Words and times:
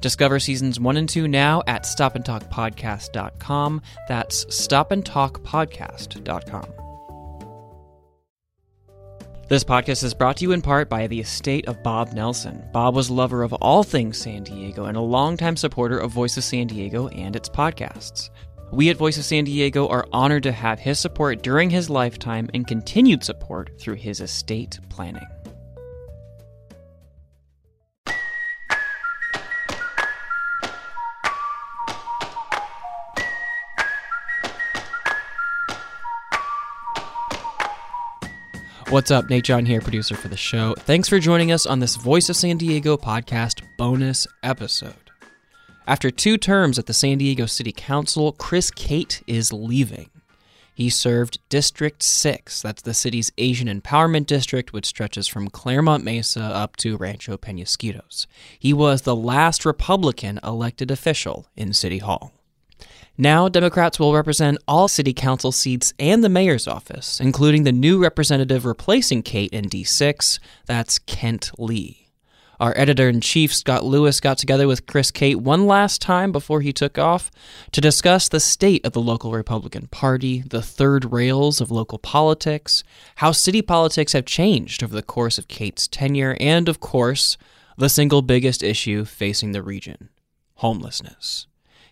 Discover 0.00 0.40
seasons 0.40 0.80
one 0.80 0.96
and 0.96 1.08
two 1.08 1.28
now 1.28 1.62
at 1.66 1.84
stopandtalkpodcast.com. 1.84 3.82
That's 4.08 4.44
stopandtalkpodcast.com. 4.46 6.84
This 9.46 9.62
podcast 9.62 10.02
is 10.02 10.14
brought 10.14 10.38
to 10.38 10.44
you 10.44 10.52
in 10.52 10.62
part 10.62 10.88
by 10.88 11.06
the 11.06 11.20
estate 11.20 11.68
of 11.68 11.82
Bob 11.82 12.14
Nelson. 12.14 12.64
Bob 12.72 12.94
was 12.94 13.10
a 13.10 13.14
lover 13.14 13.42
of 13.42 13.52
all 13.52 13.82
things 13.82 14.16
San 14.16 14.42
Diego 14.42 14.86
and 14.86 14.96
a 14.96 15.02
longtime 15.02 15.58
supporter 15.58 15.98
of 15.98 16.12
Voice 16.12 16.38
of 16.38 16.44
San 16.44 16.66
Diego 16.66 17.08
and 17.08 17.36
its 17.36 17.50
podcasts. 17.50 18.30
We 18.72 18.88
at 18.88 18.96
Voice 18.96 19.18
of 19.18 19.26
San 19.26 19.44
Diego 19.44 19.86
are 19.88 20.08
honored 20.12 20.44
to 20.44 20.52
have 20.52 20.78
his 20.78 20.98
support 20.98 21.42
during 21.42 21.68
his 21.68 21.90
lifetime 21.90 22.48
and 22.54 22.66
continued 22.66 23.22
support 23.22 23.78
through 23.78 23.96
his 23.96 24.20
estate 24.20 24.80
planning. 24.88 25.26
What's 38.94 39.10
up? 39.10 39.28
Nate 39.28 39.42
John 39.42 39.66
here, 39.66 39.80
producer 39.80 40.14
for 40.14 40.28
the 40.28 40.36
show. 40.36 40.72
Thanks 40.78 41.08
for 41.08 41.18
joining 41.18 41.50
us 41.50 41.66
on 41.66 41.80
this 41.80 41.96
Voice 41.96 42.28
of 42.28 42.36
San 42.36 42.58
Diego 42.58 42.96
podcast 42.96 43.60
bonus 43.76 44.24
episode. 44.44 45.10
After 45.84 46.12
two 46.12 46.38
terms 46.38 46.78
at 46.78 46.86
the 46.86 46.94
San 46.94 47.18
Diego 47.18 47.46
City 47.46 47.72
Council, 47.72 48.30
Chris 48.30 48.70
Cate 48.70 49.20
is 49.26 49.52
leaving. 49.52 50.10
He 50.72 50.90
served 50.90 51.40
District 51.48 52.04
6, 52.04 52.62
that's 52.62 52.82
the 52.82 52.94
city's 52.94 53.32
Asian 53.36 53.66
Empowerment 53.66 54.26
District, 54.26 54.72
which 54.72 54.86
stretches 54.86 55.26
from 55.26 55.50
Clairemont 55.50 56.04
Mesa 56.04 56.42
up 56.42 56.76
to 56.76 56.96
Rancho 56.96 57.36
Penasquitos. 57.36 58.28
He 58.60 58.72
was 58.72 59.02
the 59.02 59.16
last 59.16 59.64
Republican 59.64 60.38
elected 60.44 60.92
official 60.92 61.48
in 61.56 61.72
City 61.72 61.98
Hall. 61.98 62.32
Now, 63.16 63.48
Democrats 63.48 64.00
will 64.00 64.12
represent 64.12 64.58
all 64.66 64.88
city 64.88 65.12
council 65.12 65.52
seats 65.52 65.94
and 66.00 66.24
the 66.24 66.28
mayor's 66.28 66.66
office, 66.66 67.20
including 67.20 67.62
the 67.62 67.70
new 67.70 68.02
representative 68.02 68.64
replacing 68.64 69.22
Cate 69.22 69.52
in 69.52 69.66
D6, 69.66 70.40
that's 70.66 70.98
Kent 70.98 71.52
Lee. 71.56 72.08
Our 72.58 72.72
editor 72.76 73.08
in 73.08 73.20
chief, 73.20 73.54
Scott 73.54 73.84
Lewis, 73.84 74.18
got 74.20 74.38
together 74.38 74.66
with 74.66 74.86
Chris 74.86 75.12
Cate 75.12 75.38
one 75.38 75.66
last 75.66 76.02
time 76.02 76.32
before 76.32 76.60
he 76.60 76.72
took 76.72 76.98
off 76.98 77.30
to 77.70 77.80
discuss 77.80 78.28
the 78.28 78.40
state 78.40 78.84
of 78.84 78.92
the 78.92 79.00
local 79.00 79.30
Republican 79.30 79.86
Party, 79.88 80.42
the 80.42 80.62
third 80.62 81.12
rails 81.12 81.60
of 81.60 81.70
local 81.70 81.98
politics, 81.98 82.82
how 83.16 83.30
city 83.30 83.62
politics 83.62 84.12
have 84.12 84.24
changed 84.24 84.82
over 84.82 84.94
the 84.94 85.02
course 85.02 85.38
of 85.38 85.46
Cate's 85.46 85.86
tenure, 85.86 86.36
and, 86.40 86.68
of 86.68 86.80
course, 86.80 87.36
the 87.78 87.88
single 87.88 88.22
biggest 88.22 88.62
issue 88.62 89.04
facing 89.04 89.52
the 89.52 89.62
region 89.62 90.08
homelessness. 90.58 91.46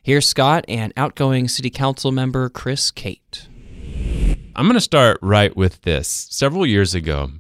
Here's 0.05 0.27
Scott 0.27 0.65
and 0.67 0.93
outgoing 0.97 1.47
city 1.47 1.71
council 1.71 2.11
member 2.11 2.49
Chris 2.49 2.91
Cate. 2.91 3.47
I'm 4.57 4.65
going 4.65 4.75
to 4.75 4.81
start 4.81 5.21
right 5.23 5.57
with 5.57 5.83
this. 5.83 6.09
Several 6.29 6.67
years 6.67 6.93
ago, 6.93 7.31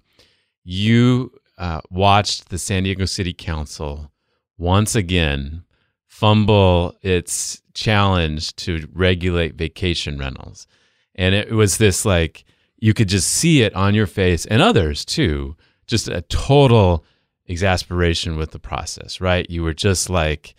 you 0.62 1.32
uh, 1.58 1.80
watched 1.90 2.50
the 2.50 2.58
San 2.58 2.84
Diego 2.84 3.04
City 3.04 3.32
Council 3.32 4.12
once 4.58 4.94
again 4.94 5.64
fumble 6.06 6.94
its 7.02 7.60
challenge 7.74 8.54
to 8.54 8.88
regulate 8.92 9.56
vacation 9.56 10.16
rentals. 10.16 10.68
And 11.16 11.34
it 11.34 11.50
was 11.50 11.78
this 11.78 12.04
like, 12.04 12.44
you 12.76 12.94
could 12.94 13.08
just 13.08 13.28
see 13.28 13.62
it 13.62 13.74
on 13.74 13.92
your 13.92 14.06
face 14.06 14.46
and 14.46 14.62
others 14.62 15.04
too, 15.04 15.56
just 15.88 16.06
a 16.06 16.22
total 16.22 17.04
exasperation 17.48 18.36
with 18.36 18.52
the 18.52 18.60
process, 18.60 19.20
right? 19.20 19.50
You 19.50 19.64
were 19.64 19.74
just 19.74 20.08
like 20.08 20.54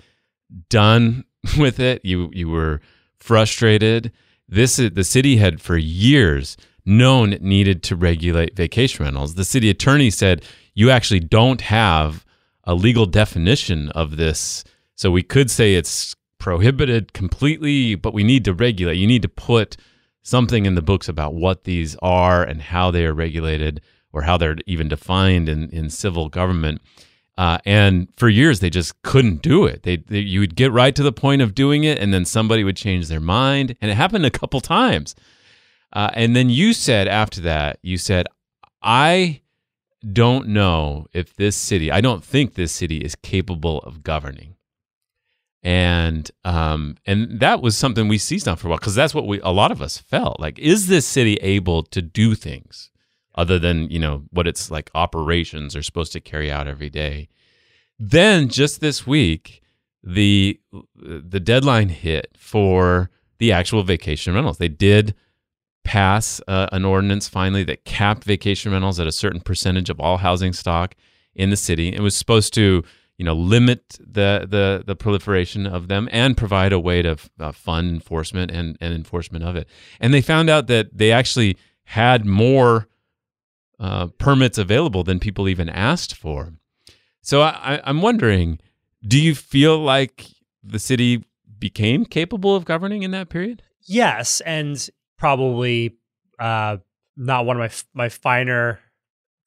done 0.69 1.23
with 1.57 1.79
it. 1.79 2.03
You 2.03 2.29
you 2.33 2.49
were 2.49 2.81
frustrated. 3.19 4.11
This 4.47 4.77
the 4.77 5.03
city 5.03 5.37
had 5.37 5.61
for 5.61 5.77
years 5.77 6.57
known 6.85 7.31
it 7.31 7.41
needed 7.41 7.81
to 7.83 7.95
regulate 7.95 8.55
vacation 8.55 9.05
rentals. 9.05 9.35
The 9.35 9.45
city 9.45 9.69
attorney 9.69 10.09
said 10.09 10.43
you 10.73 10.89
actually 10.89 11.21
don't 11.21 11.61
have 11.61 12.25
a 12.65 12.75
legal 12.75 13.05
definition 13.05 13.89
of 13.89 14.17
this, 14.17 14.63
so 14.95 15.11
we 15.11 15.23
could 15.23 15.49
say 15.49 15.75
it's 15.75 16.15
prohibited 16.39 17.13
completely, 17.13 17.95
but 17.95 18.13
we 18.13 18.23
need 18.23 18.43
to 18.45 18.53
regulate. 18.53 18.97
You 18.97 19.07
need 19.07 19.21
to 19.21 19.29
put 19.29 19.77
something 20.23 20.65
in 20.65 20.75
the 20.75 20.81
books 20.81 21.07
about 21.07 21.33
what 21.33 21.63
these 21.63 21.95
are 22.01 22.43
and 22.43 22.61
how 22.61 22.91
they 22.91 23.05
are 23.05 23.13
regulated 23.13 23.81
or 24.11 24.23
how 24.23 24.37
they're 24.37 24.57
even 24.65 24.87
defined 24.87 25.49
in, 25.49 25.69
in 25.69 25.89
civil 25.89 26.29
government. 26.29 26.81
Uh, 27.37 27.57
and 27.65 28.07
for 28.15 28.29
years, 28.29 28.59
they 28.59 28.69
just 28.69 29.01
couldn't 29.01 29.41
do 29.41 29.65
it. 29.65 29.83
They, 29.83 29.97
they, 29.97 30.19
you 30.19 30.39
would 30.39 30.55
get 30.55 30.71
right 30.71 30.95
to 30.95 31.03
the 31.03 31.11
point 31.11 31.41
of 31.41 31.55
doing 31.55 31.83
it, 31.83 31.97
and 31.97 32.13
then 32.13 32.25
somebody 32.25 32.63
would 32.63 32.77
change 32.77 33.07
their 33.07 33.19
mind, 33.19 33.75
and 33.81 33.89
it 33.89 33.95
happened 33.95 34.25
a 34.25 34.31
couple 34.31 34.61
times. 34.61 35.15
Uh, 35.91 36.09
and 36.13 36.35
then 36.35 36.49
you 36.49 36.73
said 36.73 37.07
after 37.07 37.41
that, 37.41 37.79
you 37.81 37.97
said, 37.97 38.27
"I 38.81 39.41
don't 40.11 40.47
know 40.47 41.07
if 41.13 41.35
this 41.35 41.55
city, 41.55 41.91
I 41.91 42.01
don't 42.01 42.23
think 42.23 42.53
this 42.53 42.71
city 42.71 42.97
is 42.97 43.15
capable 43.15 43.79
of 43.79 44.03
governing." 44.03 44.55
And 45.63 46.29
um, 46.43 46.97
and 47.05 47.39
that 47.39 47.61
was 47.61 47.77
something 47.77 48.07
we 48.07 48.17
seized 48.17 48.47
on 48.47 48.57
for 48.57 48.67
a 48.67 48.69
while 48.69 48.79
because 48.79 48.95
that's 48.95 49.15
what 49.15 49.25
we 49.25 49.39
a 49.41 49.51
lot 49.51 49.71
of 49.71 49.81
us 49.81 49.97
felt 49.97 50.39
like. 50.39 50.59
Is 50.59 50.87
this 50.87 51.07
city 51.07 51.35
able 51.37 51.83
to 51.83 52.01
do 52.01 52.35
things? 52.35 52.91
Other 53.35 53.59
than 53.59 53.89
you 53.89 53.99
know 53.99 54.23
what 54.31 54.47
it's 54.47 54.69
like 54.69 54.89
operations 54.95 55.75
are 55.75 55.83
supposed 55.83 56.11
to 56.13 56.19
carry 56.19 56.51
out 56.51 56.67
every 56.67 56.89
day. 56.89 57.27
Then 57.99 58.49
just 58.49 58.81
this 58.81 59.07
week 59.07 59.61
the 60.03 60.59
the 60.95 61.39
deadline 61.39 61.89
hit 61.89 62.29
for 62.37 63.09
the 63.39 63.51
actual 63.51 63.83
vacation 63.83 64.33
rentals. 64.33 64.57
They 64.57 64.67
did 64.67 65.15
pass 65.83 66.41
uh, 66.47 66.67
an 66.71 66.85
ordinance 66.85 67.27
finally 67.27 67.63
that 67.65 67.85
capped 67.85 68.23
vacation 68.23 68.71
rentals 68.71 68.99
at 68.99 69.07
a 69.07 69.11
certain 69.11 69.41
percentage 69.41 69.89
of 69.89 69.99
all 69.99 70.17
housing 70.17 70.53
stock 70.53 70.95
in 71.35 71.49
the 71.49 71.57
city. 71.57 71.93
It 71.93 71.99
was 71.99 72.15
supposed 72.15 72.53
to 72.55 72.83
you 73.17 73.25
know 73.25 73.33
limit 73.33 73.97
the 73.99 74.45
the 74.49 74.83
the 74.85 74.95
proliferation 74.95 75.65
of 75.65 75.87
them 75.87 76.09
and 76.11 76.35
provide 76.35 76.73
a 76.73 76.79
way 76.79 77.01
to 77.01 77.17
uh, 77.39 77.51
fund 77.51 77.89
enforcement 77.89 78.51
and 78.51 78.77
and 78.81 78.93
enforcement 78.93 79.43
of 79.43 79.55
it. 79.55 79.67
And 79.99 80.13
they 80.13 80.21
found 80.21 80.49
out 80.49 80.67
that 80.67 80.97
they 80.97 81.11
actually 81.11 81.57
had 81.85 82.25
more 82.25 82.87
uh, 83.83 84.07
permits 84.17 84.57
available 84.57 85.03
than 85.03 85.19
people 85.19 85.49
even 85.49 85.67
asked 85.67 86.15
for. 86.15 86.53
So 87.21 87.41
I, 87.41 87.81
I'm 87.83 88.01
wondering, 88.01 88.59
do 89.05 89.21
you 89.21 89.35
feel 89.35 89.77
like 89.77 90.25
the 90.63 90.79
city 90.79 91.25
became 91.59 92.05
capable 92.05 92.55
of 92.55 92.63
governing 92.63 93.03
in 93.03 93.11
that 93.11 93.27
period? 93.27 93.61
Yes, 93.81 94.39
and 94.45 94.89
probably 95.17 95.97
uh, 96.39 96.77
not 97.17 97.45
one 97.45 97.59
of 97.59 97.85
my 97.93 98.03
my 98.05 98.07
finer 98.07 98.79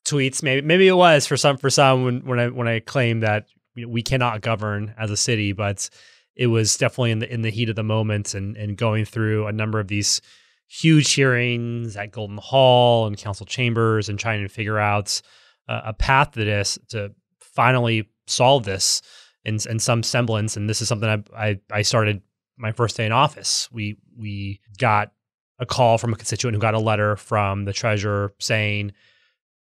tweets. 0.07 0.43
Maybe 0.43 0.61
maybe 0.61 0.87
it 0.87 0.93
was 0.93 1.27
for 1.27 1.39
some 1.39 1.57
for 1.57 1.71
some 1.71 2.05
when 2.05 2.21
when 2.27 2.39
I 2.39 2.49
when 2.49 2.69
I 2.69 2.81
claimed 2.81 3.23
that 3.23 3.47
we 3.75 4.03
cannot 4.03 4.43
govern 4.43 4.95
as 4.99 5.11
a 5.11 5.17
city, 5.17 5.53
but 5.53 5.89
it 6.35 6.49
was 6.49 6.77
definitely 6.77 7.13
in 7.13 7.21
the 7.21 7.33
in 7.33 7.41
the 7.41 7.51
heat 7.51 7.71
of 7.71 7.77
the 7.77 7.83
moment 7.83 8.35
and 8.35 8.55
and 8.59 8.77
going 8.77 9.07
through 9.07 9.47
a 9.47 9.53
number 9.53 9.81
of 9.81 9.89
these 9.89 10.21
huge 10.69 11.13
hearings 11.13 11.97
at 11.97 12.13
Golden 12.13 12.39
Hall 12.39 13.07
and 13.07 13.17
council 13.17 13.47
chambers 13.47 14.09
and 14.09 14.19
trying 14.19 14.43
to 14.43 14.49
figure 14.49 14.79
out 14.79 15.21
uh, 15.69 15.83
a 15.87 15.93
path 15.93 16.33
to 16.33 16.45
this 16.45 16.79
to 16.89 17.13
finally 17.41 18.09
solve 18.27 18.65
this 18.65 19.03
in, 19.45 19.59
in 19.69 19.79
some 19.79 20.03
semblance. 20.03 20.57
And 20.57 20.69
this 20.69 20.83
is 20.83 20.89
something 20.89 21.09
I, 21.09 21.49
I, 21.49 21.61
I 21.71 21.83
started 21.83 22.23
my 22.57 22.73
first 22.73 22.97
day 22.97 23.07
in 23.07 23.13
office. 23.13 23.69
We 23.71 23.97
we 24.17 24.61
got 24.79 25.13
a 25.59 25.67
call 25.67 25.99
from 25.99 26.13
a 26.13 26.17
constituent 26.17 26.55
who 26.55 26.61
got 26.61 26.75
a 26.75 26.79
letter 26.79 27.17
from 27.17 27.65
the 27.65 27.73
treasurer 27.73 28.35
saying 28.39 28.93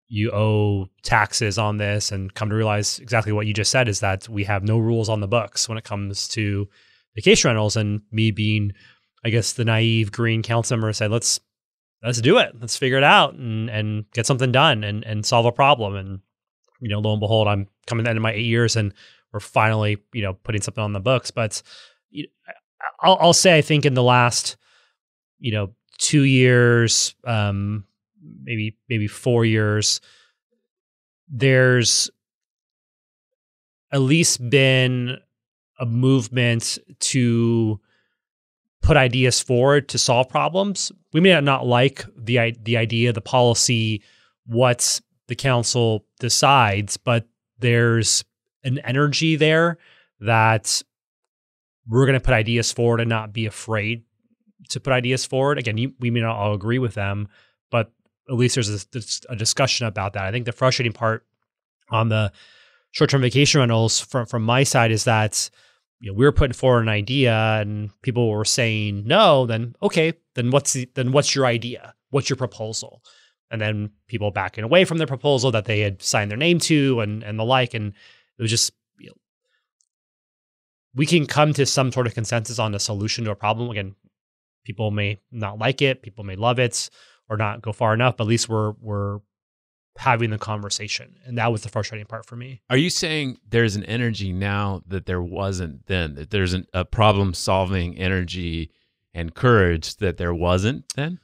you 0.08 0.32
owe 0.32 0.88
taxes 1.02 1.58
on 1.58 1.78
this 1.78 2.12
and 2.12 2.34
come 2.34 2.50
to 2.50 2.56
realize 2.56 3.00
exactly 3.00 3.32
what 3.32 3.48
you 3.48 3.54
just 3.54 3.72
said 3.72 3.88
is 3.88 4.00
that 4.02 4.30
we 4.30 4.44
have 4.44 4.64
no 4.64 4.78
rules 4.78 5.10
on 5.10 5.22
the 5.22 5.28
books 5.28 5.68
when 5.68 5.78
it 5.78 5.84
comes 5.84 6.28
to 6.28 6.68
vacation 7.16 7.50
rentals 7.50 7.76
and 7.76 8.02
me 8.12 8.32
being 8.32 8.72
I 9.24 9.30
guess 9.30 9.54
the 9.54 9.66
naive 9.66 10.12
green 10.12 10.44
council 10.44 10.78
member 10.78 10.94
said, 10.94 11.12
let's 11.12 11.40
let's 12.04 12.22
do 12.22 12.38
it. 12.38 12.54
Let's 12.60 12.78
figure 12.78 12.98
it 12.98 13.04
out 13.04 13.36
and 13.36 13.70
and 13.70 14.06
get 14.12 14.26
something 14.26 14.52
done 14.52 14.84
and 14.84 15.04
and 15.06 15.26
solve 15.26 15.46
a 15.46 15.52
problem. 15.52 15.96
And 15.96 16.20
you 16.82 16.90
know, 16.90 17.00
lo 17.00 17.14
and 17.14 17.20
behold, 17.20 17.48
I'm 17.48 17.68
coming 17.88 18.04
to 18.04 18.08
the 18.08 18.10
end 18.12 18.18
of 18.18 18.24
my 18.24 18.34
eight 18.34 18.46
years 18.46 18.76
and 18.76 18.94
we're 19.32 19.40
finally, 19.40 19.98
you 20.14 20.22
know, 20.22 20.34
putting 20.34 20.62
something 20.62 20.84
on 20.84 20.94
the 20.94 21.00
books. 21.00 21.32
But 21.32 21.62
I'll, 23.02 23.18
I'll 23.20 23.34
say, 23.34 23.58
I 23.58 23.62
think 23.62 23.86
in 23.86 23.94
the 23.94 24.04
last, 24.04 24.58
you 25.40 25.52
know, 25.52 25.74
two 25.98 26.24
years, 26.24 27.16
um, 27.26 27.86
maybe 28.44 28.78
maybe 28.90 29.08
four 29.08 29.46
years, 29.46 30.02
there's 31.28 32.10
at 33.92 34.02
least 34.02 34.50
been 34.50 35.18
a 35.80 35.86
movement 35.86 36.80
to 37.00 37.80
put 38.84 38.98
ideas 38.98 39.42
forward 39.42 39.90
to 39.90 39.98
solve 39.98 40.30
problems. 40.30 40.92
We 41.14 41.22
may 41.22 41.40
not 41.42 41.66
like 41.66 42.06
the 42.16 42.56
the 42.62 42.78
idea, 42.78 43.14
the 43.14 43.22
policy, 43.22 44.04
what 44.46 45.02
the 45.28 45.36
council 45.36 46.06
decides, 46.20 46.98
but 46.98 47.26
there's 47.60 48.24
an 48.64 48.80
energy 48.80 49.36
there 49.38 49.78
that 50.20 50.84
we're 51.88 52.06
going 52.06 52.20
to 52.20 52.24
put 52.24 52.34
ideas 52.34 52.72
forward 52.72 53.00
and 53.00 53.10
not 53.10 53.34
be 53.34 53.46
afraid 53.46 54.04
to 54.70 54.80
put 54.80 54.94
ideas 54.94 55.26
forward. 55.26 55.58
Again, 55.58 55.78
you, 55.78 55.94
we 56.00 56.12
may 56.12 56.22
not 56.22 56.36
all 56.36 56.54
agree 56.54 56.80
with 56.80 56.94
them, 56.94 57.28
but 57.72 57.92
at 58.30 58.36
least 58.36 58.56
there's 58.56 58.70
a, 58.70 59.34
a 59.34 59.36
discussion 59.36 59.88
about 59.88 60.14
that. 60.14 60.24
I 60.24 60.32
think 60.32 60.46
the 60.46 60.52
frustrating 60.52 60.94
part 60.94 61.26
on 61.90 62.10
the 62.10 62.32
short-term 62.92 63.22
vacation 63.22 63.60
rentals 63.60 64.00
from 64.00 64.26
from 64.26 64.44
my 64.44 64.64
side 64.64 64.92
is 64.92 65.06
that 65.06 65.50
you 66.04 66.12
know, 66.12 66.18
we 66.18 66.26
were 66.26 66.34
putting 66.34 66.54
forward 66.54 66.82
an 66.82 66.90
idea 66.90 67.34
and 67.62 67.90
people 68.02 68.30
were 68.30 68.44
saying 68.44 69.04
no. 69.06 69.46
Then 69.46 69.74
okay, 69.82 70.12
then 70.36 70.52
what's 70.52 70.74
the, 70.74 70.90
then 70.96 71.14
what's 71.14 71.34
your 71.34 71.46
idea? 71.46 71.96
What's 72.10 72.30
your 72.30 72.36
proposal? 72.36 73.02
And 73.50 73.62
then 73.62 73.90
people 74.08 74.30
backing 74.30 74.66
away 74.66 74.84
from 74.84 74.98
their 74.98 75.08
proposal 75.08 75.50
that 75.52 75.64
they 75.64 75.80
had 75.80 76.02
signed 76.02 76.30
their 76.30 76.38
name 76.38 76.60
to 76.60 77.00
and 77.00 77.24
and 77.24 77.40
the 77.40 77.46
like, 77.46 77.74
and 77.74 77.94
it 78.38 78.42
was 78.42 78.52
just 78.52 78.74
you 79.00 79.08
know, 79.08 79.16
we 80.94 81.06
can 81.06 81.26
come 81.26 81.54
to 81.54 81.66
some 81.66 81.90
sort 81.90 82.06
of 82.06 82.14
consensus 82.14 82.60
on 82.60 82.76
a 82.76 82.80
solution 82.80 83.24
to 83.24 83.32
a 83.32 83.36
problem. 83.36 83.70
Again, 83.70 83.96
people 84.66 84.92
may 84.92 85.22
not 85.32 85.58
like 85.58 85.82
it, 85.82 86.02
people 86.02 86.26
may 86.26 86.36
love 86.36 86.60
it, 86.60 86.90
or 87.30 87.38
not 87.38 87.62
go 87.62 87.72
far 87.72 87.94
enough. 87.94 88.18
But 88.18 88.26
at 88.26 88.30
least 88.30 88.50
we're 88.50 88.74
we're 88.82 89.20
having 89.98 90.32
the 90.32 90.38
conversation, 90.38 91.16
and 91.26 91.38
that 91.38 91.52
was 91.52 91.62
the 91.62 91.70
frustrating 91.70 92.08
part 92.08 92.26
for 92.26 92.36
me. 92.36 92.62
Are 92.70 92.78
you 92.78 92.90
saying 92.90 93.38
there's 93.50 93.76
an 93.76 93.84
energy 93.84 94.34
now 94.34 94.82
that 94.88 95.06
there 95.06 95.22
wasn't 95.22 95.86
then? 95.86 96.16
That 96.16 96.32
there's 96.32 96.54
an, 96.54 96.66
a 96.74 96.84
problem 96.84 97.34
solving 97.34 97.98
energy 97.98 98.72
and 99.14 99.36
courage 99.36 99.98
that 99.98 100.18
there 100.18 100.34
wasn't 100.34 100.86
then? 100.96 101.20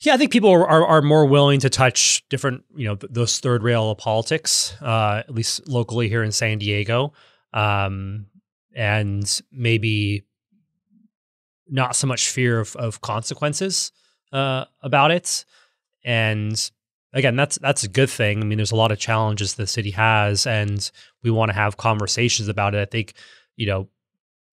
Yeah, 0.00 0.14
I 0.14 0.16
think 0.16 0.32
people 0.32 0.50
are, 0.50 0.66
are, 0.66 0.86
are 0.86 1.02
more 1.02 1.26
willing 1.26 1.60
to 1.60 1.68
touch 1.68 2.26
different, 2.30 2.64
you 2.74 2.88
know, 2.88 2.96
th- 2.96 3.12
those 3.12 3.38
third 3.38 3.62
rail 3.62 3.90
of 3.90 3.98
politics, 3.98 4.74
uh, 4.80 5.22
at 5.28 5.34
least 5.34 5.68
locally 5.68 6.08
here 6.08 6.22
in 6.22 6.32
San 6.32 6.58
Diego, 6.58 7.12
um, 7.52 8.26
and 8.74 9.40
maybe 9.52 10.24
not 11.68 11.94
so 11.94 12.06
much 12.06 12.30
fear 12.30 12.60
of, 12.60 12.74
of 12.76 13.02
consequences 13.02 13.92
uh, 14.32 14.64
about 14.82 15.10
it. 15.10 15.44
And 16.02 16.70
again, 17.12 17.36
that's 17.36 17.58
that's 17.58 17.84
a 17.84 17.88
good 17.88 18.10
thing. 18.10 18.40
I 18.40 18.44
mean, 18.44 18.58
there's 18.58 18.72
a 18.72 18.76
lot 18.76 18.92
of 18.92 18.98
challenges 18.98 19.54
the 19.54 19.66
city 19.66 19.90
has, 19.92 20.46
and 20.46 20.90
we 21.22 21.30
want 21.30 21.50
to 21.50 21.54
have 21.56 21.76
conversations 21.76 22.48
about 22.48 22.74
it. 22.74 22.80
I 22.80 22.84
think, 22.86 23.14
you 23.56 23.66
know, 23.66 23.88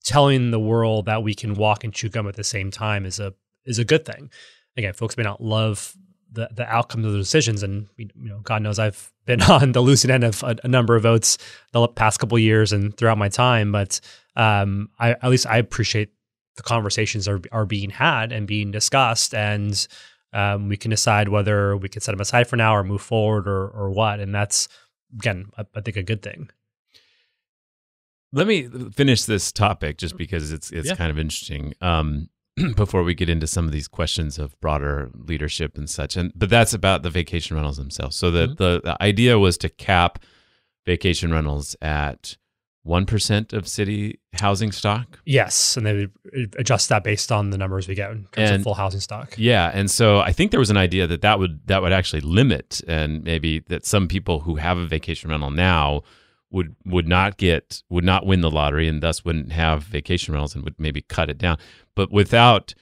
telling 0.04 0.50
the 0.50 0.60
world 0.60 1.06
that 1.06 1.22
we 1.22 1.34
can 1.34 1.54
walk 1.54 1.84
and 1.84 1.92
chew 1.92 2.08
gum 2.08 2.28
at 2.28 2.36
the 2.36 2.44
same 2.44 2.70
time 2.70 3.04
is 3.04 3.18
a 3.20 3.34
is 3.64 3.78
a 3.78 3.84
good 3.84 4.04
thing 4.04 4.30
again, 4.78 4.94
folks 4.94 5.16
may 5.16 5.24
not 5.24 5.42
love 5.42 5.94
the 6.32 6.48
the 6.54 6.66
outcomes 6.66 7.04
of 7.04 7.12
the 7.12 7.18
decisions, 7.18 7.62
and 7.62 7.88
you 7.96 8.08
know, 8.16 8.38
God 8.40 8.62
knows 8.62 8.78
I've 8.78 9.12
been 9.26 9.42
on 9.42 9.72
the 9.72 9.82
losing 9.82 10.10
end 10.10 10.24
of 10.24 10.42
a, 10.42 10.56
a 10.64 10.68
number 10.68 10.96
of 10.96 11.02
votes 11.02 11.36
the 11.72 11.86
past 11.88 12.18
couple 12.18 12.38
years 12.38 12.72
and 12.72 12.96
throughout 12.96 13.18
my 13.18 13.28
time. 13.28 13.72
But 13.72 14.00
um, 14.36 14.88
I, 14.98 15.10
at 15.10 15.28
least 15.28 15.46
I 15.46 15.58
appreciate 15.58 16.10
the 16.56 16.62
conversations 16.62 17.28
are 17.28 17.42
are 17.52 17.66
being 17.66 17.90
had 17.90 18.32
and 18.32 18.46
being 18.46 18.70
discussed, 18.70 19.34
and 19.34 19.86
um, 20.32 20.68
we 20.68 20.76
can 20.76 20.90
decide 20.90 21.28
whether 21.28 21.76
we 21.76 21.88
can 21.88 22.00
set 22.02 22.12
them 22.12 22.20
aside 22.20 22.48
for 22.48 22.56
now 22.56 22.74
or 22.74 22.84
move 22.84 23.02
forward 23.02 23.48
or 23.48 23.68
or 23.68 23.90
what. 23.90 24.20
And 24.20 24.34
that's 24.34 24.68
again, 25.16 25.50
I, 25.56 25.64
I 25.74 25.80
think 25.80 25.96
a 25.96 26.02
good 26.02 26.22
thing. 26.22 26.50
Let 28.32 28.46
me 28.46 28.68
finish 28.92 29.24
this 29.24 29.52
topic 29.52 29.96
just 29.96 30.16
because 30.16 30.52
it's 30.52 30.70
it's 30.70 30.88
yeah. 30.88 30.94
kind 30.94 31.10
of 31.10 31.18
interesting. 31.18 31.74
Um, 31.80 32.28
before 32.76 33.02
we 33.02 33.14
get 33.14 33.28
into 33.28 33.46
some 33.46 33.66
of 33.66 33.72
these 33.72 33.88
questions 33.88 34.38
of 34.38 34.58
broader 34.60 35.10
leadership 35.14 35.76
and 35.76 35.88
such. 35.88 36.16
And 36.16 36.32
but 36.34 36.50
that's 36.50 36.74
about 36.74 37.02
the 37.02 37.10
vacation 37.10 37.56
rentals 37.56 37.76
themselves. 37.76 38.16
So 38.16 38.30
the 38.30 38.46
mm-hmm. 38.46 38.54
the, 38.54 38.80
the 38.82 39.02
idea 39.02 39.38
was 39.38 39.56
to 39.58 39.68
cap 39.68 40.18
vacation 40.86 41.32
rentals 41.32 41.76
at 41.82 42.36
one 42.82 43.06
percent 43.06 43.52
of 43.52 43.68
city 43.68 44.18
housing 44.34 44.72
stock. 44.72 45.18
Yes, 45.24 45.76
and 45.76 45.84
they 45.86 45.94
would 46.32 46.56
adjust 46.58 46.88
that 46.88 47.04
based 47.04 47.30
on 47.30 47.50
the 47.50 47.58
numbers 47.58 47.88
we 47.88 47.94
get 47.94 48.10
in 48.10 48.24
terms 48.32 48.50
and, 48.50 48.56
of 48.56 48.62
full 48.62 48.74
housing 48.74 49.00
stock. 49.00 49.34
Yeah, 49.36 49.70
and 49.74 49.90
so 49.90 50.20
I 50.20 50.32
think 50.32 50.50
there 50.50 50.60
was 50.60 50.70
an 50.70 50.76
idea 50.76 51.06
that 51.06 51.22
that 51.22 51.38
would 51.38 51.66
that 51.66 51.82
would 51.82 51.92
actually 51.92 52.20
limit, 52.22 52.80
and 52.88 53.22
maybe 53.24 53.60
that 53.68 53.84
some 53.84 54.08
people 54.08 54.40
who 54.40 54.56
have 54.56 54.78
a 54.78 54.86
vacation 54.86 55.30
rental 55.30 55.50
now 55.50 56.02
would 56.50 56.74
would 56.84 57.06
not 57.06 57.36
get 57.36 57.82
would 57.90 58.04
not 58.04 58.26
win 58.26 58.40
the 58.40 58.50
lottery 58.50 58.88
and 58.88 59.02
thus 59.02 59.24
wouldn't 59.24 59.52
have 59.52 59.82
vacation 59.82 60.32
rentals 60.32 60.54
and 60.54 60.64
would 60.64 60.78
maybe 60.78 61.02
cut 61.02 61.28
it 61.28 61.38
down. 61.38 61.58
But 61.94 62.10
without 62.10 62.74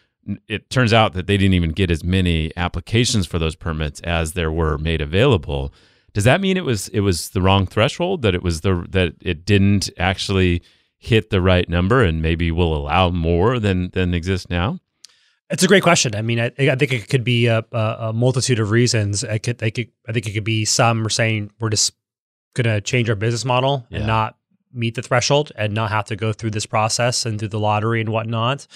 it 0.48 0.70
turns 0.70 0.92
out 0.92 1.12
that 1.12 1.26
they 1.26 1.36
didn't 1.36 1.54
even 1.54 1.70
get 1.70 1.90
as 1.90 2.02
many 2.02 2.52
applications 2.56 3.26
for 3.26 3.38
those 3.38 3.54
permits 3.54 4.00
as 4.00 4.32
there 4.32 4.50
were 4.50 4.78
made 4.78 5.00
available. 5.00 5.72
Does 6.16 6.24
that 6.24 6.40
mean 6.40 6.56
it 6.56 6.64
was 6.64 6.88
it 6.88 7.00
was 7.00 7.28
the 7.28 7.42
wrong 7.42 7.66
threshold 7.66 8.22
that 8.22 8.34
it 8.34 8.42
was 8.42 8.62
the 8.62 8.86
that 8.88 9.16
it 9.20 9.44
didn't 9.44 9.90
actually 9.98 10.62
hit 10.96 11.28
the 11.28 11.42
right 11.42 11.68
number 11.68 12.02
and 12.02 12.22
maybe 12.22 12.50
will 12.50 12.74
allow 12.74 13.10
more 13.10 13.58
than 13.58 13.90
than 13.90 14.14
exists 14.14 14.48
now? 14.48 14.80
It's 15.50 15.62
a 15.62 15.68
great 15.68 15.82
question. 15.82 16.14
I 16.14 16.22
mean, 16.22 16.40
I, 16.40 16.46
I 16.58 16.74
think 16.74 16.94
it 16.94 17.10
could 17.10 17.22
be 17.22 17.48
a, 17.48 17.62
a, 17.70 18.14
multitude 18.14 18.58
of 18.60 18.70
reasons. 18.70 19.24
I 19.24 19.36
could, 19.36 19.62
I 19.62 19.68
could, 19.68 19.88
I 20.08 20.12
think 20.12 20.26
it 20.26 20.32
could 20.32 20.42
be 20.42 20.64
some 20.64 21.06
are 21.06 21.10
saying 21.10 21.50
we're 21.60 21.68
just 21.68 21.92
going 22.54 22.64
to 22.64 22.80
change 22.80 23.10
our 23.10 23.14
business 23.14 23.44
model 23.44 23.86
yeah. 23.90 23.98
and 23.98 24.06
not 24.06 24.38
meet 24.72 24.94
the 24.94 25.02
threshold 25.02 25.52
and 25.54 25.74
not 25.74 25.90
have 25.90 26.06
to 26.06 26.16
go 26.16 26.32
through 26.32 26.52
this 26.52 26.64
process 26.64 27.26
and 27.26 27.38
through 27.38 27.48
the 27.48 27.60
lottery 27.60 28.00
and 28.00 28.08
whatnot. 28.08 28.66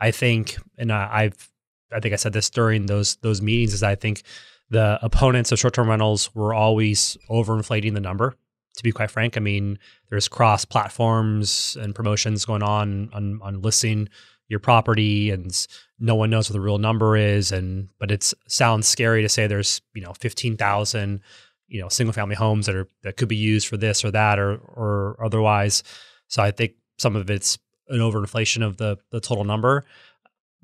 I 0.00 0.10
think, 0.10 0.56
and 0.76 0.92
I, 0.92 1.08
I've, 1.12 1.48
I 1.92 2.00
think 2.00 2.12
I 2.12 2.16
said 2.16 2.32
this 2.32 2.50
during 2.50 2.86
those 2.86 3.16
those 3.22 3.40
meetings, 3.40 3.72
is 3.72 3.84
I 3.84 3.94
think 3.94 4.24
the 4.72 4.98
opponents 5.02 5.52
of 5.52 5.58
short 5.58 5.74
term 5.74 5.90
rentals 5.90 6.34
were 6.34 6.54
always 6.54 7.18
overinflating 7.30 7.92
the 7.92 8.00
number. 8.00 8.34
To 8.76 8.82
be 8.82 8.90
quite 8.90 9.10
frank, 9.10 9.36
I 9.36 9.40
mean, 9.40 9.78
there's 10.08 10.28
cross 10.28 10.64
platforms 10.64 11.76
and 11.78 11.94
promotions 11.94 12.46
going 12.46 12.62
on 12.62 13.10
on, 13.12 13.38
on 13.42 13.60
listing 13.60 14.08
your 14.48 14.60
property, 14.60 15.30
and 15.30 15.54
no 15.98 16.14
one 16.14 16.30
knows 16.30 16.48
what 16.48 16.54
the 16.54 16.60
real 16.60 16.78
number 16.78 17.18
is. 17.18 17.52
And 17.52 17.90
but 17.98 18.10
it 18.10 18.32
sounds 18.48 18.88
scary 18.88 19.20
to 19.20 19.28
say 19.28 19.46
there's 19.46 19.82
you 19.94 20.00
know 20.00 20.14
fifteen 20.14 20.56
thousand 20.56 21.20
you 21.68 21.82
know 21.82 21.90
single 21.90 22.14
family 22.14 22.34
homes 22.34 22.64
that 22.64 22.74
are 22.74 22.88
that 23.02 23.18
could 23.18 23.28
be 23.28 23.36
used 23.36 23.68
for 23.68 23.76
this 23.76 24.02
or 24.02 24.10
that 24.10 24.38
or 24.38 24.56
or 24.56 25.22
otherwise. 25.22 25.82
So 26.28 26.42
I 26.42 26.50
think 26.50 26.72
some 26.96 27.14
of 27.14 27.28
it's 27.28 27.58
an 27.88 27.98
overinflation 27.98 28.64
of 28.64 28.78
the 28.78 28.96
the 29.10 29.20
total 29.20 29.44
number. 29.44 29.84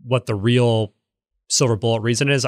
What 0.02 0.24
the 0.24 0.34
real 0.34 0.94
silver 1.50 1.76
bullet 1.76 2.00
reason 2.00 2.30
is, 2.30 2.46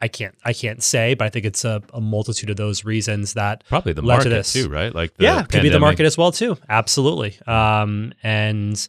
I 0.00 0.08
can't 0.08 0.34
I 0.44 0.52
can't 0.52 0.82
say, 0.82 1.14
but 1.14 1.24
I 1.24 1.28
think 1.30 1.44
it's 1.44 1.64
a, 1.64 1.82
a 1.92 2.00
multitude 2.00 2.50
of 2.50 2.56
those 2.56 2.84
reasons 2.84 3.34
that 3.34 3.64
probably 3.68 3.92
the 3.92 4.02
market 4.02 4.30
to 4.30 4.42
too, 4.42 4.68
right? 4.68 4.94
Like 4.94 5.12
yeah, 5.18 5.42
pandemic. 5.42 5.50
could 5.50 5.62
be 5.62 5.68
the 5.70 5.80
market 5.80 6.06
as 6.06 6.16
well 6.16 6.32
too. 6.32 6.56
Absolutely. 6.68 7.38
Um, 7.46 8.12
and 8.22 8.88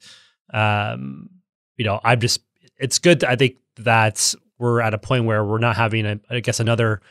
um, 0.53 1.29
you 1.77 1.85
know, 1.85 1.99
I'm 2.03 2.19
just 2.19 2.41
it's 2.77 2.99
good. 2.99 3.23
I 3.23 3.35
think 3.35 3.57
that 3.77 4.35
we're 4.59 4.81
at 4.81 4.93
a 4.93 4.97
point 4.97 5.25
where 5.25 5.43
we're 5.43 5.57
not 5.57 5.75
having 5.75 6.05
a, 6.05 6.19
I 6.29 6.41
guess 6.41 6.59
another 6.59 7.01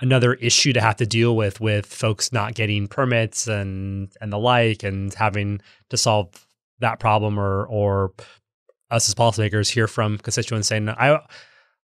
another 0.00 0.34
issue 0.34 0.72
to 0.72 0.80
have 0.80 0.96
to 0.96 1.06
deal 1.06 1.36
with 1.36 1.60
with 1.60 1.86
folks 1.86 2.32
not 2.32 2.54
getting 2.54 2.88
permits 2.88 3.46
and 3.46 4.10
and 4.20 4.32
the 4.32 4.38
like 4.38 4.82
and 4.82 5.14
having 5.14 5.60
to 5.90 5.96
solve 5.96 6.46
that 6.80 6.98
problem 6.98 7.38
or 7.38 7.64
or 7.66 8.12
us 8.90 9.08
as 9.08 9.14
policymakers 9.14 9.70
hear 9.70 9.86
from 9.86 10.18
constituents 10.18 10.68
saying 10.68 10.88
I 10.88 11.20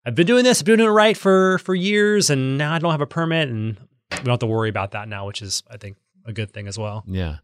I've 0.05 0.15
been 0.15 0.27
doing 0.27 0.45
this, 0.45 0.61
I've 0.61 0.67
been 0.67 0.79
doing 0.79 0.91
it 0.91 0.93
right 0.93 1.17
for 1.17 1.59
for 1.59 1.75
years 1.75 2.31
and 2.31 2.59
now 2.59 2.73
I 2.73 2.79
don't 2.79 2.91
have 2.91 3.01
a 3.01 3.07
permit 3.07 3.49
and 3.49 3.77
we 4.11 4.17
don't 4.19 4.29
have 4.31 4.39
to 4.41 4.47
worry 4.47 4.69
about 4.69 4.93
that 4.93 5.09
now, 5.09 5.27
which 5.27 5.43
is 5.43 5.63
I 5.71 5.77
think 5.77 5.97
a 6.25 6.33
good 6.33 6.51
thing 6.51 6.67
as 6.67 6.79
well. 6.79 7.05
Yeah. 7.07 7.37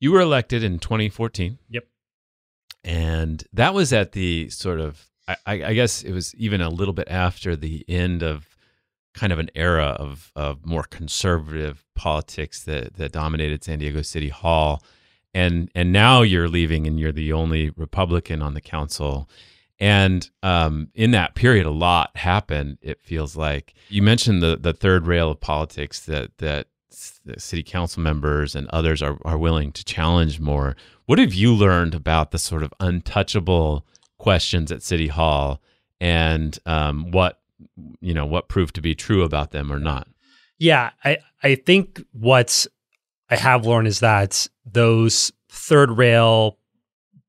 You 0.00 0.12
were 0.12 0.20
elected 0.20 0.62
in 0.62 0.78
2014. 0.78 1.58
Yep. 1.70 1.86
And 2.84 3.44
that 3.52 3.74
was 3.74 3.92
at 3.92 4.12
the 4.12 4.48
sort 4.50 4.80
of 4.80 5.06
I, 5.28 5.36
I 5.46 5.74
guess 5.74 6.02
it 6.02 6.12
was 6.12 6.34
even 6.36 6.60
a 6.60 6.70
little 6.70 6.94
bit 6.94 7.08
after 7.10 7.54
the 7.56 7.84
end 7.88 8.22
of 8.22 8.56
kind 9.14 9.32
of 9.32 9.38
an 9.38 9.50
era 9.54 9.96
of 9.98 10.32
of 10.36 10.64
more 10.64 10.84
conservative 10.84 11.84
politics 11.94 12.62
that 12.64 12.94
that 12.94 13.12
dominated 13.12 13.64
San 13.64 13.80
Diego 13.80 14.02
City 14.02 14.28
Hall, 14.28 14.82
and 15.34 15.70
and 15.74 15.92
now 15.92 16.22
you're 16.22 16.48
leaving 16.48 16.86
and 16.86 16.98
you're 16.98 17.12
the 17.12 17.32
only 17.32 17.70
Republican 17.70 18.40
on 18.42 18.54
the 18.54 18.60
council. 18.60 19.28
And 19.80 20.28
um, 20.42 20.88
in 20.94 21.12
that 21.12 21.34
period, 21.34 21.66
a 21.66 21.70
lot 21.70 22.16
happened. 22.16 22.78
It 22.82 23.00
feels 23.00 23.36
like 23.36 23.74
you 23.88 24.02
mentioned 24.02 24.42
the 24.42 24.56
the 24.56 24.72
third 24.72 25.06
rail 25.06 25.30
of 25.30 25.40
politics 25.40 26.00
that 26.00 26.36
that 26.38 26.66
city 27.36 27.62
council 27.62 28.02
members 28.02 28.56
and 28.56 28.66
others 28.68 29.02
are 29.02 29.18
are 29.24 29.38
willing 29.38 29.72
to 29.72 29.84
challenge 29.84 30.40
more. 30.40 30.76
What 31.06 31.18
have 31.18 31.32
you 31.32 31.54
learned 31.54 31.94
about 31.94 32.32
the 32.32 32.38
sort 32.38 32.62
of 32.62 32.74
untouchable 32.80 33.86
questions 34.18 34.70
at 34.70 34.82
City 34.82 35.06
Hall 35.06 35.62
and 36.00 36.58
um, 36.66 37.10
what 37.10 37.40
you 38.00 38.14
know 38.14 38.26
what 38.26 38.48
proved 38.48 38.74
to 38.74 38.80
be 38.80 38.94
true 38.94 39.22
about 39.22 39.50
them 39.50 39.72
or 39.72 39.78
not. 39.78 40.08
Yeah, 40.58 40.90
I 41.04 41.18
I 41.42 41.54
think 41.54 42.04
what 42.12 42.66
I 43.30 43.36
have 43.36 43.66
learned 43.66 43.88
is 43.88 44.00
that 44.00 44.48
those 44.64 45.32
third 45.48 45.90
rail 45.90 46.58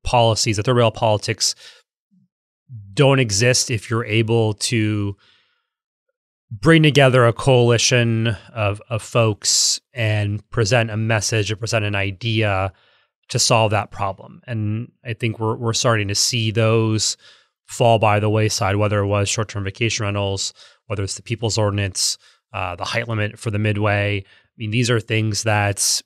policies, 0.02 0.56
the 0.56 0.62
third 0.62 0.76
rail 0.76 0.90
politics, 0.90 1.54
don't 2.92 3.18
exist 3.18 3.70
if 3.70 3.90
you're 3.90 4.04
able 4.04 4.54
to 4.54 5.16
bring 6.50 6.82
together 6.82 7.26
a 7.26 7.32
coalition 7.32 8.28
of, 8.52 8.82
of 8.88 9.02
folks 9.02 9.80
and 9.94 10.48
present 10.50 10.90
a 10.90 10.96
message 10.96 11.52
or 11.52 11.56
present 11.56 11.84
an 11.84 11.94
idea 11.94 12.72
to 13.28 13.38
solve 13.38 13.70
that 13.70 13.90
problem. 13.90 14.42
And 14.46 14.90
I 15.04 15.14
think 15.14 15.38
we're 15.38 15.56
we're 15.56 15.72
starting 15.72 16.08
to 16.08 16.14
see 16.14 16.50
those 16.50 17.16
fall 17.66 18.00
by 18.00 18.18
the 18.18 18.28
wayside, 18.28 18.76
whether 18.76 18.98
it 18.98 19.06
was 19.06 19.28
short 19.28 19.48
term 19.48 19.64
vacation 19.64 20.04
rentals, 20.04 20.52
whether 20.86 21.04
it's 21.04 21.14
the 21.14 21.22
people's 21.22 21.56
ordinance, 21.56 22.18
uh, 22.52 22.74
the 22.74 22.84
height 22.84 23.08
limit 23.08 23.38
for 23.38 23.50
the 23.50 23.58
midway. 23.58 24.18
I 24.18 24.52
mean, 24.56 24.72
these 24.72 24.90
are 24.90 25.00
things 25.00 25.44
that 25.44 26.02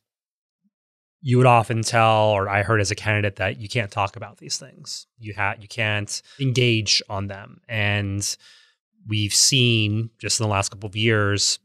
you 1.27 1.39
would 1.39 1.47
often 1.47 1.81
tell, 1.81 2.33
or 2.33 2.51
I 2.51 2.63
heard 2.63 2.83
as 2.83 2.91
a 2.91 2.95
candidate, 2.95 3.37
that 3.37 3.59
you 3.59 3.67
can't 3.67 3.91
talk 3.91 4.15
about 4.15 4.37
these 4.37 4.59
things. 4.59 5.07
You 5.19 5.33
have 5.33 5.63
you 5.63 5.69
can't 5.69 6.21
engage 6.39 7.03
on 7.09 7.29
them, 7.29 7.63
and 7.67 8.37
we've 9.09 9.33
seen 9.33 10.11
just 10.19 10.39
in 10.39 10.45
the 10.45 10.51
last 10.53 10.69
couple 10.69 10.87
of 10.87 10.95
years 10.95 11.59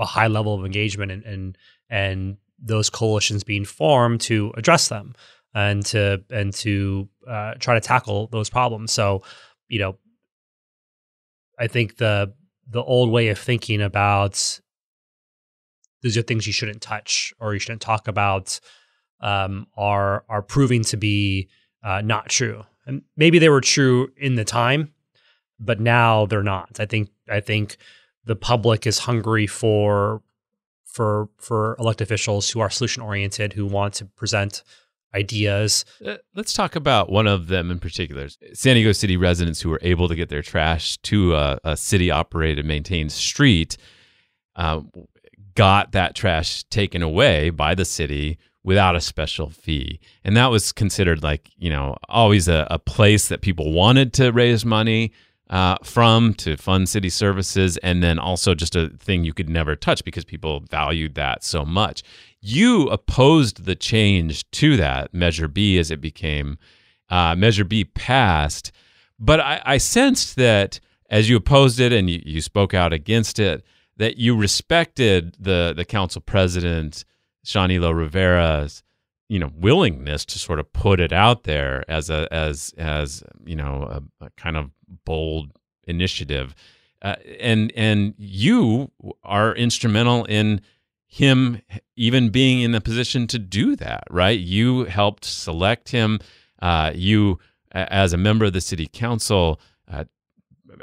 a 0.00 0.04
high 0.04 0.26
level 0.26 0.52
of 0.52 0.66
engagement 0.66 1.12
and 1.12 1.24
and, 1.24 1.58
and 1.88 2.36
those 2.58 2.90
coalitions 2.90 3.44
being 3.44 3.64
formed 3.64 4.20
to 4.22 4.52
address 4.56 4.88
them 4.88 5.14
and 5.54 5.86
to 5.86 6.24
and 6.28 6.52
to 6.54 7.08
uh, 7.28 7.54
try 7.60 7.74
to 7.74 7.80
tackle 7.80 8.26
those 8.32 8.50
problems. 8.50 8.90
So, 8.90 9.22
you 9.68 9.78
know, 9.78 9.96
I 11.56 11.68
think 11.68 11.98
the 11.98 12.34
the 12.68 12.82
old 12.82 13.12
way 13.12 13.28
of 13.28 13.38
thinking 13.38 13.80
about 13.80 14.58
these 16.04 16.18
are 16.18 16.22
things 16.22 16.46
you 16.46 16.52
shouldn't 16.52 16.82
touch 16.82 17.32
or 17.40 17.54
you 17.54 17.58
shouldn't 17.58 17.80
talk 17.80 18.06
about 18.06 18.60
um, 19.20 19.66
are 19.76 20.22
are 20.28 20.42
proving 20.42 20.84
to 20.84 20.96
be 20.98 21.48
uh, 21.82 22.02
not 22.02 22.28
true. 22.28 22.62
And 22.86 23.02
maybe 23.16 23.38
they 23.38 23.48
were 23.48 23.62
true 23.62 24.12
in 24.18 24.34
the 24.34 24.44
time, 24.44 24.92
but 25.58 25.80
now 25.80 26.26
they're 26.26 26.42
not. 26.42 26.78
I 26.78 26.84
think 26.84 27.08
I 27.28 27.40
think 27.40 27.78
the 28.26 28.36
public 28.36 28.86
is 28.86 28.98
hungry 28.98 29.46
for 29.46 30.20
for 30.84 31.30
for 31.38 31.74
elected 31.78 32.06
officials 32.06 32.50
who 32.50 32.60
are 32.60 32.68
solution 32.68 33.02
oriented, 33.02 33.54
who 33.54 33.64
want 33.64 33.94
to 33.94 34.04
present 34.04 34.62
ideas. 35.14 35.86
Uh, 36.04 36.16
let's 36.34 36.52
talk 36.52 36.76
about 36.76 37.10
one 37.10 37.26
of 37.26 37.46
them 37.46 37.70
in 37.70 37.78
particular. 37.78 38.28
San 38.52 38.74
Diego 38.74 38.92
City 38.92 39.16
residents 39.16 39.62
who 39.62 39.70
were 39.70 39.80
able 39.80 40.08
to 40.08 40.14
get 40.14 40.28
their 40.28 40.42
trash 40.42 40.98
to 40.98 41.34
a, 41.34 41.58
a 41.64 41.76
city 41.78 42.10
operated, 42.10 42.66
maintained 42.66 43.10
street 43.10 43.78
uh, 44.56 44.82
got 45.54 45.92
that 45.92 46.14
trash 46.14 46.64
taken 46.64 47.02
away 47.02 47.50
by 47.50 47.74
the 47.74 47.84
city 47.84 48.38
without 48.62 48.96
a 48.96 49.00
special 49.00 49.50
fee. 49.50 50.00
And 50.24 50.36
that 50.36 50.50
was 50.50 50.72
considered 50.72 51.22
like, 51.22 51.50
you 51.56 51.70
know, 51.70 51.96
always 52.08 52.48
a, 52.48 52.66
a 52.70 52.78
place 52.78 53.28
that 53.28 53.42
people 53.42 53.72
wanted 53.72 54.12
to 54.14 54.32
raise 54.32 54.64
money 54.64 55.12
uh, 55.50 55.76
from 55.82 56.34
to 56.34 56.56
fund 56.56 56.88
city 56.88 57.10
services, 57.10 57.76
and 57.78 58.02
then 58.02 58.18
also 58.18 58.54
just 58.54 58.74
a 58.74 58.88
thing 58.98 59.24
you 59.24 59.34
could 59.34 59.48
never 59.48 59.76
touch 59.76 60.04
because 60.04 60.24
people 60.24 60.60
valued 60.70 61.14
that 61.14 61.44
so 61.44 61.64
much. 61.64 62.02
You 62.40 62.88
opposed 62.88 63.64
the 63.64 63.74
change 63.74 64.50
to 64.52 64.76
that 64.78 65.12
Measure 65.12 65.48
B 65.48 65.78
as 65.78 65.90
it 65.90 66.00
became 66.00 66.58
uh, 67.10 67.36
Measure 67.36 67.64
B 67.64 67.84
passed, 67.84 68.72
but 69.18 69.38
I, 69.38 69.60
I, 69.64 69.76
sensed 69.76 70.36
that 70.36 70.80
as 71.10 71.28
you 71.28 71.36
opposed 71.36 71.78
it 71.78 71.92
and 71.92 72.08
you, 72.08 72.22
you 72.24 72.40
spoke 72.40 72.72
out 72.72 72.92
against 72.92 73.38
it, 73.38 73.62
that 73.96 74.16
you 74.16 74.36
respected 74.36 75.36
the 75.38 75.72
the 75.76 75.84
council 75.84 76.20
president 76.20 77.04
Sean 77.44 77.70
Elo 77.70 77.90
Rivera's 77.90 78.82
you 79.28 79.38
know 79.38 79.50
willingness 79.56 80.24
to 80.26 80.38
sort 80.38 80.60
of 80.60 80.72
put 80.72 81.00
it 81.00 81.12
out 81.12 81.44
there 81.44 81.84
as 81.88 82.10
a 82.10 82.28
as 82.32 82.74
as 82.76 83.22
you 83.44 83.56
know 83.56 84.02
a, 84.20 84.26
a 84.26 84.30
kind 84.36 84.56
of 84.56 84.70
bold 85.04 85.50
initiative. 85.86 86.54
Uh, 87.02 87.16
and 87.38 87.72
and 87.76 88.14
you 88.16 88.90
are 89.22 89.54
instrumental 89.54 90.24
in 90.24 90.60
him 91.06 91.60
even 91.96 92.30
being 92.30 92.62
in 92.62 92.72
the 92.72 92.80
position 92.80 93.26
to 93.26 93.38
do 93.38 93.76
that 93.76 94.04
right? 94.10 94.40
You 94.40 94.84
helped 94.84 95.24
select 95.24 95.90
him. 95.90 96.18
Uh, 96.60 96.92
you 96.94 97.38
as 97.72 98.12
a 98.12 98.16
member 98.16 98.46
of 98.46 98.52
the 98.52 98.60
city 98.60 98.86
council 98.86 99.60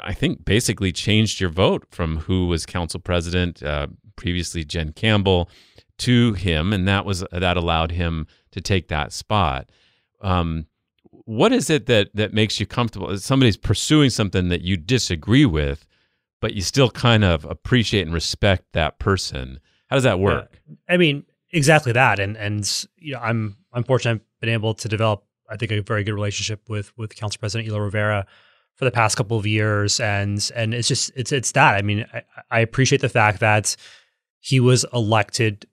i 0.02 0.12
think 0.12 0.44
basically 0.44 0.92
changed 0.92 1.40
your 1.40 1.50
vote 1.50 1.86
from 1.90 2.18
who 2.18 2.46
was 2.46 2.66
council 2.66 3.00
president 3.00 3.62
uh, 3.62 3.86
previously 4.16 4.64
jen 4.64 4.92
campbell 4.92 5.48
to 6.02 6.32
him, 6.32 6.72
and 6.72 6.88
that 6.88 7.04
was 7.04 7.24
that 7.30 7.56
allowed 7.56 7.92
him 7.92 8.26
to 8.50 8.60
take 8.60 8.88
that 8.88 9.12
spot. 9.12 9.70
Um, 10.20 10.66
what 11.10 11.52
is 11.52 11.70
it 11.70 11.86
that 11.86 12.10
that 12.14 12.34
makes 12.34 12.58
you 12.58 12.66
comfortable? 12.66 13.16
Somebody's 13.18 13.56
pursuing 13.56 14.10
something 14.10 14.48
that 14.48 14.62
you 14.62 14.76
disagree 14.76 15.46
with, 15.46 15.86
but 16.40 16.54
you 16.54 16.62
still 16.62 16.90
kind 16.90 17.24
of 17.24 17.44
appreciate 17.44 18.02
and 18.02 18.12
respect 18.12 18.64
that 18.72 18.98
person. 18.98 19.60
How 19.88 19.96
does 19.96 20.02
that 20.02 20.18
work? 20.18 20.60
I 20.88 20.96
mean, 20.96 21.24
exactly 21.52 21.92
that. 21.92 22.18
And 22.18 22.36
and 22.36 22.86
you 22.98 23.12
know, 23.12 23.20
I'm 23.20 23.56
I'm 23.72 23.84
fortunate 23.84 24.14
I've 24.14 24.40
been 24.40 24.50
able 24.50 24.74
to 24.74 24.88
develop, 24.88 25.24
I 25.48 25.56
think, 25.56 25.70
a 25.70 25.80
very 25.82 26.02
good 26.02 26.14
relationship 26.14 26.68
with 26.68 26.96
with 26.98 27.14
Council 27.14 27.38
President 27.38 27.70
Elo 27.70 27.78
Rivera 27.78 28.26
for 28.76 28.84
the 28.84 28.90
past 28.90 29.16
couple 29.16 29.36
of 29.36 29.46
years, 29.46 30.00
and 30.00 30.50
and 30.54 30.74
it's 30.74 30.88
just 30.88 31.10
it's 31.14 31.32
it's 31.32 31.52
that. 31.52 31.74
I 31.76 31.82
mean, 31.82 32.06
I, 32.12 32.22
I 32.50 32.60
appreciate 32.60 33.00
the 33.00 33.08
fact 33.08 33.40
that 33.40 33.76
he 34.40 34.60
was 34.60 34.84
elected 34.92 35.66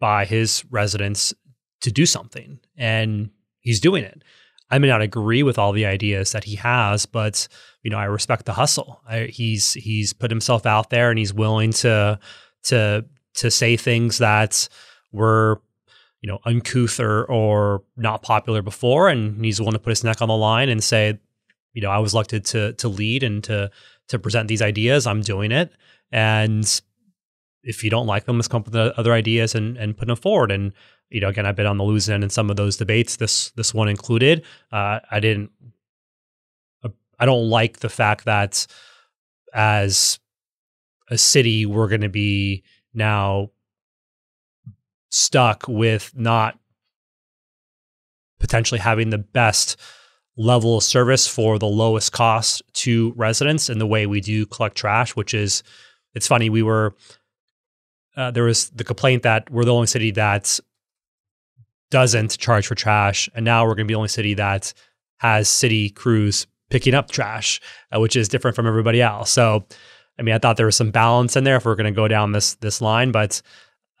by 0.00 0.24
his 0.24 0.64
residents 0.70 1.34
to 1.80 1.92
do 1.92 2.06
something, 2.06 2.58
and 2.76 3.30
he's 3.60 3.80
doing 3.80 4.04
it. 4.04 4.22
I 4.70 4.78
may 4.78 4.88
not 4.88 5.02
agree 5.02 5.42
with 5.42 5.58
all 5.58 5.72
the 5.72 5.86
ideas 5.86 6.32
that 6.32 6.44
he 6.44 6.56
has, 6.56 7.06
but 7.06 7.48
you 7.82 7.90
know, 7.90 7.98
I 7.98 8.04
respect 8.04 8.44
the 8.44 8.52
hustle. 8.52 9.00
I, 9.08 9.24
he's 9.24 9.74
he's 9.74 10.12
put 10.12 10.30
himself 10.30 10.66
out 10.66 10.90
there, 10.90 11.10
and 11.10 11.18
he's 11.18 11.32
willing 11.32 11.72
to 11.74 12.18
to 12.64 13.04
to 13.34 13.50
say 13.50 13.76
things 13.76 14.18
that 14.18 14.68
were 15.12 15.60
you 16.20 16.30
know 16.30 16.38
uncouth 16.44 17.00
or, 17.00 17.24
or 17.24 17.82
not 17.96 18.22
popular 18.22 18.62
before, 18.62 19.08
and 19.08 19.44
he's 19.44 19.60
willing 19.60 19.74
to 19.74 19.78
put 19.78 19.90
his 19.90 20.04
neck 20.04 20.20
on 20.20 20.28
the 20.28 20.36
line 20.36 20.68
and 20.68 20.82
say, 20.82 21.18
you 21.78 21.82
know, 21.82 21.90
I 21.92 21.98
was 21.98 22.12
elected 22.12 22.44
to 22.46 22.72
to 22.72 22.88
lead 22.88 23.22
and 23.22 23.44
to 23.44 23.70
to 24.08 24.18
present 24.18 24.48
these 24.48 24.62
ideas. 24.62 25.06
I'm 25.06 25.20
doing 25.20 25.52
it, 25.52 25.70
and 26.10 26.82
if 27.62 27.84
you 27.84 27.90
don't 27.90 28.08
like 28.08 28.24
them, 28.24 28.34
let's 28.34 28.48
come 28.48 28.62
up 28.62 28.66
with 28.66 28.74
other 28.74 29.12
ideas 29.12 29.54
and, 29.54 29.76
and 29.76 29.96
put 29.96 30.08
them 30.08 30.16
forward. 30.16 30.50
And 30.50 30.72
you 31.08 31.20
know, 31.20 31.28
again, 31.28 31.46
I've 31.46 31.54
been 31.54 31.66
on 31.66 31.78
the 31.78 31.84
losing 31.84 32.14
end 32.14 32.24
in 32.24 32.30
some 32.30 32.50
of 32.50 32.56
those 32.56 32.76
debates. 32.76 33.14
This 33.14 33.52
this 33.52 33.72
one 33.72 33.88
included. 33.88 34.44
Uh, 34.72 34.98
I 35.08 35.20
didn't. 35.20 35.52
Uh, 36.82 36.88
I 37.20 37.26
don't 37.26 37.48
like 37.48 37.78
the 37.78 37.88
fact 37.88 38.24
that 38.24 38.66
as 39.54 40.18
a 41.08 41.16
city 41.16 41.64
we're 41.64 41.86
going 41.86 42.00
to 42.00 42.08
be 42.08 42.64
now 42.92 43.52
stuck 45.10 45.62
with 45.68 46.10
not 46.16 46.58
potentially 48.40 48.80
having 48.80 49.10
the 49.10 49.18
best 49.18 49.80
level 50.38 50.76
of 50.76 50.84
service 50.84 51.26
for 51.26 51.58
the 51.58 51.66
lowest 51.66 52.12
cost 52.12 52.62
to 52.72 53.12
residents 53.16 53.68
in 53.68 53.78
the 53.78 53.86
way 53.86 54.06
we 54.06 54.20
do 54.20 54.46
collect 54.46 54.76
trash, 54.76 55.16
which 55.16 55.34
is 55.34 55.62
it's 56.14 56.28
funny 56.28 56.48
we 56.48 56.62
were 56.62 56.94
uh, 58.16 58.30
there 58.30 58.44
was 58.44 58.70
the 58.70 58.84
complaint 58.84 59.22
that 59.24 59.50
we're 59.50 59.64
the 59.64 59.72
only 59.72 59.86
city 59.86 60.10
that 60.12 60.58
doesn't 61.90 62.38
charge 62.38 62.66
for 62.66 62.74
trash, 62.74 63.28
and 63.34 63.44
now 63.44 63.64
we're 63.64 63.74
going 63.74 63.86
to 63.86 63.88
be 63.88 63.94
the 63.94 63.98
only 63.98 64.08
city 64.08 64.34
that 64.34 64.72
has 65.18 65.48
city 65.48 65.90
crews 65.90 66.46
picking 66.70 66.94
up 66.94 67.10
trash, 67.10 67.60
uh, 67.94 68.00
which 68.00 68.16
is 68.16 68.28
different 68.28 68.54
from 68.54 68.66
everybody 68.66 69.00
else. 69.00 69.30
So, 69.30 69.64
I 70.18 70.22
mean, 70.22 70.34
I 70.34 70.38
thought 70.38 70.56
there 70.56 70.66
was 70.66 70.76
some 70.76 70.90
balance 70.90 71.36
in 71.36 71.44
there 71.44 71.56
if 71.56 71.64
we're 71.64 71.76
going 71.76 71.92
to 71.92 71.96
go 71.96 72.08
down 72.08 72.32
this 72.32 72.54
this 72.56 72.80
line, 72.80 73.12
but 73.12 73.40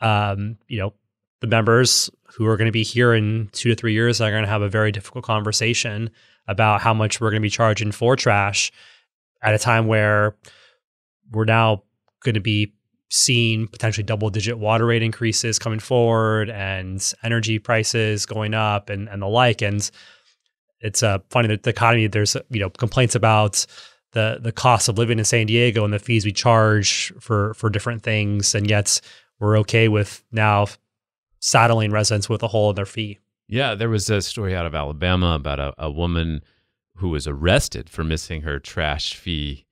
um, 0.00 0.56
you 0.68 0.78
know, 0.78 0.94
the 1.40 1.46
members 1.46 2.10
who 2.38 2.46
are 2.46 2.56
going 2.56 2.66
to 2.66 2.72
be 2.72 2.84
here 2.84 3.12
in 3.12 3.48
two 3.50 3.68
to 3.68 3.74
three 3.74 3.92
years 3.92 4.20
are 4.20 4.30
going 4.30 4.44
to 4.44 4.48
have 4.48 4.62
a 4.62 4.68
very 4.68 4.92
difficult 4.92 5.24
conversation 5.24 6.08
about 6.46 6.80
how 6.80 6.94
much 6.94 7.20
we're 7.20 7.30
going 7.30 7.42
to 7.42 7.44
be 7.44 7.50
charging 7.50 7.90
for 7.90 8.14
trash 8.14 8.70
at 9.42 9.54
a 9.54 9.58
time 9.58 9.88
where 9.88 10.36
we're 11.32 11.44
now 11.44 11.82
going 12.22 12.36
to 12.36 12.40
be 12.40 12.72
seeing 13.10 13.66
potentially 13.66 14.04
double 14.04 14.30
digit 14.30 14.56
water 14.56 14.86
rate 14.86 15.02
increases 15.02 15.58
coming 15.58 15.80
forward 15.80 16.48
and 16.48 17.12
energy 17.24 17.58
prices 17.58 18.24
going 18.24 18.54
up 18.54 18.88
and, 18.88 19.08
and 19.08 19.20
the 19.20 19.26
like. 19.26 19.60
And 19.60 19.90
it's 20.80 21.02
uh, 21.02 21.18
funny 21.30 21.48
that 21.48 21.64
the 21.64 21.70
economy, 21.70 22.06
there's, 22.06 22.36
you 22.50 22.60
know, 22.60 22.70
complaints 22.70 23.16
about 23.16 23.66
the, 24.12 24.38
the 24.40 24.52
cost 24.52 24.88
of 24.88 24.96
living 24.96 25.18
in 25.18 25.24
San 25.24 25.46
Diego 25.46 25.84
and 25.84 25.92
the 25.92 25.98
fees 25.98 26.24
we 26.24 26.30
charge 26.30 27.12
for, 27.18 27.54
for 27.54 27.68
different 27.68 28.04
things. 28.04 28.54
And 28.54 28.70
yet 28.70 29.00
we're 29.40 29.58
okay 29.58 29.88
with 29.88 30.22
now 30.30 30.66
saddling 31.40 31.90
residents 31.90 32.28
with 32.28 32.42
a 32.42 32.48
hole 32.48 32.70
in 32.70 32.76
their 32.76 32.86
fee. 32.86 33.18
Yeah. 33.48 33.74
There 33.74 33.88
was 33.88 34.08
a 34.10 34.20
story 34.22 34.54
out 34.54 34.66
of 34.66 34.74
Alabama 34.74 35.34
about 35.34 35.58
a, 35.60 35.74
a 35.78 35.90
woman 35.90 36.42
who 36.96 37.08
was 37.10 37.26
arrested 37.26 37.88
for 37.88 38.04
missing 38.04 38.42
her 38.42 38.58
trash 38.58 39.14
fee 39.14 39.66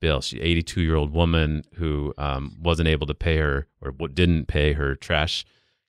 bill. 0.00 0.20
She 0.20 0.40
82 0.40 0.80
year 0.80 0.96
old 0.96 1.12
woman 1.12 1.62
who 1.74 2.14
um, 2.18 2.56
wasn't 2.60 2.88
able 2.88 3.06
to 3.06 3.14
pay 3.14 3.36
her 3.36 3.66
or 3.82 3.92
didn't 4.08 4.46
pay 4.48 4.72
her 4.72 4.94
trash 4.96 5.44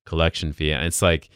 collection 0.06 0.52
fee. 0.54 0.72
And 0.72 0.86
it's 0.86 1.02
like 1.02 1.30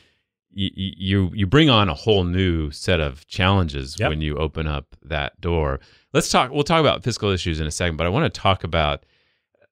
you 0.51 0.69
you, 0.73 1.31
you 1.33 1.47
bring 1.47 1.69
on 1.69 1.89
a 1.89 1.93
whole 1.93 2.23
new 2.23 2.71
set 2.71 2.99
of 2.99 3.25
challenges 3.27 3.97
Yep. 3.99 4.09
when 4.09 4.21
you 4.21 4.37
open 4.37 4.67
up 4.67 4.95
that 5.03 5.39
door. 5.41 5.79
Let's 6.13 6.29
talk. 6.29 6.51
We'll 6.51 6.63
talk 6.63 6.79
about 6.79 7.03
fiscal 7.03 7.29
issues 7.29 7.59
in 7.59 7.67
a 7.67 7.71
second, 7.71 7.97
but 7.97 8.05
I 8.05 8.09
want 8.09 8.31
to 8.33 8.39
talk 8.41 8.63
about. 8.63 9.05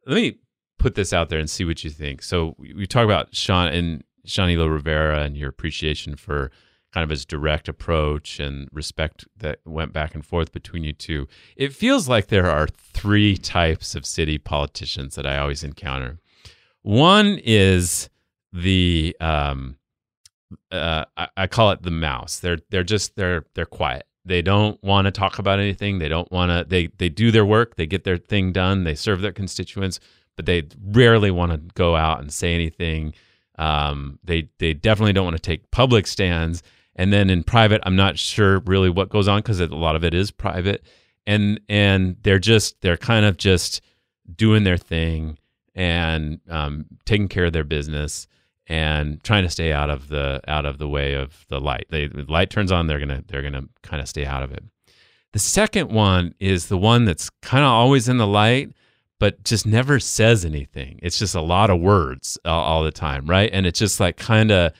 Let 0.06 0.16
me 0.16 0.40
put 0.80 0.96
this 0.96 1.14
out 1.14 1.30
there 1.30 1.40
and 1.40 1.50
see 1.50 1.64
what 1.64 1.84
you 1.86 1.90
think. 1.90 2.22
So 2.22 2.56
we, 2.58 2.74
we 2.74 2.86
talk 2.88 3.06
about 3.06 3.34
Sean 3.34 3.68
and 3.70 4.04
Sean 4.26 4.50
Elo 4.50 4.68
Rivera 4.68 5.22
and 5.22 5.38
your 5.38 5.50
appreciation 5.50 6.16
for 6.16 6.52
kind 6.94 7.04
of 7.04 7.10
his 7.10 7.26
direct 7.26 7.68
approach 7.68 8.40
and 8.40 8.70
respect 8.72 9.26
that 9.36 9.60
went 9.66 9.92
back 9.92 10.14
and 10.14 10.26
forth 10.26 10.52
between 10.52 10.84
you 10.84 10.94
two. 10.94 11.28
It 11.56 11.74
feels 11.74 12.08
like 12.08 12.28
there 12.28 12.50
are 12.50 12.68
three 12.68 13.36
types 13.36 13.96
of 13.96 14.06
city 14.06 14.38
politicians 14.38 15.16
that 15.16 15.26
I 15.26 15.40
always 15.40 15.64
encounter. 15.64 16.20
One 16.84 17.40
is 17.44 18.10
the 18.52 19.16
um, 19.20 19.78
uh, 20.72 21.06
I, 21.18 21.28
I 21.36 21.48
call 21.48 21.72
it 21.72 21.82
the 21.82 21.92
mouse. 21.92 22.40
They're 22.40 22.60
they're 22.70 22.84
just 22.84 23.16
they're 23.16 23.46
they're 23.56 23.66
quiet. 23.66 24.06
They 24.26 24.42
don't 24.42 24.82
want 24.84 25.06
to 25.06 25.12
talk 25.12 25.40
about 25.40 25.60
anything. 25.60 26.00
They 26.00 26.10
don't 26.10 26.32
want 26.32 26.52
to. 26.52 26.70
They 26.70 26.88
they 26.98 27.10
do 27.10 27.32
their 27.32 27.46
work. 27.46 27.76
They 27.76 27.88
get 27.88 28.04
their 28.04 28.18
thing 28.18 28.52
done. 28.52 28.84
They 28.84 28.96
serve 28.96 29.22
their 29.22 29.32
constituents, 29.32 30.00
but 30.36 30.46
they 30.46 30.64
rarely 30.86 31.32
want 31.32 31.52
to 31.52 31.58
go 31.74 31.96
out 31.96 32.22
and 32.22 32.32
say 32.32 32.54
anything. 32.54 33.14
Um, 33.58 34.20
they 34.24 34.50
they 34.60 34.74
definitely 34.74 35.14
don't 35.14 35.26
want 35.26 35.38
to 35.38 35.42
take 35.42 35.70
public 35.72 36.08
stands. 36.08 36.64
And 36.96 37.12
then 37.12 37.30
in 37.30 37.44
private, 37.44 37.82
I'm 37.86 37.96
not 37.96 38.20
sure 38.20 38.60
really 38.60 38.90
what 38.90 39.10
goes 39.10 39.28
on 39.28 39.40
because 39.40 39.60
a 39.60 39.68
lot 39.68 39.96
of 39.96 40.04
it 40.04 40.14
is 40.14 40.32
private. 40.32 40.84
And 41.26 41.60
and 41.70 42.18
they're 42.24 42.40
just 42.40 42.82
they're 42.82 42.98
kind 42.98 43.26
of 43.26 43.38
just 43.38 43.82
doing 44.36 44.64
their 44.64 44.78
thing 44.78 45.38
and 45.76 46.40
um, 46.50 46.86
taking 47.06 47.28
care 47.28 47.46
of 47.46 47.54
their 47.54 47.64
business 47.64 48.28
and 48.68 49.22
trying 49.24 49.44
to 49.44 49.50
stay 49.50 49.72
out 49.74 49.90
of 49.90 50.08
the 50.08 50.42
out 50.48 50.66
of 50.66 50.78
the 50.78 50.88
way 50.88 51.14
of 51.14 51.46
the 51.50 51.60
light. 51.60 51.86
They, 51.90 52.08
the 52.08 52.26
light 52.28 52.50
turns 52.50 52.72
on, 52.72 52.88
they're 52.88 53.00
gonna 53.00 53.24
they're 53.28 53.42
gonna 53.42 53.66
kind 53.82 54.02
of 54.02 54.08
stay 54.08 54.26
out 54.26 54.44
of 54.44 54.52
it. 54.52 54.64
The 55.34 55.40
second 55.40 55.92
one 55.92 56.36
is 56.40 56.68
the 56.68 56.78
one 56.78 57.06
that's 57.06 57.30
kind 57.42 57.64
of 57.64 57.72
always 57.72 58.08
in 58.08 58.18
the 58.18 58.28
light, 58.28 58.72
but 59.24 59.42
just 59.46 59.66
never 59.66 60.02
says 60.02 60.44
anything. 60.44 61.00
It's 61.02 61.18
just 61.18 61.34
a 61.34 61.40
lot 61.40 61.70
of 61.70 61.80
words 61.80 62.38
all, 62.44 62.62
all 62.62 62.84
the 62.84 62.92
time, 62.92 63.26
right? 63.26 63.50
And 63.54 63.66
it's 63.66 63.80
just 63.80 64.02
like 64.02 64.18
kind 64.18 64.52
of, 64.52 64.74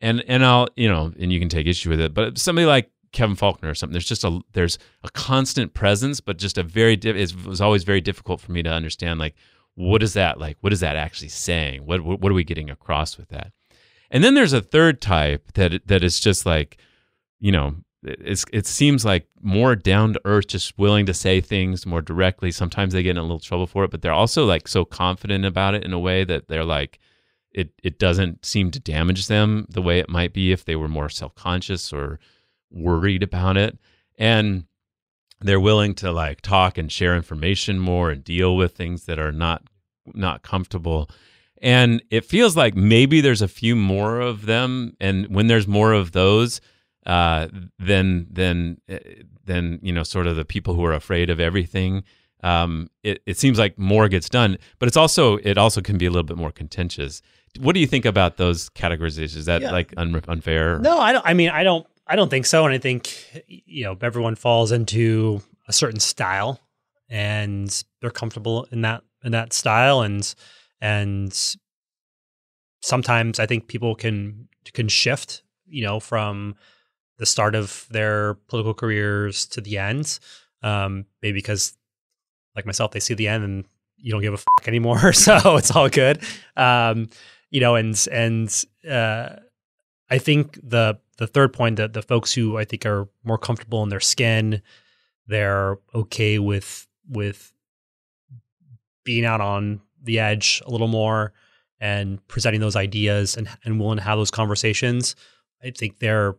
and 0.00 0.24
and 0.26 0.42
I'll 0.42 0.68
you 0.76 0.88
know, 0.88 1.12
and 1.20 1.30
you 1.30 1.38
can 1.38 1.50
take 1.50 1.66
issue 1.66 1.90
with 1.90 2.00
it, 2.00 2.14
but 2.14 2.38
somebody 2.38 2.64
like 2.64 2.90
Kevin 3.12 3.36
Faulconer 3.36 3.70
or 3.70 3.74
something, 3.74 3.92
there's 3.92 4.06
just 4.06 4.24
a 4.24 4.40
there's 4.54 4.78
a 5.04 5.10
constant 5.10 5.74
presence, 5.74 6.22
but 6.22 6.38
just 6.38 6.56
a 6.56 6.62
very 6.62 6.96
diff- 6.96 7.16
it 7.16 7.46
was 7.46 7.60
always 7.60 7.84
very 7.84 8.00
difficult 8.00 8.40
for 8.40 8.52
me 8.52 8.62
to 8.62 8.70
understand 8.70 9.18
like 9.18 9.34
what 9.74 10.02
is 10.02 10.14
that 10.14 10.40
like? 10.40 10.56
What 10.62 10.72
is 10.72 10.80
that 10.80 10.96
actually 10.96 11.28
saying? 11.28 11.84
What 11.84 12.00
what, 12.00 12.18
what 12.18 12.32
are 12.32 12.34
we 12.34 12.44
getting 12.44 12.70
across 12.70 13.18
with 13.18 13.28
that? 13.28 13.52
And 14.10 14.24
then 14.24 14.32
there's 14.32 14.54
a 14.54 14.62
third 14.62 15.02
type 15.02 15.52
that 15.52 15.86
that 15.86 16.02
is 16.02 16.18
just 16.18 16.46
like, 16.46 16.78
you 17.40 17.52
know, 17.52 17.74
it's 18.02 18.44
it 18.52 18.66
seems 18.66 19.04
like 19.04 19.28
more 19.40 19.76
down 19.76 20.14
to 20.14 20.20
earth, 20.24 20.48
just 20.48 20.76
willing 20.78 21.06
to 21.06 21.14
say 21.14 21.40
things 21.40 21.86
more 21.86 22.02
directly. 22.02 22.50
Sometimes 22.50 22.92
they 22.92 23.02
get 23.02 23.12
in 23.12 23.16
a 23.18 23.22
little 23.22 23.38
trouble 23.38 23.66
for 23.66 23.84
it, 23.84 23.90
but 23.90 24.02
they're 24.02 24.12
also 24.12 24.44
like 24.44 24.66
so 24.66 24.84
confident 24.84 25.44
about 25.44 25.74
it 25.74 25.84
in 25.84 25.92
a 25.92 25.98
way 25.98 26.24
that 26.24 26.48
they're 26.48 26.64
like, 26.64 26.98
it 27.52 27.72
it 27.82 27.98
doesn't 27.98 28.44
seem 28.44 28.70
to 28.72 28.80
damage 28.80 29.28
them 29.28 29.66
the 29.68 29.82
way 29.82 29.98
it 29.98 30.08
might 30.08 30.32
be 30.32 30.52
if 30.52 30.64
they 30.64 30.76
were 30.76 30.88
more 30.88 31.08
self 31.08 31.34
conscious 31.34 31.92
or 31.92 32.18
worried 32.70 33.22
about 33.22 33.56
it, 33.56 33.78
and 34.18 34.64
they're 35.40 35.60
willing 35.60 35.94
to 35.94 36.10
like 36.10 36.40
talk 36.40 36.78
and 36.78 36.90
share 36.90 37.14
information 37.14 37.78
more 37.78 38.10
and 38.10 38.24
deal 38.24 38.56
with 38.56 38.76
things 38.76 39.04
that 39.04 39.18
are 39.18 39.32
not 39.32 39.62
not 40.14 40.42
comfortable 40.42 41.08
and 41.60 42.02
it 42.10 42.24
feels 42.24 42.56
like 42.56 42.74
maybe 42.74 43.20
there's 43.20 43.42
a 43.42 43.48
few 43.48 43.76
more 43.76 44.20
of 44.20 44.46
them 44.46 44.96
and 45.00 45.26
when 45.28 45.46
there's 45.46 45.68
more 45.68 45.92
of 45.92 46.10
those 46.12 46.60
uh, 47.06 47.48
then 47.78 48.26
then 48.30 48.78
then 49.44 49.78
you 49.82 49.92
know 49.92 50.02
sort 50.02 50.26
of 50.26 50.36
the 50.36 50.44
people 50.44 50.74
who 50.74 50.84
are 50.84 50.92
afraid 50.92 51.30
of 51.30 51.40
everything 51.40 52.02
um, 52.44 52.88
it, 53.04 53.22
it 53.26 53.38
seems 53.38 53.58
like 53.58 53.78
more 53.78 54.08
gets 54.08 54.28
done 54.28 54.56
but 54.78 54.86
it's 54.88 54.96
also 54.96 55.36
it 55.38 55.56
also 55.58 55.80
can 55.80 55.98
be 55.98 56.06
a 56.06 56.10
little 56.10 56.22
bit 56.22 56.36
more 56.36 56.52
contentious 56.52 57.22
what 57.60 57.74
do 57.74 57.80
you 57.80 57.86
think 57.86 58.04
about 58.04 58.36
those 58.38 58.70
categorizations 58.70 59.36
is 59.36 59.44
that 59.46 59.60
Yeah. 59.62 59.72
like 59.72 59.92
un- 59.96 60.22
unfair 60.26 60.78
No, 60.78 60.98
I 60.98 61.12
don't. 61.12 61.26
I 61.26 61.34
mean, 61.34 61.50
I 61.50 61.62
don't. 61.64 61.86
I 62.06 62.16
don't 62.16 62.30
think 62.30 62.46
so. 62.46 62.64
And 62.64 62.72
I 62.74 62.78
think 62.78 63.14
you 63.46 63.84
know 63.84 63.94
everyone 64.00 64.36
falls 64.36 64.72
into 64.72 65.42
a 65.68 65.72
certain 65.72 66.00
style, 66.00 66.58
and 67.10 67.68
they're 68.00 68.10
comfortable 68.10 68.66
in 68.72 68.80
that 68.82 69.02
in 69.22 69.32
that 69.32 69.52
style. 69.52 70.00
And 70.00 70.34
and 70.80 71.30
sometimes 72.80 73.38
I 73.38 73.46
think 73.46 73.68
people 73.68 73.94
can 73.94 74.48
can 74.72 74.88
shift. 74.88 75.42
You 75.66 75.82
know, 75.84 76.00
from 76.00 76.54
the 77.22 77.26
start 77.26 77.54
of 77.54 77.86
their 77.88 78.34
political 78.48 78.74
careers 78.74 79.46
to 79.46 79.60
the 79.60 79.78
end, 79.78 80.18
um, 80.64 81.06
maybe 81.22 81.38
because 81.38 81.78
like 82.56 82.66
myself, 82.66 82.90
they 82.90 82.98
see 82.98 83.14
the 83.14 83.28
end 83.28 83.44
and 83.44 83.64
you 83.96 84.10
don't 84.10 84.22
give 84.22 84.34
a 84.34 84.38
fuck 84.38 84.66
anymore, 84.66 85.12
so 85.12 85.56
it's 85.56 85.70
all 85.70 85.88
good. 85.88 86.20
Um, 86.56 87.10
you 87.48 87.60
know, 87.60 87.76
and 87.76 88.08
and 88.10 88.64
uh, 88.90 89.36
I 90.10 90.18
think 90.18 90.58
the 90.68 90.98
the 91.18 91.28
third 91.28 91.52
point 91.52 91.76
that 91.76 91.92
the 91.92 92.02
folks 92.02 92.32
who 92.32 92.58
I 92.58 92.64
think 92.64 92.84
are 92.86 93.08
more 93.22 93.38
comfortable 93.38 93.84
in 93.84 93.88
their 93.88 94.00
skin, 94.00 94.60
they're 95.28 95.78
okay 95.94 96.40
with 96.40 96.88
with 97.08 97.52
being 99.04 99.24
out 99.24 99.40
on 99.40 99.80
the 100.02 100.18
edge 100.18 100.60
a 100.66 100.72
little 100.72 100.88
more 100.88 101.34
and 101.80 102.26
presenting 102.26 102.60
those 102.60 102.74
ideas 102.74 103.36
and 103.36 103.48
and 103.64 103.78
willing 103.78 103.98
to 103.98 104.02
have 104.02 104.18
those 104.18 104.32
conversations. 104.32 105.14
I 105.62 105.70
think 105.70 106.00
they're 106.00 106.34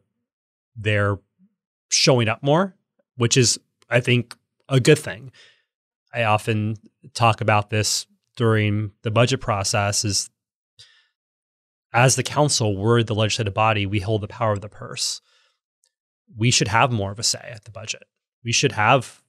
they're 0.75 1.17
showing 1.89 2.27
up 2.27 2.41
more, 2.43 2.75
which 3.17 3.37
is 3.37 3.59
I 3.89 3.99
think 3.99 4.35
a 4.69 4.79
good 4.79 4.99
thing. 4.99 5.31
I 6.13 6.23
often 6.23 6.77
talk 7.13 7.41
about 7.41 7.69
this 7.69 8.05
during 8.35 8.91
the 9.03 9.11
budget 9.11 9.41
process 9.41 10.05
is 10.05 10.29
as 11.93 12.15
the 12.15 12.23
council, 12.23 12.75
we're 12.75 13.03
the 13.03 13.13
legislative 13.13 13.53
body, 13.53 13.85
we 13.85 13.99
hold 13.99 14.21
the 14.21 14.27
power 14.27 14.51
of 14.51 14.61
the 14.61 14.69
purse. 14.69 15.21
We 16.35 16.49
should 16.49 16.67
have 16.67 16.91
more 16.91 17.11
of 17.11 17.19
a 17.19 17.23
say 17.23 17.51
at 17.53 17.65
the 17.65 17.71
budget. 17.71 18.03
We 18.43 18.51
should 18.51 18.71
have 18.71 19.21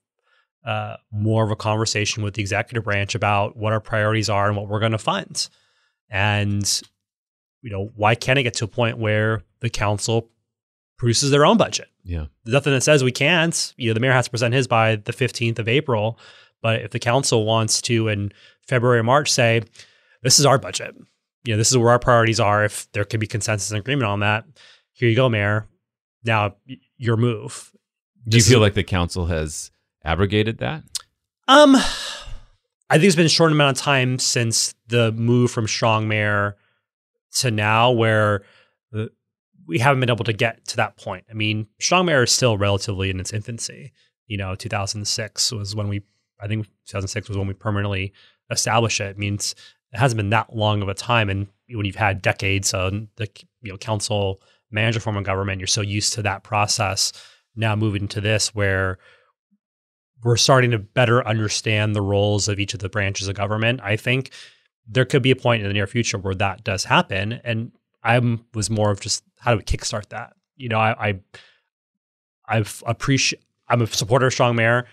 uh, 0.65 0.97
more 1.13 1.45
of 1.45 1.51
a 1.51 1.57
conversation 1.57 2.23
with 2.23 2.35
the 2.35 2.41
executive 2.41 2.85
branch 2.85 3.15
about 3.15 3.55
what 3.57 3.75
our 3.75 3.81
priorities 3.81 4.31
are 4.31 4.47
and 4.47 4.57
what 4.57 4.69
we're 4.69 4.81
going 4.81 4.93
to 4.93 4.99
fund. 4.99 5.49
And, 6.09 6.83
you 7.61 7.71
know, 7.71 7.91
why 7.97 8.15
can't 8.15 8.39
it 8.39 8.45
get 8.45 8.55
to 8.55 8.65
a 8.65 8.69
point 8.69 8.97
where 8.97 9.43
the 9.61 9.69
council 9.69 10.31
produces 11.05 11.31
their 11.31 11.47
own 11.47 11.57
budget? 11.57 11.89
yeah 12.05 12.27
There's 12.45 12.53
nothing 12.55 12.73
that 12.73 12.83
says 12.83 13.03
we 13.05 13.13
can't. 13.13 13.73
You 13.77 13.91
know, 13.91 13.95
the 13.95 14.01
mayor 14.01 14.13
has 14.13 14.25
to 14.27 14.31
present 14.31 14.53
his 14.55 14.67
by 14.67 14.97
the 14.97 15.13
15th 15.13 15.59
of 15.59 15.69
April. 15.69 16.19
But 16.63 16.83
if 16.83 16.91
the 16.91 16.99
council 16.99 17.45
wants 17.45 17.81
to 17.83 18.09
in 18.09 18.33
February 18.67 18.99
or 18.99 19.03
March 19.03 19.31
say, 19.31 19.63
this 20.23 20.39
is 20.39 20.47
our 20.47 20.59
budget, 20.59 20.95
you 21.45 21.53
know, 21.53 21.59
this 21.59 21.71
is 21.71 21.77
where 21.79 21.91
our 21.91 21.99
priorities 21.99 22.41
are. 22.41 22.65
If 22.65 22.91
there 22.93 23.05
can 23.05 23.21
be 23.21 23.27
consensus 23.27 23.71
and 23.71 23.79
agreement 23.79 24.07
on 24.09 24.21
that, 24.21 24.45
here 24.93 25.09
you 25.09 25.17
go, 25.17 25.29
mayor. 25.29 25.67
Now 26.25 26.57
your 26.97 27.17
move. 27.19 27.71
do 28.29 28.37
you 28.39 28.43
feel 28.43 28.59
is- 28.59 28.63
like 28.63 28.75
the 28.75 28.83
council 28.85 29.27
has 29.27 29.71
abrogated 30.05 30.59
that 30.59 30.83
Um, 31.49 31.77
I 31.77 32.95
think 32.99 33.05
it's 33.05 33.17
been 33.17 33.27
a 33.27 33.31
short 33.31 33.53
amount 33.53 33.77
of 33.77 33.83
time 33.83 34.19
since 34.19 34.75
the 34.89 35.13
move 35.13 35.51
from 35.51 35.67
strong 35.67 36.07
mayor 36.09 36.57
to 37.41 37.51
now, 37.51 37.91
where 37.91 38.43
the, 38.93 39.11
we 39.67 39.79
haven't 39.79 40.01
been 40.01 40.11
able 40.11 40.25
to 40.25 40.33
get 40.33 40.67
to 40.69 40.77
that 40.77 40.97
point. 40.97 41.25
I 41.31 41.35
mean, 41.35 41.67
strong 41.81 42.07
mayor 42.07 42.25
is 42.25 42.33
still 42.33 42.59
relatively 42.59 43.11
in 43.11 43.21
its 43.21 43.33
infancy. 43.33 43.93
You 44.27 44.37
know, 44.37 44.55
2006 44.55 45.53
was 45.53 45.75
when 45.75 45.89
we, 45.89 46.03
I 46.41 46.49
think 46.49 46.67
2006 46.87 47.29
was 47.29 47.39
when 47.39 47.47
we 47.47 47.55
permanently 47.55 48.13
established 48.51 49.01
it. 49.01 49.11
It 49.11 49.19
means 49.19 49.55
it 49.93 49.99
hasn't 49.99 50.17
been 50.17 50.31
that 50.31 50.55
long 50.55 50.83
of 50.83 50.89
a 50.89 50.95
time, 50.95 51.31
and 51.31 51.47
when 51.71 51.87
you've 51.87 51.95
had 51.95 52.23
decades 52.23 52.75
on 52.75 53.09
the 53.17 53.29
you 53.63 53.71
know 53.71 53.79
council 53.79 54.43
manager 54.71 55.01
form 55.01 55.17
of 55.17 55.25
government, 55.25 55.61
you're 55.61 55.67
so 55.67 55.81
used 55.81 56.15
to 56.15 56.23
that 56.23 56.43
process. 56.43 57.13
Now 57.57 57.77
moving 57.77 58.09
to 58.09 58.21
this, 58.21 58.55
where 58.55 58.99
we're 60.25 60.37
starting 60.37 60.71
to 60.73 60.79
better 60.79 61.27
understand 61.27 61.95
the 61.95 62.03
roles 62.03 62.49
of 62.49 62.59
each 62.59 62.75
of 62.75 62.81
the 62.81 62.89
branches 62.89 63.29
of 63.29 63.37
government. 63.37 63.81
I 63.83 63.97
think 63.97 64.31
there 64.87 65.05
could 65.05 65.23
be 65.23 65.31
a 65.31 65.37
point 65.37 65.63
in 65.63 65.69
the 65.69 65.75
near 65.75 65.87
future 65.87 66.19
where 66.19 66.35
that 66.35 66.65
does 66.65 66.85
happen. 66.85 67.41
And 67.45 67.73
I 68.05 68.21
was 68.53 68.71
more 68.71 68.91
of 68.91 69.01
just 69.01 69.25
how 69.39 69.53
do 69.53 69.57
we 69.57 69.65
kickstart 69.65 70.11
that? 70.11 70.35
You 70.57 70.69
know, 70.69 70.79
I, 70.79 71.09
I 71.09 71.21
I've 72.47 72.83
appreciate 72.87 73.43
I'm 73.69 73.83
a 73.83 73.87
supporter 73.87 74.27
of 74.27 74.33
strong 74.33 74.57
mayor, 74.57 74.87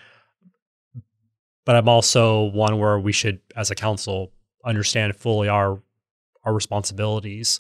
but 1.65 1.76
I'm 1.76 1.89
also 1.89 2.45
one 2.45 2.80
where 2.80 2.97
we 3.00 3.12
should, 3.12 3.41
as 3.56 3.69
a 3.69 3.76
council, 3.76 4.32
understand 4.65 5.15
fully 5.15 5.50
our 5.50 5.82
our 6.43 6.54
responsibilities 6.54 7.60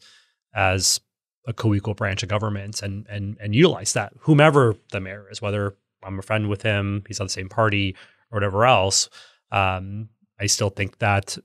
as 0.55 0.99
a 1.47 1.53
co-equal 1.53 1.93
branch 1.93 2.23
of 2.23 2.29
government 2.29 2.81
and 2.81 3.05
and 3.09 3.37
and 3.39 3.53
utilize 3.53 3.93
that, 3.93 4.13
whomever 4.21 4.75
the 4.91 5.01
mayor 5.01 5.27
is, 5.29 5.41
whether 5.41 5.75
I'm 6.03 6.19
a 6.19 6.23
friend 6.23 6.49
with 6.49 6.61
him. 6.61 7.03
He's 7.07 7.19
on 7.19 7.27
the 7.27 7.31
same 7.31 7.49
party 7.49 7.95
or 8.31 8.37
whatever 8.37 8.65
else. 8.65 9.09
Um, 9.51 10.09
I 10.39 10.47
still 10.47 10.69
think 10.69 10.97
that 10.99 11.37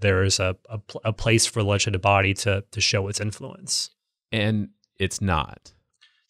there 0.00 0.22
is 0.22 0.38
a, 0.38 0.56
a, 0.68 0.80
a 1.04 1.12
place 1.12 1.46
for 1.46 1.62
the 1.62 1.68
legislative 1.68 2.02
body 2.02 2.34
to 2.34 2.64
to 2.70 2.80
show 2.80 3.08
its 3.08 3.20
influence, 3.20 3.90
and 4.32 4.70
it's 4.98 5.20
not 5.20 5.72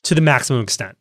to 0.07 0.15
the 0.15 0.21
maximum 0.21 0.63
extent. 0.63 0.97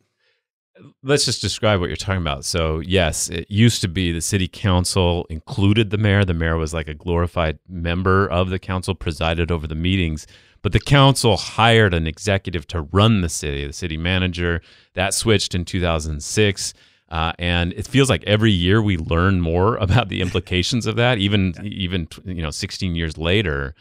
Let's 1.02 1.24
just 1.24 1.40
describe 1.40 1.80
what 1.80 1.88
you're 1.88 1.96
talking 1.96 2.20
about. 2.20 2.44
So, 2.44 2.80
yes, 2.80 3.30
it 3.30 3.46
used 3.48 3.80
to 3.80 3.88
be 3.88 4.12
the 4.12 4.20
city 4.20 4.46
council 4.46 5.26
included 5.30 5.88
the 5.88 5.96
mayor. 5.96 6.24
The 6.24 6.34
mayor 6.34 6.58
was 6.58 6.74
like 6.74 6.88
a 6.88 6.92
glorified 6.92 7.58
member 7.66 8.28
of 8.28 8.50
the 8.50 8.58
council, 8.58 8.94
presided 8.94 9.50
over 9.50 9.66
the 9.66 9.74
meetings. 9.74 10.26
But 10.60 10.72
the 10.72 10.80
council 10.80 11.38
hired 11.38 11.94
an 11.94 12.06
executive 12.06 12.66
to 12.68 12.82
run 12.82 13.22
the 13.22 13.30
city, 13.30 13.66
the 13.66 13.72
city 13.72 13.96
manager. 13.96 14.60
That 14.94 15.14
switched 15.14 15.54
in 15.54 15.64
2006. 15.64 16.74
Uh, 17.08 17.32
and 17.38 17.72
it 17.74 17.86
feels 17.86 18.10
like 18.10 18.24
every 18.24 18.50
year 18.50 18.82
we 18.82 18.96
learn 18.96 19.40
more 19.40 19.76
about 19.86 20.08
the 20.08 20.20
implications 20.20 20.86
of 20.86 20.96
that, 20.96 21.18
even 21.18 21.54
even 21.62 22.08
you 22.24 22.42
know 22.42 22.50
16 22.50 22.94
years 22.94 23.16
later. 23.16 23.74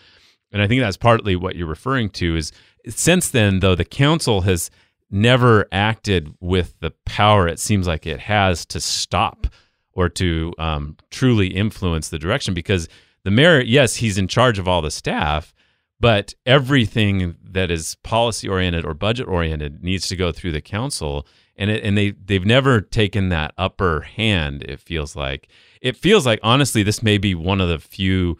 And 0.51 0.61
I 0.61 0.67
think 0.67 0.81
that's 0.81 0.97
partly 0.97 1.35
what 1.35 1.55
you're 1.55 1.67
referring 1.67 2.09
to. 2.11 2.35
Is 2.35 2.51
since 2.87 3.29
then, 3.29 3.59
though, 3.59 3.75
the 3.75 3.85
council 3.85 4.41
has 4.41 4.69
never 5.11 5.67
acted 5.71 6.33
with 6.39 6.75
the 6.79 6.91
power 7.05 7.47
it 7.47 7.59
seems 7.59 7.87
like 7.87 8.05
it 8.05 8.19
has 8.19 8.65
to 8.65 8.79
stop 8.79 9.47
or 9.93 10.09
to 10.09 10.53
um, 10.57 10.97
truly 11.09 11.47
influence 11.47 12.09
the 12.09 12.19
direction 12.19 12.53
because 12.53 12.87
the 13.23 13.31
mayor, 13.31 13.61
yes, 13.61 13.95
he's 13.95 14.17
in 14.17 14.27
charge 14.27 14.59
of 14.59 14.67
all 14.67 14.81
the 14.81 14.91
staff, 14.91 15.53
but 15.99 16.33
everything 16.45 17.35
that 17.43 17.71
is 17.71 17.95
policy 18.03 18.47
oriented 18.47 18.85
or 18.85 18.93
budget 18.93 19.27
oriented 19.27 19.83
needs 19.83 20.07
to 20.09 20.15
go 20.15 20.31
through 20.31 20.51
the 20.51 20.61
council 20.61 21.25
and 21.57 21.69
it, 21.69 21.83
and 21.83 21.97
they 21.97 22.11
they've 22.11 22.45
never 22.45 22.81
taken 22.81 23.29
that 23.29 23.53
upper 23.57 24.01
hand. 24.01 24.63
It 24.63 24.79
feels 24.79 25.15
like 25.15 25.47
it 25.81 25.95
feels 25.95 26.25
like 26.25 26.39
honestly, 26.43 26.83
this 26.83 27.03
may 27.03 27.17
be 27.17 27.35
one 27.35 27.61
of 27.61 27.69
the 27.69 27.79
few 27.79 28.37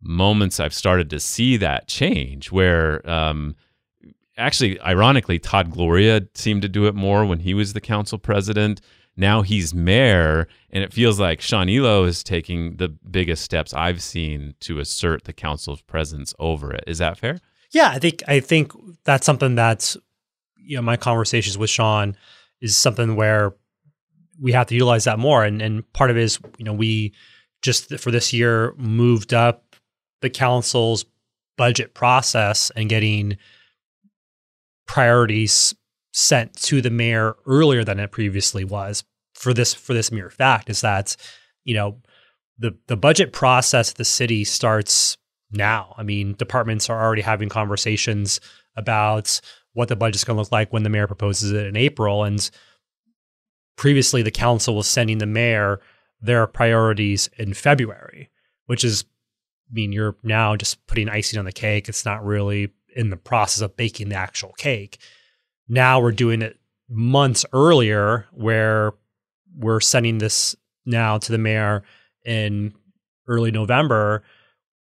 moments 0.00 0.58
I've 0.58 0.74
started 0.74 1.10
to 1.10 1.20
see 1.20 1.56
that 1.58 1.88
change 1.88 2.50
where. 2.50 3.08
Um, 3.08 3.56
actually, 4.38 4.80
ironically, 4.80 5.38
Todd 5.38 5.70
Gloria 5.70 6.22
seemed 6.34 6.62
to 6.62 6.68
do 6.68 6.86
it 6.86 6.94
more 6.94 7.24
when 7.24 7.40
he 7.40 7.54
was 7.54 7.72
the 7.72 7.80
council 7.80 8.18
president. 8.18 8.80
Now 9.16 9.42
he's 9.42 9.74
mayor, 9.74 10.48
and 10.70 10.82
it 10.82 10.92
feels 10.92 11.20
like 11.20 11.42
Sean 11.42 11.68
Elo 11.68 12.04
is 12.04 12.24
taking 12.24 12.76
the 12.76 12.88
biggest 12.88 13.44
steps 13.44 13.74
I've 13.74 14.02
seen 14.02 14.54
to 14.60 14.78
assert 14.78 15.24
the 15.24 15.34
council's 15.34 15.82
presence 15.82 16.34
over 16.38 16.72
it. 16.72 16.84
Is 16.86 16.98
that 16.98 17.18
fair? 17.18 17.38
Yeah, 17.72 17.90
I 17.90 17.98
think 17.98 18.22
I 18.26 18.40
think 18.40 18.72
that's 19.04 19.26
something 19.26 19.54
that's 19.54 19.96
you 20.64 20.76
know 20.76 20.82
my 20.82 20.96
conversations 20.96 21.58
with 21.58 21.70
Sean 21.70 22.16
is 22.60 22.76
something 22.76 23.16
where 23.16 23.54
we 24.40 24.52
have 24.52 24.66
to 24.68 24.74
utilize 24.74 25.04
that 25.04 25.18
more. 25.18 25.44
And 25.44 25.60
and 25.62 25.90
part 25.92 26.10
of 26.10 26.16
it 26.16 26.22
is, 26.22 26.38
you 26.58 26.64
know, 26.64 26.72
we 26.72 27.12
just 27.62 27.98
for 27.98 28.10
this 28.10 28.32
year 28.32 28.74
moved 28.76 29.32
up 29.34 29.76
the 30.20 30.30
council's 30.30 31.04
budget 31.56 31.94
process 31.94 32.70
and 32.76 32.88
getting 32.88 33.36
priorities 34.86 35.74
sent 36.12 36.54
to 36.54 36.80
the 36.80 36.90
mayor 36.90 37.36
earlier 37.46 37.84
than 37.84 38.00
it 38.00 38.10
previously 38.10 38.64
was 38.64 39.04
for 39.34 39.54
this 39.54 39.72
for 39.72 39.94
this 39.94 40.12
mere 40.12 40.30
fact 40.30 40.68
is 40.68 40.82
that 40.82 41.16
you 41.64 41.74
know 41.74 41.96
the 42.58 42.76
the 42.86 42.96
budget 42.96 43.32
process 43.32 43.92
the 43.92 44.04
city 44.04 44.44
starts 44.44 45.16
now. 45.52 45.94
I 45.96 46.02
mean, 46.02 46.34
departments 46.34 46.88
are 46.90 47.02
already 47.02 47.22
having 47.22 47.48
conversations 47.48 48.40
about 48.76 49.40
what 49.72 49.88
the 49.88 49.96
budget's 49.96 50.24
going 50.24 50.36
to 50.36 50.42
look 50.42 50.52
like 50.52 50.72
when 50.72 50.82
the 50.82 50.90
mayor 50.90 51.06
proposes 51.06 51.52
it 51.52 51.66
in 51.66 51.76
April. 51.76 52.24
And 52.24 52.50
previously, 53.76 54.22
the 54.22 54.30
council 54.30 54.76
was 54.76 54.86
sending 54.86 55.18
the 55.18 55.26
mayor 55.26 55.80
their 56.20 56.46
priorities 56.46 57.28
in 57.38 57.54
February, 57.54 58.30
which 58.66 58.84
is, 58.84 59.04
I 59.70 59.74
mean, 59.74 59.92
you're 59.92 60.16
now 60.22 60.56
just 60.56 60.86
putting 60.86 61.08
icing 61.08 61.38
on 61.38 61.44
the 61.44 61.52
cake. 61.52 61.88
It's 61.88 62.04
not 62.04 62.24
really 62.24 62.72
in 62.94 63.10
the 63.10 63.16
process 63.16 63.62
of 63.62 63.76
baking 63.76 64.10
the 64.10 64.16
actual 64.16 64.52
cake. 64.58 64.98
Now 65.68 66.00
we're 66.00 66.12
doing 66.12 66.42
it 66.42 66.58
months 66.88 67.46
earlier, 67.52 68.26
where 68.32 68.92
we're 69.56 69.80
sending 69.80 70.18
this 70.18 70.54
now 70.84 71.18
to 71.18 71.32
the 71.32 71.38
mayor 71.38 71.82
in 72.24 72.74
early 73.26 73.50
November. 73.50 74.22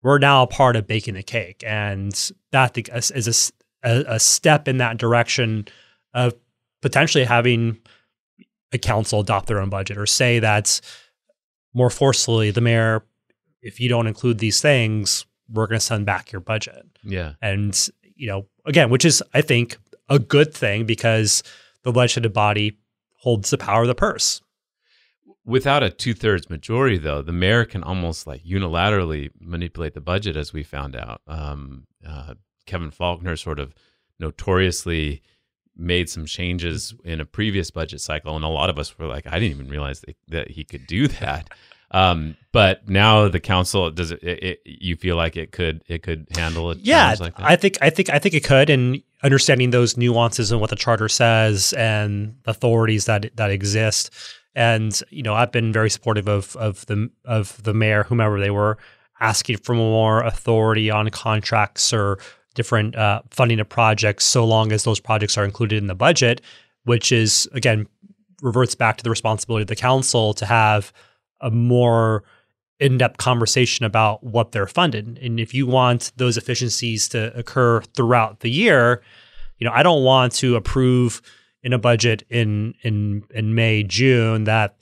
We're 0.02 0.18
now 0.18 0.42
a 0.42 0.46
part 0.46 0.76
of 0.76 0.86
baking 0.86 1.14
the 1.14 1.22
cake, 1.22 1.64
and 1.66 2.12
that 2.52 2.76
is 2.76 3.52
a 3.86 4.04
a, 4.08 4.20
step 4.20 4.68
in 4.68 4.78
that 4.78 4.98
direction 4.98 5.66
of 6.12 6.34
potentially 6.82 7.24
having 7.24 7.78
a 8.72 8.78
council 8.78 9.20
adopt 9.20 9.46
their 9.46 9.60
own 9.60 9.70
budget 9.70 9.96
or 9.96 10.06
say 10.06 10.38
that 10.40 10.80
more 11.72 11.90
forcefully 11.90 12.50
the 12.50 12.60
mayor 12.60 13.04
if 13.62 13.80
you 13.80 13.88
don't 13.88 14.06
include 14.06 14.38
these 14.38 14.60
things 14.60 15.24
we're 15.48 15.66
going 15.66 15.78
to 15.78 15.84
send 15.84 16.04
back 16.04 16.32
your 16.32 16.40
budget. 16.40 16.84
Yeah. 17.04 17.34
And 17.40 17.88
you 18.16 18.26
know 18.26 18.46
again 18.64 18.90
which 18.90 19.04
is 19.04 19.22
i 19.34 19.42
think 19.42 19.76
a 20.08 20.18
good 20.18 20.54
thing 20.54 20.86
because 20.86 21.42
the 21.82 21.92
legislative 21.92 22.32
body 22.32 22.78
holds 23.18 23.50
the 23.50 23.58
power 23.58 23.82
of 23.82 23.88
the 23.88 23.94
purse. 23.94 24.40
Without 25.44 25.82
a 25.82 25.90
two-thirds 25.90 26.50
majority 26.50 26.98
though 26.98 27.22
the 27.22 27.32
mayor 27.32 27.64
can 27.64 27.82
almost 27.82 28.26
like 28.26 28.42
unilaterally 28.44 29.30
manipulate 29.40 29.94
the 29.94 30.00
budget 30.00 30.36
as 30.36 30.52
we 30.52 30.62
found 30.62 30.96
out. 30.96 31.20
Um, 31.26 31.86
uh, 32.06 32.34
Kevin 32.66 32.90
Faulconer 32.90 33.38
sort 33.38 33.58
of 33.58 33.74
notoriously 34.18 35.22
made 35.76 36.08
some 36.08 36.26
changes 36.26 36.94
in 37.04 37.20
a 37.20 37.24
previous 37.24 37.70
budget 37.70 38.00
cycle, 38.00 38.34
and 38.34 38.44
a 38.44 38.48
lot 38.48 38.70
of 38.70 38.78
us 38.78 38.98
were 38.98 39.06
like, 39.06 39.26
I 39.26 39.38
didn't 39.38 39.56
even 39.56 39.68
realize 39.68 40.00
that, 40.00 40.16
that 40.28 40.50
he 40.50 40.64
could 40.64 40.86
do 40.86 41.08
that. 41.08 41.50
Um, 41.92 42.36
but 42.52 42.88
now 42.88 43.28
the 43.28 43.38
council 43.40 43.90
does 43.90 44.10
it, 44.10 44.22
it, 44.22 44.42
it, 44.42 44.60
You 44.64 44.96
feel 44.96 45.16
like 45.16 45.36
it 45.36 45.52
could 45.52 45.84
it 45.86 46.02
could 46.02 46.26
handle 46.34 46.70
it? 46.72 46.78
Yeah, 46.78 47.14
like 47.20 47.34
I 47.38 47.54
think 47.54 47.78
I 47.80 47.90
think 47.90 48.10
I 48.10 48.18
think 48.18 48.34
it 48.34 48.44
could, 48.44 48.70
and 48.70 49.02
understanding 49.22 49.70
those 49.70 49.96
nuances 49.96 50.50
and 50.50 50.60
what 50.60 50.70
the 50.70 50.76
charter 50.76 51.08
says 51.08 51.72
and 51.74 52.36
authorities 52.46 53.04
that 53.04 53.36
that 53.36 53.50
exist. 53.50 54.10
And 54.54 55.00
you 55.10 55.22
know, 55.22 55.34
I've 55.34 55.52
been 55.52 55.72
very 55.72 55.90
supportive 55.90 56.28
of 56.28 56.56
of 56.56 56.84
the 56.86 57.08
of 57.24 57.62
the 57.62 57.74
mayor, 57.74 58.02
whomever 58.02 58.40
they 58.40 58.50
were, 58.50 58.78
asking 59.20 59.58
for 59.58 59.74
more 59.74 60.22
authority 60.22 60.90
on 60.90 61.08
contracts 61.10 61.92
or 61.92 62.18
different 62.56 62.96
uh, 62.96 63.22
funding 63.30 63.60
of 63.60 63.68
projects 63.68 64.24
so 64.24 64.44
long 64.44 64.72
as 64.72 64.82
those 64.82 64.98
projects 64.98 65.38
are 65.38 65.44
included 65.44 65.78
in 65.78 65.86
the 65.86 65.94
budget, 65.94 66.40
which 66.84 67.12
is, 67.12 67.48
again, 67.52 67.86
reverts 68.42 68.74
back 68.74 68.96
to 68.96 69.04
the 69.04 69.10
responsibility 69.10 69.62
of 69.62 69.68
the 69.68 69.76
council 69.76 70.34
to 70.34 70.44
have 70.44 70.92
a 71.40 71.50
more 71.50 72.24
in-depth 72.80 73.18
conversation 73.18 73.86
about 73.86 74.22
what 74.24 74.52
they're 74.52 74.66
funded. 74.66 75.18
And 75.22 75.38
if 75.38 75.54
you 75.54 75.66
want 75.66 76.12
those 76.16 76.36
efficiencies 76.36 77.08
to 77.10 77.34
occur 77.38 77.80
throughout 77.94 78.40
the 78.40 78.50
year, 78.50 79.02
you 79.58 79.64
know, 79.64 79.72
I 79.72 79.82
don't 79.82 80.04
want 80.04 80.32
to 80.34 80.56
approve 80.56 81.22
in 81.62 81.72
a 81.72 81.78
budget 81.78 82.24
in 82.28 82.74
in 82.82 83.24
in 83.30 83.54
May, 83.54 83.82
June 83.82 84.44
that 84.44 84.76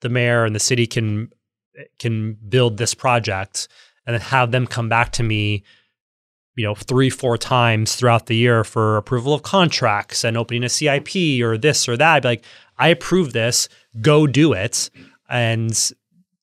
the 0.00 0.08
mayor 0.08 0.44
and 0.44 0.54
the 0.54 0.60
city 0.60 0.86
can 0.86 1.32
can 1.98 2.34
build 2.48 2.76
this 2.76 2.94
project 2.94 3.68
and 4.04 4.14
then 4.14 4.20
have 4.20 4.50
them 4.50 4.66
come 4.66 4.88
back 4.88 5.12
to 5.12 5.22
me 5.22 5.62
you 6.56 6.64
know, 6.64 6.74
three, 6.74 7.10
four 7.10 7.38
times 7.38 7.96
throughout 7.96 8.26
the 8.26 8.36
year 8.36 8.64
for 8.64 8.96
approval 8.96 9.32
of 9.32 9.42
contracts 9.42 10.24
and 10.24 10.36
opening 10.36 10.64
a 10.64 10.68
CIP 10.68 11.42
or 11.42 11.56
this 11.56 11.88
or 11.88 11.96
that. 11.96 12.16
I'd 12.16 12.22
be 12.22 12.28
like, 12.28 12.44
I 12.78 12.88
approve 12.88 13.32
this, 13.32 13.68
go 14.00 14.26
do 14.26 14.52
it. 14.52 14.90
And 15.28 15.70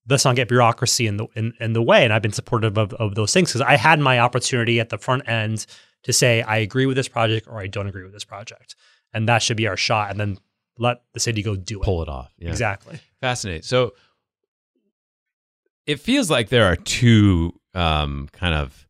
let's 0.07 0.25
not 0.25 0.35
get 0.35 0.47
bureaucracy 0.47 1.05
in 1.05 1.17
the 1.17 1.27
in, 1.35 1.53
in 1.59 1.73
the 1.73 1.81
way. 1.81 2.03
And 2.03 2.11
I've 2.11 2.21
been 2.21 2.31
supportive 2.31 2.77
of, 2.77 2.93
of 2.93 3.15
those 3.15 3.33
things 3.33 3.49
because 3.49 3.61
I 3.61 3.75
had 3.75 3.99
my 3.99 4.19
opportunity 4.19 4.79
at 4.79 4.89
the 4.89 4.97
front 4.97 5.27
end 5.29 5.65
to 6.03 6.13
say 6.13 6.41
I 6.41 6.57
agree 6.57 6.85
with 6.85 6.97
this 6.97 7.07
project 7.07 7.47
or 7.47 7.59
I 7.59 7.67
don't 7.67 7.87
agree 7.87 8.03
with 8.03 8.13
this 8.13 8.25
project. 8.25 8.75
And 9.13 9.27
that 9.27 9.43
should 9.43 9.57
be 9.57 9.67
our 9.67 9.77
shot. 9.77 10.11
And 10.11 10.19
then 10.19 10.37
let 10.77 11.01
the 11.13 11.19
city 11.19 11.43
go 11.43 11.55
do 11.55 11.81
it. 11.81 11.85
Pull 11.85 12.01
it 12.01 12.09
off. 12.09 12.31
Yeah. 12.37 12.49
Exactly. 12.49 12.99
Fascinating. 13.21 13.63
So 13.63 13.93
it 15.85 15.99
feels 15.99 16.29
like 16.31 16.49
there 16.49 16.65
are 16.65 16.75
two 16.75 17.59
um, 17.73 18.29
kind 18.31 18.55
of 18.55 18.87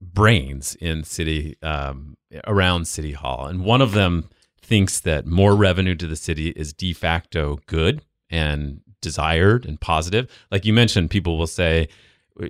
brains 0.00 0.76
in 0.76 1.04
city 1.04 1.56
um, 1.62 2.16
around 2.46 2.86
city 2.86 3.12
hall. 3.12 3.46
And 3.46 3.64
one 3.64 3.82
of 3.82 3.92
them 3.92 4.28
thinks 4.60 5.00
that 5.00 5.26
more 5.26 5.54
revenue 5.56 5.94
to 5.96 6.06
the 6.06 6.16
city 6.16 6.50
is 6.50 6.72
de 6.72 6.92
facto 6.92 7.58
good 7.66 8.02
and 8.30 8.80
desired 9.00 9.66
and 9.66 9.80
positive. 9.80 10.30
Like 10.50 10.64
you 10.64 10.72
mentioned 10.72 11.10
people 11.10 11.36
will 11.36 11.46
say 11.46 11.88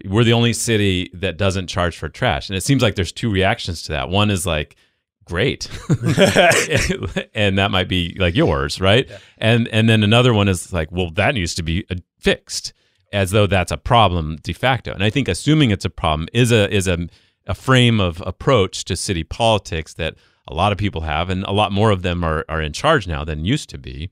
we're 0.06 0.24
the 0.24 0.32
only 0.34 0.52
city 0.52 1.10
that 1.14 1.36
doesn't 1.36 1.66
charge 1.66 1.96
for 1.96 2.08
trash. 2.08 2.48
And 2.48 2.56
it 2.56 2.62
seems 2.62 2.82
like 2.82 2.94
there's 2.94 3.12
two 3.12 3.30
reactions 3.32 3.82
to 3.84 3.92
that. 3.92 4.10
One 4.10 4.30
is 4.30 4.46
like 4.46 4.76
great. 5.24 5.68
And 7.34 7.58
that 7.58 7.70
might 7.70 7.88
be 7.88 8.14
like 8.18 8.34
yours 8.34 8.80
right? 8.80 9.08
Yeah. 9.08 9.18
and 9.38 9.66
and 9.68 9.88
then 9.88 10.02
another 10.02 10.34
one 10.34 10.48
is 10.48 10.72
like 10.72 10.92
well 10.92 11.10
that 11.12 11.34
needs 11.34 11.54
to 11.54 11.62
be 11.62 11.84
uh, 11.90 11.94
fixed 12.20 12.72
as 13.12 13.30
though 13.30 13.46
that's 13.46 13.72
a 13.72 13.76
problem 13.76 14.36
de 14.42 14.52
facto 14.52 14.92
and 14.92 15.04
i 15.04 15.10
think 15.10 15.28
assuming 15.28 15.70
it's 15.70 15.84
a 15.84 15.90
problem 15.90 16.28
is 16.32 16.50
a 16.50 16.72
is 16.74 16.88
a 16.88 17.08
a 17.46 17.54
frame 17.54 18.00
of 18.00 18.22
approach 18.26 18.84
to 18.84 18.96
city 18.96 19.24
politics 19.24 19.94
that 19.94 20.14
a 20.48 20.54
lot 20.54 20.72
of 20.72 20.78
people 20.78 21.02
have, 21.02 21.30
and 21.30 21.44
a 21.44 21.52
lot 21.52 21.72
more 21.72 21.90
of 21.90 22.02
them 22.02 22.24
are 22.24 22.44
are 22.48 22.60
in 22.60 22.72
charge 22.72 23.06
now 23.06 23.24
than 23.24 23.44
used 23.44 23.68
to 23.70 23.78
be. 23.78 24.10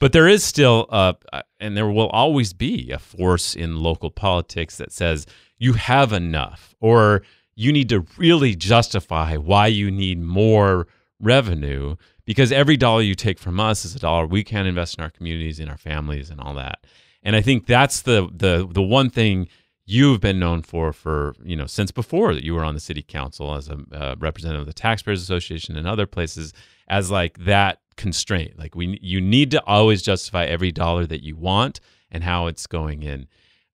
But 0.00 0.12
there 0.12 0.28
is 0.28 0.44
still, 0.44 0.86
a, 0.90 1.14
and 1.60 1.76
there 1.76 1.88
will 1.88 2.08
always 2.08 2.52
be 2.52 2.90
a 2.90 2.98
force 2.98 3.54
in 3.54 3.78
local 3.78 4.10
politics 4.10 4.76
that 4.76 4.92
says 4.92 5.26
you 5.58 5.74
have 5.74 6.12
enough, 6.12 6.74
or 6.80 7.22
you 7.54 7.72
need 7.72 7.88
to 7.90 8.04
really 8.18 8.54
justify 8.54 9.36
why 9.36 9.68
you 9.68 9.90
need 9.90 10.20
more 10.20 10.88
revenue 11.20 11.96
because 12.24 12.52
every 12.52 12.76
dollar 12.76 13.02
you 13.02 13.14
take 13.14 13.38
from 13.38 13.60
us 13.60 13.84
is 13.84 13.94
a 13.94 13.98
dollar 13.98 14.26
we 14.26 14.44
can 14.44 14.66
invest 14.66 14.98
in 14.98 15.04
our 15.04 15.10
communities, 15.10 15.60
in 15.60 15.68
our 15.68 15.76
families, 15.76 16.30
and 16.30 16.40
all 16.40 16.54
that. 16.54 16.86
And 17.22 17.36
I 17.36 17.42
think 17.42 17.66
that's 17.66 18.02
the 18.02 18.28
the 18.32 18.68
the 18.70 18.82
one 18.82 19.10
thing 19.10 19.48
you've 19.86 20.20
been 20.20 20.38
known 20.38 20.62
for 20.62 20.92
for 20.92 21.34
you 21.42 21.56
know 21.56 21.66
since 21.66 21.90
before 21.90 22.34
that 22.34 22.44
you 22.44 22.54
were 22.54 22.64
on 22.64 22.74
the 22.74 22.80
city 22.80 23.02
council 23.02 23.54
as 23.54 23.68
a 23.68 23.78
uh, 23.92 24.14
representative 24.18 24.62
of 24.62 24.66
the 24.66 24.72
taxpayers 24.72 25.22
association 25.22 25.76
and 25.76 25.86
other 25.86 26.06
places 26.06 26.52
as 26.88 27.10
like 27.10 27.38
that 27.38 27.80
constraint 27.96 28.58
like 28.58 28.74
we 28.74 28.98
you 29.02 29.20
need 29.20 29.50
to 29.50 29.62
always 29.66 30.02
justify 30.02 30.44
every 30.44 30.72
dollar 30.72 31.06
that 31.06 31.22
you 31.22 31.36
want 31.36 31.80
and 32.10 32.24
how 32.24 32.46
it's 32.46 32.66
going 32.66 33.02
in 33.02 33.28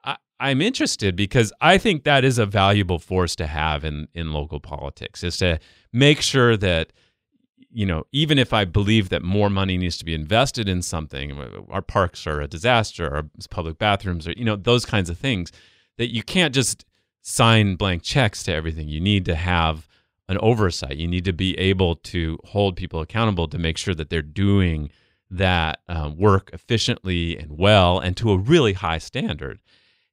I, 0.05 0.17
i'm 0.41 0.61
interested 0.61 1.17
because 1.17 1.53
i 1.61 1.79
think 1.79 2.05
that 2.05 2.25
is 2.25 2.39
a 2.39 2.47
valuable 2.47 2.99
force 2.99 3.35
to 3.37 3.47
have 3.47 3.85
in 3.85 4.09
in 4.13 4.33
local 4.33 4.61
politics 4.61 5.23
is 5.25 5.37
to 5.39 5.59
make 5.93 6.21
sure 6.21 6.57
that 6.57 6.93
you 7.73 7.87
know, 7.87 8.05
even 8.13 8.39
if 8.39 8.53
I 8.53 8.65
believe 8.65 9.09
that 9.11 9.23
more 9.23 9.49
money 9.51 9.77
needs 9.77 9.97
to 9.99 10.05
be 10.05 10.15
invested 10.15 10.69
in 10.69 10.83
something, 10.83 11.65
our 11.71 11.83
parks 11.83 12.27
are 12.27 12.41
a 12.41 12.49
disaster, 12.49 13.15
our 13.15 13.25
public 13.51 13.79
bathrooms 13.79 14.27
are, 14.27 14.33
you 14.37 14.45
know, 14.45 14.57
those 14.57 14.85
kinds 14.85 15.09
of 15.09 15.19
things, 15.19 15.53
that 15.97 16.13
you 16.13 16.23
can't 16.23 16.55
just 16.55 16.85
sign 17.23 17.77
blank 17.77 18.03
checks 18.03 18.43
to 18.45 18.53
everything. 18.53 18.89
You 18.89 19.01
need 19.01 19.25
to 19.27 19.35
have 19.35 19.89
an 20.29 20.39
oversight. 20.39 20.97
You 20.97 21.09
need 21.09 21.25
to 21.25 21.33
be 21.33 21.59
able 21.59 21.97
to 21.97 22.39
hold 22.45 22.77
people 22.77 23.01
accountable 23.01 23.49
to 23.49 23.59
make 23.59 23.77
sure 23.77 23.95
that 23.95 24.11
they're 24.11 24.23
doing 24.23 24.91
that 25.31 25.81
uh, 25.89 26.11
work 26.17 26.51
efficiently 26.53 27.39
and 27.39 27.59
well 27.59 27.99
and 27.99 28.17
to 28.17 28.33
a 28.33 28.39
really 28.39 28.73
high 28.73 28.99
standard. 28.99 29.61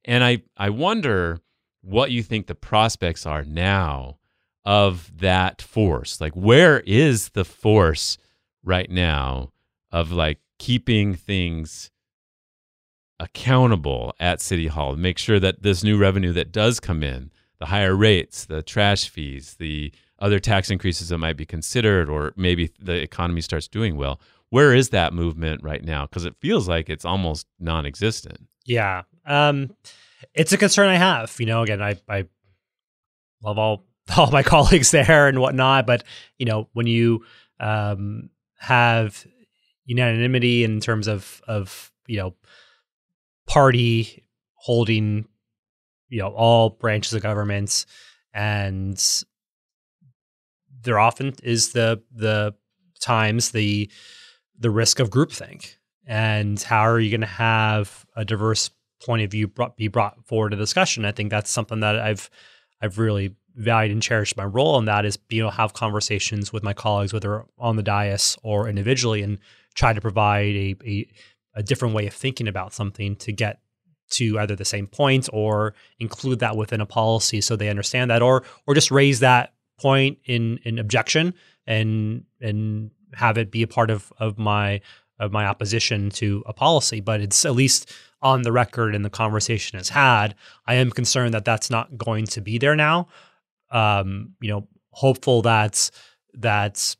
And 0.04 0.22
I, 0.22 0.42
I 0.56 0.70
wonder 0.70 1.40
what 1.82 2.10
you 2.10 2.22
think 2.22 2.46
the 2.46 2.54
prospects 2.54 3.26
are 3.26 3.44
now 3.44 4.17
of 4.68 5.10
that 5.20 5.62
force. 5.62 6.20
Like, 6.20 6.34
where 6.34 6.80
is 6.80 7.30
the 7.30 7.46
force 7.46 8.18
right 8.62 8.90
now 8.90 9.50
of 9.90 10.12
like 10.12 10.40
keeping 10.58 11.14
things 11.14 11.90
accountable 13.18 14.14
at 14.20 14.42
City 14.42 14.66
Hall, 14.66 14.94
make 14.94 15.16
sure 15.16 15.40
that 15.40 15.62
this 15.62 15.82
new 15.82 15.96
revenue 15.96 16.34
that 16.34 16.52
does 16.52 16.80
come 16.80 17.02
in, 17.02 17.30
the 17.58 17.64
higher 17.64 17.96
rates, 17.96 18.44
the 18.44 18.62
trash 18.62 19.08
fees, 19.08 19.56
the 19.58 19.90
other 20.18 20.38
tax 20.38 20.70
increases 20.70 21.08
that 21.08 21.16
might 21.16 21.38
be 21.38 21.46
considered, 21.46 22.10
or 22.10 22.34
maybe 22.36 22.70
the 22.78 23.00
economy 23.00 23.40
starts 23.40 23.68
doing 23.68 23.96
well. 23.96 24.20
Where 24.50 24.74
is 24.74 24.90
that 24.90 25.14
movement 25.14 25.62
right 25.62 25.82
now? 25.82 26.04
Because 26.04 26.26
it 26.26 26.36
feels 26.40 26.68
like 26.68 26.90
it's 26.90 27.06
almost 27.06 27.46
non-existent. 27.58 28.46
Yeah, 28.66 29.04
um, 29.24 29.74
it's 30.34 30.52
a 30.52 30.58
concern 30.58 30.90
I 30.90 30.96
have. 30.96 31.34
You 31.38 31.46
know, 31.46 31.62
again, 31.62 31.80
I, 31.80 31.96
I 32.06 32.26
love 33.42 33.56
all 33.56 33.87
all 34.16 34.30
my 34.30 34.42
colleagues 34.42 34.90
there 34.90 35.28
and 35.28 35.40
whatnot, 35.40 35.86
but 35.86 36.04
you 36.38 36.46
know, 36.46 36.68
when 36.72 36.86
you 36.86 37.24
um, 37.60 38.30
have 38.58 39.26
unanimity 39.84 40.64
in 40.64 40.80
terms 40.80 41.08
of 41.08 41.40
of 41.48 41.90
you 42.06 42.18
know 42.18 42.34
party 43.46 44.24
holding 44.54 45.26
you 46.08 46.18
know 46.18 46.28
all 46.28 46.70
branches 46.70 47.14
of 47.14 47.22
government 47.22 47.86
and 48.34 49.24
there 50.82 50.98
often 50.98 51.34
is 51.42 51.72
the 51.72 52.02
the 52.14 52.54
times 53.00 53.50
the 53.50 53.90
the 54.58 54.70
risk 54.70 55.00
of 55.00 55.10
groupthink. 55.10 55.74
And 56.06 56.60
how 56.60 56.82
are 56.88 56.98
you 56.98 57.10
going 57.10 57.20
to 57.20 57.26
have 57.26 58.06
a 58.16 58.24
diverse 58.24 58.70
point 59.04 59.22
of 59.22 59.30
view 59.30 59.46
brought, 59.46 59.76
be 59.76 59.88
brought 59.88 60.24
forward 60.26 60.50
to 60.50 60.56
discussion? 60.56 61.04
I 61.04 61.12
think 61.12 61.30
that's 61.30 61.50
something 61.50 61.80
that 61.80 61.98
i've 61.98 62.30
i've 62.80 62.98
really 62.98 63.34
valued 63.58 63.92
and 63.92 64.02
cherished 64.02 64.36
my 64.36 64.44
role 64.44 64.78
in 64.78 64.84
that 64.84 65.04
is 65.04 65.18
able 65.30 65.50
to 65.50 65.56
have 65.56 65.72
conversations 65.74 66.52
with 66.52 66.62
my 66.62 66.72
colleagues 66.72 67.12
whether 67.12 67.44
on 67.58 67.76
the 67.76 67.82
dais 67.82 68.36
or 68.42 68.68
individually 68.68 69.22
and 69.22 69.38
try 69.74 69.92
to 69.92 70.00
provide 70.00 70.54
a, 70.54 70.76
a 70.84 71.08
a 71.54 71.62
different 71.62 71.94
way 71.94 72.06
of 72.06 72.14
thinking 72.14 72.46
about 72.46 72.72
something 72.72 73.16
to 73.16 73.32
get 73.32 73.60
to 74.10 74.38
either 74.38 74.54
the 74.54 74.64
same 74.64 74.86
point 74.86 75.28
or 75.32 75.74
include 75.98 76.38
that 76.38 76.56
within 76.56 76.80
a 76.80 76.86
policy 76.86 77.40
so 77.40 77.56
they 77.56 77.68
understand 77.68 78.10
that 78.10 78.22
or 78.22 78.44
or 78.66 78.74
just 78.74 78.90
raise 78.90 79.20
that 79.20 79.52
point 79.78 80.18
in 80.24 80.58
in 80.64 80.78
objection 80.78 81.34
and 81.66 82.24
and 82.40 82.90
have 83.14 83.38
it 83.38 83.50
be 83.50 83.62
a 83.62 83.66
part 83.66 83.90
of 83.90 84.12
of 84.18 84.38
my 84.38 84.80
of 85.18 85.32
my 85.32 85.46
opposition 85.46 86.10
to 86.10 86.42
a 86.46 86.52
policy. 86.52 87.00
But 87.00 87.20
it's 87.20 87.44
at 87.44 87.54
least 87.54 87.92
on 88.22 88.42
the 88.42 88.52
record 88.52 88.94
and 88.94 89.04
the 89.04 89.10
conversation 89.10 89.78
is 89.78 89.88
had. 89.88 90.34
I 90.66 90.74
am 90.74 90.90
concerned 90.90 91.34
that 91.34 91.44
that's 91.44 91.70
not 91.70 91.96
going 91.96 92.26
to 92.26 92.40
be 92.40 92.58
there 92.58 92.76
now 92.76 93.08
um 93.70 94.34
you 94.40 94.50
know 94.50 94.66
hopeful 94.90 95.42
that 95.42 95.90
that 96.34 96.96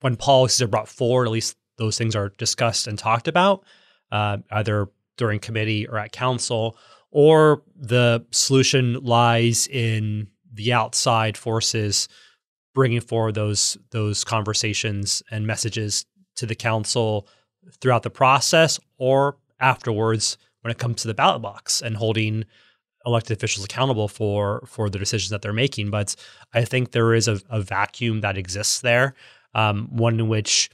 when 0.00 0.16
policies 0.16 0.62
are 0.62 0.68
brought 0.68 0.88
forward 0.88 1.26
at 1.26 1.32
least 1.32 1.56
those 1.78 1.98
things 1.98 2.16
are 2.16 2.30
discussed 2.38 2.86
and 2.86 2.98
talked 2.98 3.28
about, 3.28 3.64
uh, 4.12 4.38
either 4.50 4.88
during 5.16 5.38
committee 5.38 5.86
or 5.86 5.98
at 5.98 6.12
council, 6.12 6.76
or 7.10 7.62
the 7.76 8.24
solution 8.30 8.94
lies 9.02 9.66
in 9.68 10.28
the 10.52 10.72
outside 10.72 11.36
forces 11.36 12.08
bringing 12.74 13.00
forward 13.00 13.34
those 13.34 13.78
those 13.90 14.24
conversations 14.24 15.22
and 15.30 15.46
messages 15.46 16.04
to 16.34 16.44
the 16.46 16.54
council 16.54 17.26
throughout 17.80 18.02
the 18.02 18.10
process 18.10 18.78
or 18.98 19.38
afterwards 19.60 20.36
when 20.60 20.70
it 20.70 20.78
comes 20.78 21.00
to 21.00 21.08
the 21.08 21.14
ballot 21.14 21.40
box 21.40 21.80
and 21.80 21.96
holding 21.96 22.44
elected 23.06 23.36
officials 23.36 23.64
accountable 23.64 24.08
for 24.08 24.64
for 24.66 24.90
the 24.90 24.98
decisions 24.98 25.30
that 25.30 25.42
they're 25.42 25.52
making. 25.52 25.90
But 25.90 26.14
I 26.52 26.64
think 26.64 26.90
there 26.90 27.14
is 27.14 27.28
a, 27.28 27.40
a 27.48 27.60
vacuum 27.60 28.20
that 28.20 28.36
exists 28.36 28.80
there, 28.80 29.14
um, 29.54 29.88
one 29.90 30.18
in 30.20 30.28
which 30.28 30.70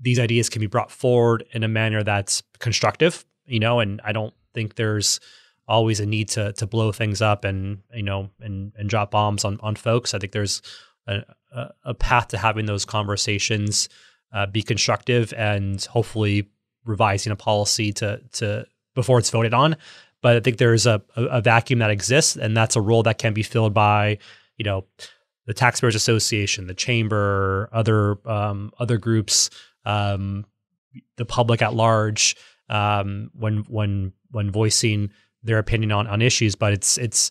these 0.00 0.18
ideas 0.18 0.50
can 0.50 0.60
be 0.60 0.66
brought 0.66 0.90
forward 0.90 1.44
in 1.52 1.62
a 1.62 1.68
manner 1.68 2.02
that's 2.02 2.42
constructive, 2.58 3.24
you 3.46 3.60
know, 3.60 3.80
and 3.80 4.00
I 4.04 4.12
don't 4.12 4.34
think 4.52 4.74
there's 4.74 5.20
always 5.66 6.00
a 6.00 6.06
need 6.06 6.28
to 6.30 6.52
to 6.52 6.66
blow 6.66 6.92
things 6.92 7.22
up 7.22 7.44
and 7.44 7.78
you 7.94 8.02
know 8.02 8.28
and 8.40 8.72
and 8.76 8.88
drop 8.90 9.10
bombs 9.10 9.44
on 9.44 9.58
on 9.62 9.76
folks. 9.76 10.12
I 10.12 10.18
think 10.18 10.32
there's 10.32 10.60
a, 11.06 11.22
a 11.84 11.94
path 11.94 12.28
to 12.28 12.38
having 12.38 12.66
those 12.66 12.84
conversations 12.84 13.88
uh, 14.32 14.46
be 14.46 14.62
constructive 14.62 15.32
and 15.34 15.82
hopefully 15.84 16.48
revising 16.84 17.32
a 17.32 17.36
policy 17.36 17.92
to 17.94 18.20
to 18.32 18.66
before 18.94 19.18
it's 19.18 19.30
voted 19.30 19.54
on. 19.54 19.76
But 20.24 20.36
I 20.36 20.40
think 20.40 20.56
there's 20.56 20.86
a, 20.86 21.02
a 21.16 21.42
vacuum 21.42 21.80
that 21.80 21.90
exists, 21.90 22.34
and 22.34 22.56
that's 22.56 22.76
a 22.76 22.80
role 22.80 23.02
that 23.02 23.18
can 23.18 23.34
be 23.34 23.42
filled 23.42 23.74
by 23.74 24.16
you 24.56 24.64
know 24.64 24.86
the 25.44 25.52
Taxpayers 25.52 25.94
Association, 25.94 26.66
the 26.66 26.72
Chamber, 26.72 27.68
other 27.74 28.16
um, 28.26 28.72
other 28.78 28.96
groups 28.96 29.50
um, 29.84 30.46
the 31.18 31.26
public 31.26 31.60
at 31.60 31.74
large 31.74 32.36
um, 32.70 33.32
when 33.34 33.64
when 33.68 34.14
when 34.30 34.50
voicing 34.50 35.10
their 35.42 35.58
opinion 35.58 35.92
on 35.92 36.06
on 36.06 36.22
issues. 36.22 36.54
But 36.54 36.72
it's 36.72 36.96
it's 36.96 37.30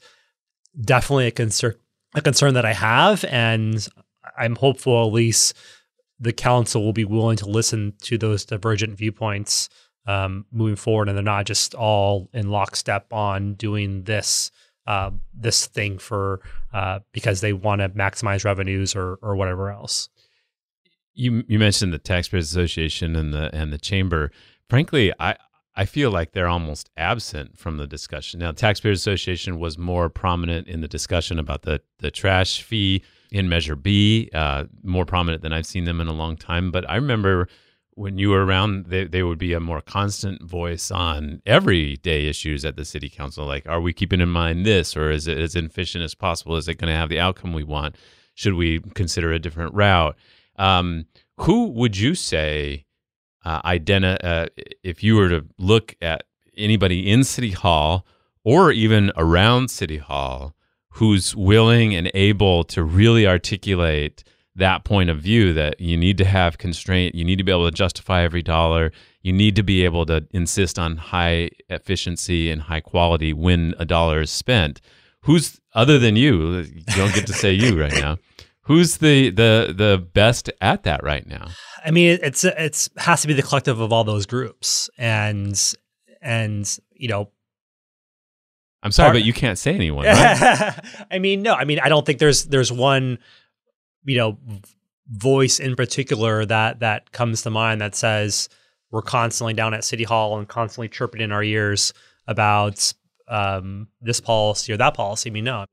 definitely 0.79 1.25
a 1.25 1.31
concern 1.31 1.73
a 2.13 2.21
concern 2.21 2.53
that 2.53 2.65
I 2.65 2.73
have, 2.73 3.25
and 3.25 3.87
I'm 4.37 4.55
hopeful 4.55 5.07
at 5.07 5.13
least 5.13 5.57
the 6.19 6.31
council 6.31 6.83
will 6.85 6.93
be 6.93 7.05
willing 7.05 7.37
to 7.37 7.47
listen 7.47 7.93
to 8.03 8.19
those 8.19 8.45
divergent 8.45 8.95
viewpoints 8.99 9.67
um, 10.05 10.45
moving 10.51 10.75
forward, 10.75 11.07
and 11.07 11.17
they're 11.17 11.23
not 11.23 11.45
just 11.45 11.73
all 11.73 12.29
in 12.33 12.49
lockstep 12.49 13.11
on 13.11 13.53
doing 13.53 14.03
this 14.03 14.51
uh, 14.85 15.11
this 15.33 15.67
thing 15.67 15.97
for 15.97 16.41
uh, 16.73 16.99
because 17.13 17.41
they 17.41 17.53
want 17.53 17.81
to 17.81 17.89
maximize 17.89 18.43
revenues 18.43 18.95
or 18.95 19.17
or 19.21 19.35
whatever 19.35 19.71
else. 19.71 20.09
You 21.13 21.43
you 21.47 21.59
mentioned 21.59 21.93
the 21.93 21.99
taxpayers 21.99 22.49
association 22.49 23.15
and 23.15 23.33
the 23.33 23.53
and 23.53 23.71
the 23.71 23.77
chamber. 23.77 24.31
Frankly 24.69 25.13
i 25.19 25.35
i 25.75 25.85
feel 25.85 26.09
like 26.09 26.31
they're 26.31 26.47
almost 26.47 26.89
absent 26.97 27.57
from 27.57 27.77
the 27.77 27.87
discussion. 27.87 28.39
Now 28.39 28.51
the 28.51 28.57
taxpayers 28.57 28.99
association 28.99 29.59
was 29.59 29.77
more 29.77 30.09
prominent 30.09 30.67
in 30.67 30.81
the 30.81 30.87
discussion 30.87 31.39
about 31.39 31.61
the 31.61 31.81
the 31.99 32.11
trash 32.11 32.61
fee 32.61 33.03
in 33.33 33.49
measure 33.49 33.75
b 33.75 34.29
uh, 34.33 34.65
more 34.83 35.05
prominent 35.05 35.41
than 35.41 35.51
i've 35.51 35.65
seen 35.65 35.83
them 35.85 35.99
in 35.99 36.07
a 36.07 36.13
long 36.13 36.37
time 36.37 36.71
but 36.71 36.87
i 36.89 36.95
remember 36.95 37.49
when 37.95 38.17
you 38.17 38.29
were 38.29 38.45
around 38.45 38.87
they, 38.87 39.05
they 39.05 39.23
would 39.23 39.37
be 39.37 39.53
a 39.53 39.59
more 39.59 39.81
constant 39.81 40.41
voice 40.43 40.91
on 40.91 41.41
everyday 41.45 42.27
issues 42.27 42.65
at 42.65 42.75
the 42.75 42.85
city 42.85 43.09
council 43.09 43.45
like 43.45 43.67
are 43.67 43.81
we 43.81 43.93
keeping 43.93 44.21
in 44.21 44.29
mind 44.29 44.65
this 44.65 44.95
or 44.95 45.11
is 45.11 45.27
it 45.27 45.37
as 45.37 45.55
efficient 45.55 46.03
as 46.03 46.15
possible? 46.15 46.55
Is 46.55 46.67
it 46.67 46.75
going 46.75 46.91
to 46.91 46.97
have 46.97 47.09
the 47.09 47.19
outcome 47.19 47.53
we 47.53 47.63
want? 47.63 47.95
Should 48.35 48.55
we 48.55 48.79
consider 48.95 49.31
a 49.31 49.39
different 49.39 49.73
route? 49.73 50.15
Um, 50.57 51.05
who 51.37 51.67
would 51.69 51.97
you 51.97 52.15
say 52.15 52.85
uh, 53.45 53.61
identi- 53.61 54.23
uh, 54.23 54.47
if 54.83 55.03
you 55.03 55.15
were 55.15 55.29
to 55.29 55.45
look 55.57 55.95
at 56.01 56.23
anybody 56.55 57.09
in 57.09 57.23
City 57.23 57.51
Hall 57.51 58.05
or 58.43 58.71
even 58.71 59.11
around 59.15 59.69
City 59.69 59.97
Hall 59.97 60.55
who's 60.93 61.35
willing 61.35 61.95
and 61.95 62.11
able 62.13 62.63
to 62.63 62.83
really 62.83 63.25
articulate 63.27 64.23
that 64.55 64.83
point 64.83 65.09
of 65.09 65.19
view 65.19 65.53
that 65.53 65.79
you 65.79 65.97
need 65.97 66.17
to 66.19 66.25
have 66.25 66.57
constraint, 66.57 67.15
you 67.15 67.23
need 67.25 67.37
to 67.37 67.43
be 67.43 67.51
able 67.51 67.65
to 67.65 67.75
justify 67.75 68.21
every 68.23 68.43
dollar, 68.43 68.91
you 69.21 69.33
need 69.33 69.55
to 69.55 69.63
be 69.63 69.83
able 69.83 70.05
to 70.05 70.25
insist 70.31 70.77
on 70.77 70.97
high 70.97 71.49
efficiency 71.69 72.51
and 72.51 72.61
high 72.63 72.81
quality 72.81 73.33
when 73.33 73.73
a 73.79 73.85
dollar 73.85 74.21
is 74.21 74.29
spent. 74.29 74.79
Who's 75.21 75.59
other 75.73 75.97
than 75.97 76.15
you? 76.15 76.57
You 76.59 76.83
don't 76.95 77.15
get 77.15 77.25
to 77.27 77.33
say 77.33 77.51
you 77.53 77.79
right 77.79 77.93
now. 77.93 78.17
Who's 78.65 78.97
the 78.97 79.29
the 79.29 79.73
the 79.75 79.97
best 80.13 80.49
at 80.61 80.83
that 80.83 81.03
right 81.03 81.27
now? 81.27 81.47
I 81.83 81.91
mean, 81.91 82.17
it's 82.21 82.45
it's 82.45 82.89
has 82.97 83.21
to 83.21 83.27
be 83.27 83.33
the 83.33 83.41
collective 83.41 83.81
of 83.81 83.91
all 83.91 84.05
those 84.05 84.25
groups, 84.25 84.89
and 84.97 85.59
and 86.21 86.79
you 86.93 87.09
know, 87.09 87.29
I'm 88.81 88.91
sorry, 88.91 89.07
Part- 89.07 89.15
but 89.15 89.23
you 89.25 89.33
can't 89.33 89.57
say 89.57 89.73
anyone. 89.75 90.05
Right? 90.07 90.79
I 91.11 91.19
mean, 91.19 91.41
no, 91.41 91.53
I 91.55 91.65
mean, 91.65 91.79
I 91.79 91.89
don't 91.89 92.05
think 92.05 92.19
there's 92.19 92.45
there's 92.45 92.71
one, 92.71 93.19
you 94.05 94.17
know, 94.17 94.37
voice 95.09 95.59
in 95.59 95.75
particular 95.75 96.45
that 96.45 96.79
that 96.79 97.11
comes 97.11 97.41
to 97.43 97.49
mind 97.49 97.81
that 97.81 97.95
says 97.95 98.49
we're 98.91 99.01
constantly 99.01 99.53
down 99.53 99.73
at 99.73 99.83
City 99.83 100.03
Hall 100.03 100.37
and 100.37 100.47
constantly 100.47 100.87
chirping 100.87 101.21
in 101.21 101.31
our 101.31 101.43
ears 101.43 101.93
about 102.27 102.93
um, 103.27 103.87
this 104.01 104.19
policy 104.19 104.71
or 104.71 104.77
that 104.77 104.93
policy. 104.93 105.29
I 105.29 105.33
mean, 105.33 105.45
no, 105.45 105.65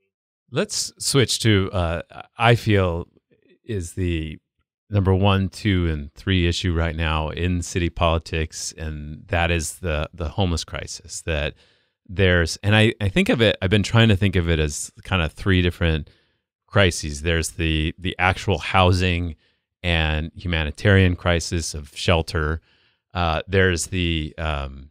Let's 0.53 0.93
switch 0.99 1.39
to 1.41 1.71
uh, 1.73 2.03
I 2.37 2.57
feel 2.57 3.07
is 3.65 3.93
the 3.93 4.39
number 4.89 5.15
one, 5.15 5.49
two, 5.49 5.87
and 5.87 6.13
three 6.15 6.49
issue 6.49 6.75
right 6.75 6.97
now 6.97 7.29
in 7.29 7.63
city 7.63 7.89
politics, 7.89 8.75
and 8.77 9.25
that 9.29 9.53
is 9.53 9.79
the 9.79 10.11
the 10.13 10.29
homeless 10.29 10.65
crisis. 10.65 11.23
That 11.23 11.55
there's, 12.09 12.57
and 12.65 12.75
I 12.75 12.95
I 13.01 13.09
think 13.09 13.29
of 13.29 13.41
it. 13.41 13.59
I've 13.63 13.71
been 13.71 13.85
trying 13.85 14.09
to 14.09 14.17
think 14.17 14.35
of 14.35 14.51
it 14.51 14.59
as 14.59 14.91
kind 15.05 15.23
of 15.23 15.33
three 15.33 15.63
different 15.63 16.11
crises. 16.71 17.23
There's 17.23 17.51
the 17.53 17.95
the 17.99 18.17
actual 18.19 18.59
housing 18.59 19.37
and 19.83 20.31
humanitarian 20.35 21.17
crisis 21.17 21.75
of 21.75 21.91
shelter. 21.95 22.61
Uh, 23.13 23.43
there's 23.47 23.89
the 23.89 24.35
um, 24.39 24.91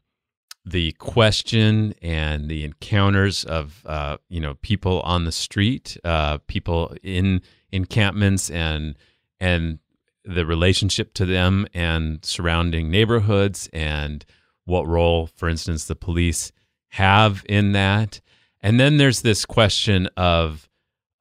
the 0.66 0.92
question 0.94 1.94
and 2.02 2.50
the 2.50 2.64
encounters 2.64 3.44
of 3.46 3.84
uh, 3.86 4.18
you 4.30 4.40
know 4.40 4.56
people 4.56 5.02
on 5.02 5.26
the 5.26 5.32
street, 5.32 5.98
uh, 6.04 6.38
people 6.48 6.96
in 7.02 7.42
encampments, 7.72 8.50
and 8.50 8.96
and 9.40 9.80
the 10.26 10.46
relationship 10.46 11.14
to 11.14 11.26
them 11.26 11.66
and 11.74 12.24
surrounding 12.24 12.92
neighborhoods, 12.92 13.70
and 13.74 14.26
what 14.66 14.86
role, 14.88 15.28
for 15.28 15.50
instance, 15.50 15.86
the 15.86 15.96
police 15.96 16.52
have 16.90 17.44
in 17.48 17.72
that. 17.72 18.22
And 18.62 18.80
then 18.80 18.98
there's 18.98 19.22
this 19.22 19.46
question 19.46 20.08
of 20.18 20.69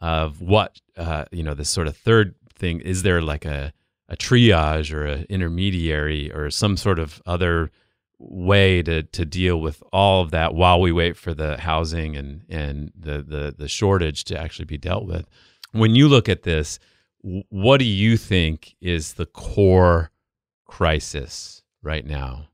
of 0.00 0.40
what 0.40 0.80
uh, 0.96 1.24
you 1.30 1.42
know 1.42 1.54
this 1.54 1.70
sort 1.70 1.86
of 1.86 1.96
third 1.96 2.34
thing 2.54 2.80
is 2.80 3.02
there 3.02 3.22
like 3.22 3.44
a 3.44 3.72
a 4.08 4.16
triage 4.16 4.92
or 4.92 5.04
an 5.04 5.26
intermediary 5.28 6.32
or 6.32 6.50
some 6.50 6.76
sort 6.76 6.98
of 6.98 7.20
other 7.26 7.70
way 8.18 8.82
to 8.82 9.02
to 9.02 9.24
deal 9.24 9.60
with 9.60 9.82
all 9.92 10.22
of 10.22 10.30
that 10.30 10.54
while 10.54 10.80
we 10.80 10.90
wait 10.90 11.16
for 11.16 11.34
the 11.34 11.58
housing 11.58 12.16
and 12.16 12.42
and 12.48 12.92
the 12.98 13.22
the 13.22 13.54
the 13.56 13.68
shortage 13.68 14.24
to 14.24 14.38
actually 14.38 14.64
be 14.64 14.78
dealt 14.78 15.06
with. 15.06 15.26
When 15.72 15.94
you 15.94 16.08
look 16.08 16.28
at 16.28 16.42
this, 16.42 16.78
what 17.22 17.78
do 17.78 17.84
you 17.84 18.16
think 18.16 18.74
is 18.80 19.14
the 19.14 19.26
core 19.26 20.10
crisis 20.66 21.62
right 21.82 22.06
now 22.06 22.48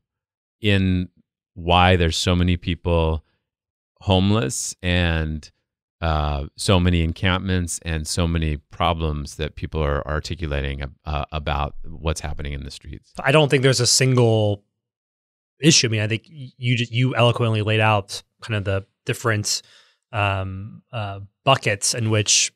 in 0.61 1.09
why 1.53 1.95
there's 1.95 2.17
so 2.17 2.35
many 2.35 2.57
people 2.57 3.23
homeless 4.01 4.75
and 4.83 5.49
uh, 6.01 6.45
so 6.57 6.79
many 6.79 7.03
encampments 7.03 7.79
and 7.83 8.07
so 8.07 8.27
many 8.27 8.57
problems 8.57 9.35
that 9.35 9.55
people 9.55 9.81
are 9.81 10.05
articulating 10.07 10.83
uh, 11.05 11.25
about 11.31 11.75
what's 11.85 12.21
happening 12.21 12.53
in 12.53 12.63
the 12.63 12.71
streets. 12.71 13.13
I 13.19 13.31
don't 13.31 13.49
think 13.49 13.63
there's 13.63 13.79
a 13.79 13.87
single 13.87 14.63
issue. 15.61 15.87
I 15.87 15.89
mean, 15.89 16.01
I 16.01 16.07
think 16.07 16.23
you 16.27 16.85
you 16.89 17.15
eloquently 17.15 17.61
laid 17.61 17.79
out 17.79 18.21
kind 18.41 18.55
of 18.55 18.65
the 18.65 18.85
different 19.05 19.61
um, 20.11 20.81
uh, 20.91 21.21
buckets 21.43 21.93
in 21.93 22.09
which 22.09 22.51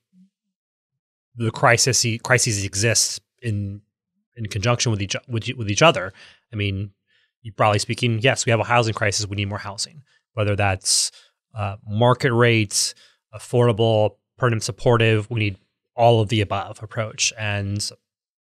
the 1.35 1.51
crisis 1.51 2.05
crises 2.23 2.65
exist 2.65 3.21
in 3.41 3.81
in 4.35 4.45
conjunction 4.47 4.91
with 4.91 5.01
each 5.01 5.15
with, 5.27 5.47
with 5.57 5.69
each 5.69 5.81
other. 5.81 6.13
I 6.51 6.55
mean, 6.55 6.91
broadly 7.55 7.79
speaking, 7.79 8.19
yes, 8.19 8.45
we 8.45 8.51
have 8.51 8.59
a 8.59 8.65
housing 8.65 8.93
crisis. 8.93 9.27
We 9.27 9.37
need 9.37 9.49
more 9.49 9.59
housing, 9.59 10.03
whether 10.33 10.55
that's 10.55 11.11
uh, 11.55 11.77
market 11.87 12.33
rates, 12.33 12.93
affordable, 13.33 14.15
permanent 14.37 14.63
supportive. 14.63 15.29
We 15.29 15.39
need 15.39 15.57
all 15.95 16.21
of 16.21 16.29
the 16.29 16.41
above 16.41 16.81
approach, 16.81 17.33
and 17.37 17.89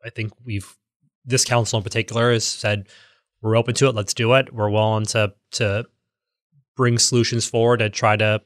I 0.05 0.11
think 0.11 0.33
we've 0.45 0.77
this 1.25 1.45
council 1.45 1.79
in 1.79 1.85
particular 1.85 2.33
has 2.33 2.47
said 2.47 2.89
we're 3.41 3.57
open 3.57 3.75
to 3.75 3.89
it. 3.89 3.95
Let's 3.95 4.15
do 4.15 4.33
it. 4.35 4.53
We're 4.53 4.71
willing 4.71 5.07
to 5.07 5.35
to 5.53 5.87
bring 6.77 6.99
solutions 6.99 7.47
forward 7.47 7.79
to 7.79 7.91
try 7.91 8.17
to 8.17 8.43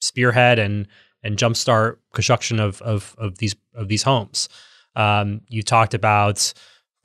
spearhead 0.00 0.58
and 0.58 0.86
and 1.22 1.36
jumpstart 1.36 1.96
construction 2.14 2.60
of 2.60 2.80
of 2.82 3.14
of 3.18 3.38
these 3.38 3.54
of 3.74 3.88
these 3.88 4.02
homes. 4.02 4.48
Um, 4.96 5.42
you 5.48 5.62
talked 5.62 5.94
about 5.94 6.52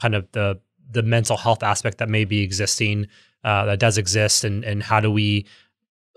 kind 0.02 0.16
of 0.16 0.28
the 0.32 0.60
the 0.92 1.04
mental 1.04 1.38
health 1.38 1.64
aspect 1.64 1.98
that 1.98 2.10
may 2.10 2.26
be 2.26 2.42
existing 2.42 3.08
uh, 3.44 3.66
that 3.66 3.80
does 3.80 3.98
exist, 3.98 4.44
and 4.44 4.64
and 4.64 4.84
how 4.84 5.00
do 5.00 5.12
we 5.12 5.46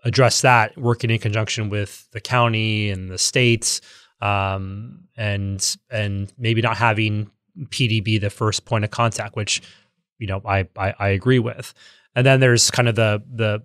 address 0.04 0.40
that 0.42 0.76
working 0.78 1.10
in 1.10 1.18
conjunction 1.18 1.70
with 1.70 2.08
the 2.12 2.20
county 2.20 2.90
and 2.90 3.10
the 3.10 3.18
states, 3.18 3.80
um, 4.20 5.04
and 5.16 5.76
and 5.90 6.32
maybe 6.38 6.60
not 6.60 6.76
having 6.76 7.30
PD 7.66 8.02
be 8.02 8.18
the 8.18 8.30
first 8.30 8.64
point 8.64 8.84
of 8.84 8.90
contact, 8.90 9.36
which 9.36 9.62
you 10.18 10.26
know 10.26 10.40
I, 10.44 10.68
I 10.76 10.94
I 10.98 11.08
agree 11.08 11.38
with. 11.38 11.74
And 12.14 12.26
then 12.26 12.40
there's 12.40 12.70
kind 12.70 12.88
of 12.88 12.94
the 12.94 13.22
the 13.32 13.62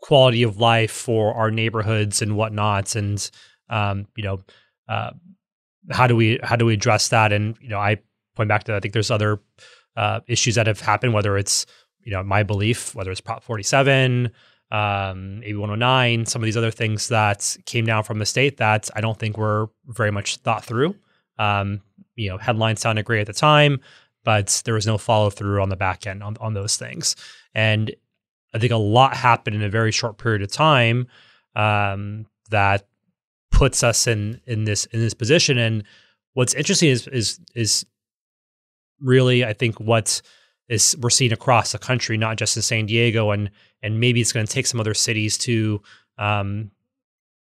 quality 0.00 0.42
of 0.42 0.58
life 0.58 0.90
for 0.90 1.34
our 1.34 1.50
neighborhoods 1.50 2.22
and 2.22 2.36
whatnot, 2.36 2.96
and 2.96 3.30
um, 3.70 4.06
you 4.16 4.24
know 4.24 4.40
uh, 4.88 5.10
how 5.90 6.06
do 6.06 6.16
we 6.16 6.38
how 6.42 6.56
do 6.56 6.66
we 6.66 6.74
address 6.74 7.08
that? 7.08 7.32
And 7.32 7.56
you 7.60 7.68
know 7.68 7.78
I 7.78 7.98
point 8.36 8.48
back 8.48 8.64
to 8.64 8.74
I 8.74 8.80
think 8.80 8.94
there's 8.94 9.10
other 9.10 9.40
uh, 9.96 10.20
issues 10.26 10.56
that 10.56 10.66
have 10.66 10.80
happened, 10.80 11.14
whether 11.14 11.36
it's 11.36 11.66
you 12.02 12.12
know 12.12 12.22
my 12.22 12.42
belief, 12.42 12.94
whether 12.94 13.10
it's 13.10 13.20
Prop 13.20 13.42
47 13.42 14.30
um, 14.74 15.40
AB 15.44 15.54
109, 15.54 16.26
some 16.26 16.42
of 16.42 16.44
these 16.44 16.56
other 16.56 16.72
things 16.72 17.06
that 17.08 17.56
came 17.64 17.86
down 17.86 18.02
from 18.02 18.18
the 18.18 18.26
state 18.26 18.56
that 18.56 18.90
I 18.96 19.00
don't 19.00 19.16
think 19.16 19.38
were 19.38 19.70
very 19.86 20.10
much 20.10 20.38
thought 20.38 20.64
through. 20.64 20.96
Um, 21.38 21.80
you 22.16 22.28
know, 22.28 22.38
headlines 22.38 22.80
sounded 22.80 23.04
great 23.04 23.20
at 23.20 23.28
the 23.28 23.32
time, 23.32 23.80
but 24.24 24.62
there 24.64 24.74
was 24.74 24.84
no 24.84 24.98
follow 24.98 25.30
through 25.30 25.62
on 25.62 25.68
the 25.68 25.76
back 25.76 26.08
end 26.08 26.24
on, 26.24 26.36
on 26.40 26.54
those 26.54 26.76
things. 26.76 27.14
And 27.54 27.94
I 28.52 28.58
think 28.58 28.72
a 28.72 28.76
lot 28.76 29.16
happened 29.16 29.54
in 29.54 29.62
a 29.62 29.68
very 29.68 29.92
short 29.92 30.18
period 30.18 30.42
of 30.42 30.50
time 30.50 31.06
um, 31.54 32.26
that 32.50 32.88
puts 33.52 33.84
us 33.84 34.08
in 34.08 34.40
in 34.44 34.64
this 34.64 34.86
in 34.86 34.98
this 34.98 35.14
position. 35.14 35.56
And 35.56 35.84
what's 36.32 36.54
interesting 36.54 36.88
is 36.90 37.06
is 37.08 37.38
is 37.54 37.86
really 39.00 39.44
I 39.44 39.52
think 39.52 39.78
what 39.78 40.20
is 40.68 40.96
we're 41.00 41.10
seeing 41.10 41.32
across 41.32 41.72
the 41.72 41.78
country, 41.78 42.16
not 42.16 42.36
just 42.36 42.56
in 42.56 42.62
San 42.62 42.86
Diego, 42.86 43.30
and 43.30 43.50
and 43.82 44.00
maybe 44.00 44.20
it's 44.20 44.32
going 44.32 44.46
to 44.46 44.52
take 44.52 44.66
some 44.66 44.80
other 44.80 44.94
cities 44.94 45.36
to 45.38 45.82
um, 46.18 46.70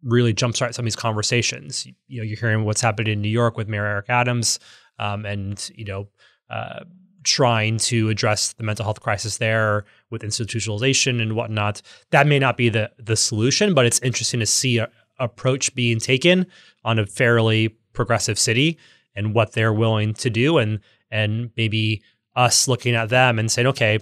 really 0.02 0.34
jumpstart 0.34 0.74
some 0.74 0.82
of 0.82 0.86
these 0.86 0.96
conversations. 0.96 1.86
You, 2.08 2.20
know, 2.20 2.24
you're 2.24 2.38
hearing 2.38 2.64
what's 2.64 2.80
happened 2.80 3.08
in 3.08 3.20
New 3.20 3.28
York 3.28 3.56
with 3.56 3.68
Mayor 3.68 3.86
Eric 3.86 4.06
Adams, 4.08 4.58
um, 4.98 5.24
and 5.24 5.70
you 5.74 5.84
know, 5.84 6.08
uh, 6.50 6.80
trying 7.22 7.78
to 7.78 8.08
address 8.08 8.52
the 8.54 8.64
mental 8.64 8.84
health 8.84 9.00
crisis 9.00 9.38
there 9.38 9.84
with 10.10 10.22
institutionalization 10.22 11.20
and 11.20 11.34
whatnot. 11.34 11.82
That 12.10 12.26
may 12.26 12.38
not 12.38 12.56
be 12.56 12.68
the 12.68 12.90
the 12.98 13.16
solution, 13.16 13.74
but 13.74 13.86
it's 13.86 14.00
interesting 14.00 14.40
to 14.40 14.46
see 14.46 14.78
a 14.78 14.88
approach 15.18 15.74
being 15.74 15.98
taken 15.98 16.46
on 16.84 16.98
a 16.98 17.06
fairly 17.06 17.68
progressive 17.92 18.38
city 18.38 18.78
and 19.14 19.34
what 19.34 19.52
they're 19.52 19.72
willing 19.72 20.14
to 20.14 20.30
do, 20.30 20.58
and 20.58 20.80
and 21.10 21.50
maybe 21.56 22.02
us 22.36 22.68
looking 22.68 22.94
at 22.94 23.08
them 23.08 23.38
and 23.38 23.50
saying, 23.50 23.66
okay, 23.66 23.98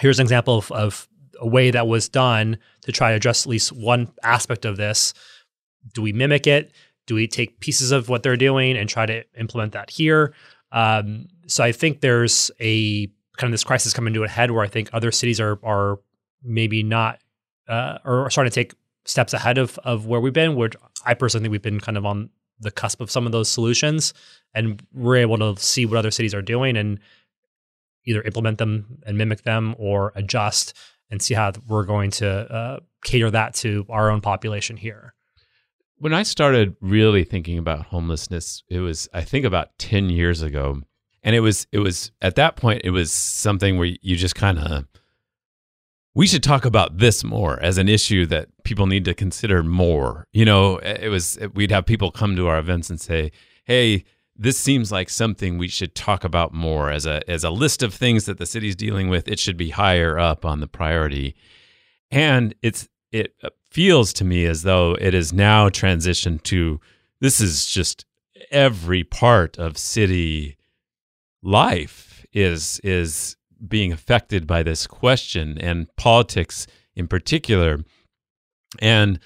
here's 0.00 0.18
an 0.18 0.24
example 0.24 0.58
of, 0.58 0.72
of 0.72 1.08
a 1.38 1.46
way 1.46 1.70
that 1.70 1.86
was 1.86 2.08
done 2.08 2.58
to 2.82 2.92
try 2.92 3.10
to 3.10 3.16
address 3.16 3.44
at 3.46 3.50
least 3.50 3.72
one 3.72 4.10
aspect 4.22 4.64
of 4.64 4.76
this. 4.76 5.14
Do 5.94 6.02
we 6.02 6.12
mimic 6.12 6.46
it? 6.46 6.72
Do 7.06 7.14
we 7.14 7.26
take 7.26 7.60
pieces 7.60 7.92
of 7.92 8.08
what 8.08 8.22
they're 8.22 8.36
doing 8.36 8.76
and 8.76 8.88
try 8.88 9.06
to 9.06 9.24
implement 9.38 9.72
that 9.72 9.90
here? 9.90 10.34
Um, 10.72 11.26
so 11.46 11.64
I 11.64 11.72
think 11.72 12.00
there's 12.00 12.50
a 12.60 13.06
kind 13.36 13.48
of 13.48 13.52
this 13.52 13.64
crisis 13.64 13.92
coming 13.92 14.14
to 14.14 14.24
a 14.24 14.28
head 14.28 14.50
where 14.50 14.62
I 14.62 14.68
think 14.68 14.90
other 14.92 15.10
cities 15.10 15.40
are 15.40 15.58
are 15.62 15.98
maybe 16.42 16.82
not 16.82 17.18
uh, 17.68 17.98
or 18.04 18.26
are 18.26 18.30
starting 18.30 18.50
to 18.50 18.54
take 18.54 18.74
steps 19.04 19.32
ahead 19.32 19.58
of 19.58 19.78
of 19.78 20.06
where 20.06 20.20
we've 20.20 20.32
been. 20.32 20.54
Which 20.54 20.76
I 21.04 21.14
personally 21.14 21.44
think 21.44 21.52
we've 21.52 21.62
been 21.62 21.80
kind 21.80 21.98
of 21.98 22.06
on 22.06 22.30
the 22.60 22.70
cusp 22.70 23.00
of 23.00 23.10
some 23.10 23.26
of 23.26 23.32
those 23.32 23.48
solutions, 23.48 24.14
and 24.54 24.82
we're 24.92 25.16
able 25.16 25.38
to 25.38 25.60
see 25.60 25.86
what 25.86 25.96
other 25.96 26.10
cities 26.10 26.34
are 26.34 26.42
doing 26.42 26.76
and 26.76 27.00
either 28.10 28.22
implement 28.22 28.58
them 28.58 28.98
and 29.06 29.16
mimic 29.16 29.42
them 29.42 29.74
or 29.78 30.12
adjust 30.14 30.76
and 31.10 31.22
see 31.22 31.34
how 31.34 31.52
we're 31.66 31.84
going 31.84 32.10
to 32.10 32.28
uh, 32.28 32.80
cater 33.04 33.30
that 33.30 33.54
to 33.54 33.84
our 33.88 34.10
own 34.10 34.20
population 34.20 34.76
here. 34.76 35.14
when 35.98 36.14
I 36.14 36.22
started 36.22 36.76
really 36.80 37.24
thinking 37.24 37.58
about 37.58 37.86
homelessness, 37.86 38.62
it 38.68 38.80
was 38.80 39.08
I 39.12 39.22
think 39.22 39.44
about 39.44 39.76
10 39.78 40.08
years 40.10 40.40
ago. 40.42 40.80
And 41.22 41.36
it 41.36 41.40
was 41.40 41.66
it 41.72 41.80
was 41.80 42.10
at 42.22 42.36
that 42.36 42.56
point 42.56 42.80
it 42.84 42.90
was 42.90 43.12
something 43.12 43.76
where 43.76 43.90
you 44.00 44.16
just 44.16 44.34
kind 44.34 44.58
of 44.58 44.86
we 46.14 46.26
should 46.26 46.42
talk 46.42 46.64
about 46.64 46.98
this 46.98 47.22
more 47.22 47.60
as 47.62 47.78
an 47.78 47.88
issue 47.88 48.26
that 48.26 48.48
people 48.64 48.86
need 48.86 49.04
to 49.04 49.14
consider 49.14 49.62
more. 49.62 50.26
You 50.32 50.44
know, 50.44 50.78
it 50.78 51.08
was 51.08 51.38
we'd 51.54 51.70
have 51.70 51.84
people 51.86 52.10
come 52.10 52.34
to 52.36 52.48
our 52.48 52.58
events 52.58 52.90
and 52.90 53.00
say, 53.00 53.30
"Hey, 53.64 54.04
this 54.42 54.58
seems 54.58 54.90
like 54.90 55.10
something 55.10 55.58
we 55.58 55.68
should 55.68 55.94
talk 55.94 56.24
about 56.24 56.54
more 56.54 56.90
as 56.90 57.04
a 57.04 57.28
as 57.30 57.44
a 57.44 57.50
list 57.50 57.82
of 57.82 57.92
things 57.92 58.24
that 58.24 58.38
the 58.38 58.46
city's 58.46 58.74
dealing 58.74 59.08
with. 59.08 59.28
It 59.28 59.38
should 59.38 59.58
be 59.58 59.68
higher 59.70 60.18
up 60.18 60.44
on 60.46 60.60
the 60.60 60.66
priority." 60.66 61.36
And 62.10 62.54
it's 62.62 62.88
it 63.12 63.34
feels 63.70 64.12
to 64.14 64.24
me 64.24 64.46
as 64.46 64.62
though 64.62 64.96
it 64.98 65.14
is 65.14 65.32
now 65.32 65.68
transitioned 65.68 66.42
to 66.44 66.80
this 67.20 67.40
is 67.40 67.66
just 67.66 68.06
every 68.50 69.04
part 69.04 69.58
of 69.58 69.76
city 69.76 70.56
life 71.42 72.24
is 72.32 72.80
is 72.82 73.36
being 73.68 73.92
affected 73.92 74.46
by 74.46 74.62
this 74.62 74.86
question 74.86 75.58
and 75.58 75.94
politics 75.96 76.66
in 76.96 77.06
particular 77.06 77.84
and 78.80 79.18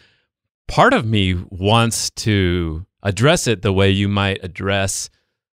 part 0.66 0.92
of 0.92 1.06
me 1.06 1.34
wants 1.50 2.10
to 2.10 2.84
address 3.04 3.46
it 3.46 3.62
the 3.62 3.72
way 3.72 3.90
you 3.90 4.08
might 4.08 4.42
address 4.42 5.10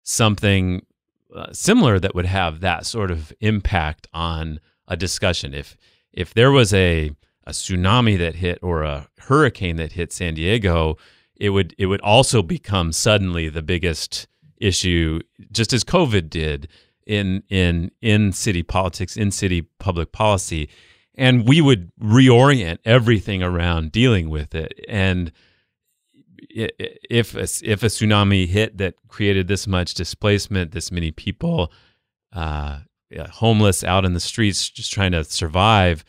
something 0.02 0.84
uh, 1.34 1.52
similar 1.52 1.98
that 1.98 2.14
would 2.14 2.26
have 2.26 2.60
that 2.60 2.86
sort 2.86 3.10
of 3.10 3.32
impact 3.40 4.06
on 4.12 4.60
a 4.88 4.96
discussion 4.96 5.54
if 5.54 5.76
if 6.12 6.32
there 6.34 6.50
was 6.50 6.72
a 6.72 7.10
a 7.46 7.50
tsunami 7.50 8.16
that 8.18 8.36
hit 8.36 8.58
or 8.62 8.82
a 8.82 9.08
hurricane 9.18 9.76
that 9.76 9.92
hit 9.92 10.12
San 10.12 10.34
Diego, 10.34 10.96
it 11.36 11.50
would 11.50 11.74
it 11.78 11.86
would 11.86 12.00
also 12.00 12.42
become 12.42 12.92
suddenly 12.92 13.48
the 13.48 13.62
biggest 13.62 14.26
issue, 14.58 15.20
just 15.50 15.72
as 15.72 15.84
COVID 15.84 16.30
did 16.30 16.68
in 17.06 17.42
in 17.48 17.90
in 18.00 18.32
city 18.32 18.62
politics, 18.62 19.16
in 19.16 19.30
city 19.30 19.62
public 19.78 20.12
policy, 20.12 20.68
and 21.14 21.46
we 21.46 21.60
would 21.60 21.90
reorient 22.00 22.78
everything 22.84 23.42
around 23.42 23.92
dealing 23.92 24.30
with 24.30 24.54
it. 24.54 24.72
And 24.88 25.32
if 26.50 27.34
a, 27.34 27.42
if 27.42 27.82
a 27.82 27.86
tsunami 27.86 28.46
hit 28.46 28.78
that 28.78 28.94
created 29.08 29.48
this 29.48 29.66
much 29.66 29.94
displacement, 29.94 30.72
this 30.72 30.90
many 30.92 31.10
people 31.10 31.72
uh, 32.32 32.80
homeless 33.32 33.84
out 33.84 34.04
in 34.04 34.14
the 34.14 34.20
streets 34.20 34.68
just 34.68 34.92
trying 34.92 35.12
to 35.12 35.24
survive, 35.24 36.04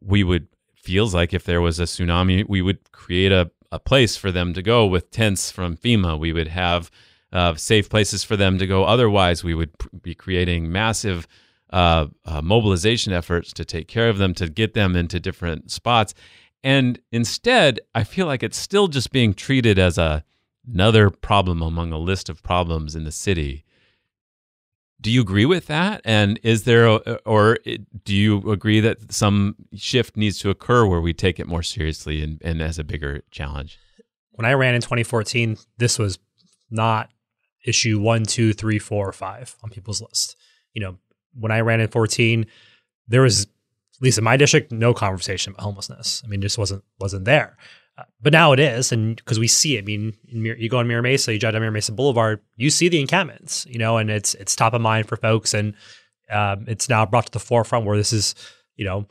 we 0.00 0.22
would 0.22 0.48
feels 0.74 1.12
like 1.12 1.34
if 1.34 1.44
there 1.44 1.60
was 1.60 1.80
a 1.80 1.84
tsunami, 1.84 2.48
we 2.48 2.62
would 2.62 2.92
create 2.92 3.32
a, 3.32 3.50
a 3.72 3.80
place 3.80 4.16
for 4.16 4.30
them 4.30 4.54
to 4.54 4.62
go 4.62 4.86
with 4.86 5.10
tents 5.10 5.50
from 5.50 5.76
FEMA. 5.76 6.16
We 6.16 6.32
would 6.32 6.48
have 6.48 6.92
uh, 7.32 7.56
safe 7.56 7.90
places 7.90 8.22
for 8.22 8.36
them 8.36 8.58
to 8.58 8.66
go. 8.68 8.84
Otherwise, 8.84 9.42
we 9.42 9.52
would 9.52 9.76
pr- 9.78 9.88
be 10.00 10.14
creating 10.14 10.70
massive 10.70 11.26
uh, 11.70 12.06
uh, 12.24 12.40
mobilization 12.40 13.12
efforts 13.12 13.52
to 13.54 13.64
take 13.64 13.88
care 13.88 14.08
of 14.08 14.18
them, 14.18 14.32
to 14.34 14.48
get 14.48 14.74
them 14.74 14.94
into 14.94 15.18
different 15.18 15.72
spots. 15.72 16.14
And 16.66 16.98
instead, 17.12 17.78
I 17.94 18.02
feel 18.02 18.26
like 18.26 18.42
it's 18.42 18.56
still 18.56 18.88
just 18.88 19.12
being 19.12 19.34
treated 19.34 19.78
as 19.78 19.98
a, 19.98 20.24
another 20.68 21.10
problem 21.10 21.62
among 21.62 21.92
a 21.92 21.96
list 21.96 22.28
of 22.28 22.42
problems 22.42 22.96
in 22.96 23.04
the 23.04 23.12
city. 23.12 23.64
Do 25.00 25.12
you 25.12 25.20
agree 25.20 25.46
with 25.46 25.66
that? 25.68 26.00
And 26.04 26.40
is 26.42 26.64
there, 26.64 26.86
a, 26.86 26.96
or 27.24 27.58
do 28.02 28.12
you 28.12 28.50
agree 28.50 28.80
that 28.80 29.12
some 29.12 29.54
shift 29.76 30.16
needs 30.16 30.40
to 30.40 30.50
occur 30.50 30.84
where 30.84 31.00
we 31.00 31.14
take 31.14 31.38
it 31.38 31.46
more 31.46 31.62
seriously 31.62 32.20
and, 32.20 32.42
and 32.42 32.60
as 32.60 32.80
a 32.80 32.84
bigger 32.84 33.22
challenge? 33.30 33.78
When 34.32 34.44
I 34.44 34.54
ran 34.54 34.74
in 34.74 34.80
2014, 34.80 35.58
this 35.78 36.00
was 36.00 36.18
not 36.68 37.10
issue 37.64 38.00
one, 38.00 38.24
two, 38.24 38.52
three, 38.52 38.80
four, 38.80 39.08
or 39.08 39.12
five 39.12 39.54
on 39.62 39.70
people's 39.70 40.02
list. 40.02 40.34
You 40.72 40.82
know, 40.82 40.96
when 41.32 41.52
I 41.52 41.60
ran 41.60 41.78
in 41.78 41.86
14, 41.86 42.44
there 43.06 43.22
was, 43.22 43.46
at 43.96 44.02
least 44.02 44.18
in 44.18 44.24
my 44.24 44.36
district, 44.36 44.72
no 44.72 44.92
conversation 44.92 45.52
about 45.52 45.64
homelessness. 45.64 46.22
I 46.24 46.28
mean, 46.28 46.40
just 46.40 46.58
wasn't 46.58 46.84
wasn't 47.00 47.24
there. 47.24 47.56
Uh, 47.98 48.04
but 48.20 48.32
now 48.32 48.52
it 48.52 48.60
is, 48.60 48.92
and 48.92 49.16
because 49.16 49.38
we 49.38 49.48
see 49.48 49.76
it. 49.76 49.82
I 49.82 49.86
mean, 49.86 50.12
Mir- 50.30 50.58
you 50.58 50.68
go 50.68 50.78
on 50.78 50.86
Mira 50.86 51.02
Mesa, 51.02 51.32
you 51.32 51.38
drive 51.38 51.54
down 51.54 51.62
Mira 51.62 51.72
Mesa 51.72 51.92
Boulevard, 51.92 52.40
you 52.56 52.68
see 52.68 52.88
the 52.88 53.00
encampments, 53.00 53.64
you 53.66 53.78
know, 53.78 53.96
and 53.96 54.10
it's 54.10 54.34
it's 54.34 54.54
top 54.54 54.74
of 54.74 54.82
mind 54.82 55.08
for 55.08 55.16
folks, 55.16 55.54
and 55.54 55.74
um, 56.30 56.66
it's 56.68 56.88
now 56.88 57.06
brought 57.06 57.26
to 57.26 57.32
the 57.32 57.38
forefront 57.38 57.86
where 57.86 57.96
this 57.96 58.12
is, 58.12 58.34
you 58.76 58.84
know, 58.84 59.06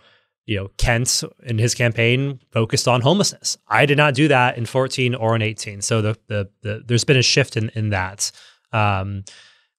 you 0.45 0.55
know, 0.55 0.69
Kent 0.77 1.23
in 1.43 1.57
his 1.57 1.73
campaign 1.73 2.39
focused 2.51 2.87
on 2.87 3.01
homelessness. 3.01 3.57
I 3.67 3.87
did 3.87 3.97
not 3.97 4.13
do 4.13 4.27
that 4.27 4.57
in 4.57 4.67
14 4.67 5.15
or 5.15 5.35
in 5.35 5.41
18, 5.41 5.81
so 5.81 6.01
the 6.03 6.17
the, 6.27 6.49
the 6.61 6.83
there's 6.85 7.03
been 7.03 7.17
a 7.17 7.23
shift 7.23 7.57
in 7.57 7.69
in 7.69 7.89
that. 7.89 8.31
Um, 8.71 9.23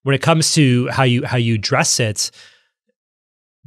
when 0.03 0.15
it 0.15 0.21
comes 0.21 0.53
to 0.55 0.87
how 0.87 1.03
you 1.03 1.25
how 1.25 1.37
you 1.37 1.57
dress 1.57 1.99
it, 2.01 2.31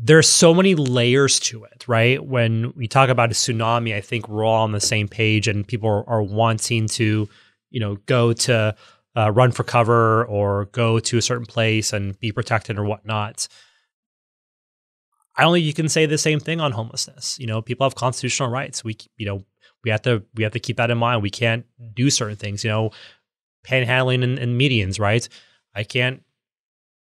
there's 0.03 0.29
so 0.29 0.55
many 0.55 0.75
layers 0.75 1.39
to 1.41 1.65
it, 1.65 1.87
right? 1.87 2.25
When 2.25 2.73
we 2.75 2.89
talk 2.89 3.11
about 3.11 3.31
a 3.31 3.35
tsunami, 3.35 3.95
I 3.95 4.01
think 4.01 4.29
we're 4.29 4.45
all 4.45 4.63
on 4.63 4.73
the 4.73 4.81
same 4.81 5.09
page, 5.09 5.47
and 5.47 5.67
people 5.67 5.89
are, 5.89 6.09
are 6.09 6.23
wanting 6.23 6.87
to, 6.89 7.29
you 7.71 7.81
know, 7.81 7.97
go 8.07 8.33
to 8.33 8.75
uh, 9.17 9.31
run 9.33 9.53
for 9.53 9.63
cover 9.63 10.25
or 10.25 10.67
go 10.67 11.01
to 11.01 11.19
a 11.19 11.23
certain 11.23 11.47
place 11.47 11.93
and 11.93 12.19
be 12.19 12.33
protected 12.33 12.79
or 12.79 12.85
whatnot. 12.85 13.47
I 15.37 15.43
don't 15.43 15.55
think 15.55 15.67
you 15.67 15.75
can 15.75 15.89
say 15.89 16.07
the 16.07 16.19
same 16.19 16.41
thing 16.41 16.61
on 16.61 16.73
homelessness. 16.73 17.39
You 17.39 17.47
know, 17.47 17.61
people 17.61 17.85
have 17.85 17.95
constitutional 17.95 18.51
rights. 18.51 18.83
We, 18.83 18.97
you 19.17 19.27
know, 19.27 19.45
we 19.85 19.91
have 19.91 20.03
to 20.03 20.23
we 20.35 20.43
have 20.45 20.53
to 20.53 20.61
keep 20.61 20.77
that 20.79 20.91
in 20.91 20.99
mind. 20.99 21.23
We 21.23 21.31
can't 21.31 21.67
do 21.95 22.11
certain 22.11 22.37
things. 22.37 22.65
You 22.65 22.71
know, 22.71 22.91
panhandling 23.67 24.25
and, 24.25 24.39
and 24.39 24.61
medians, 24.61 24.99
right? 24.99 25.27
I 25.75 25.85
can't 25.85 26.23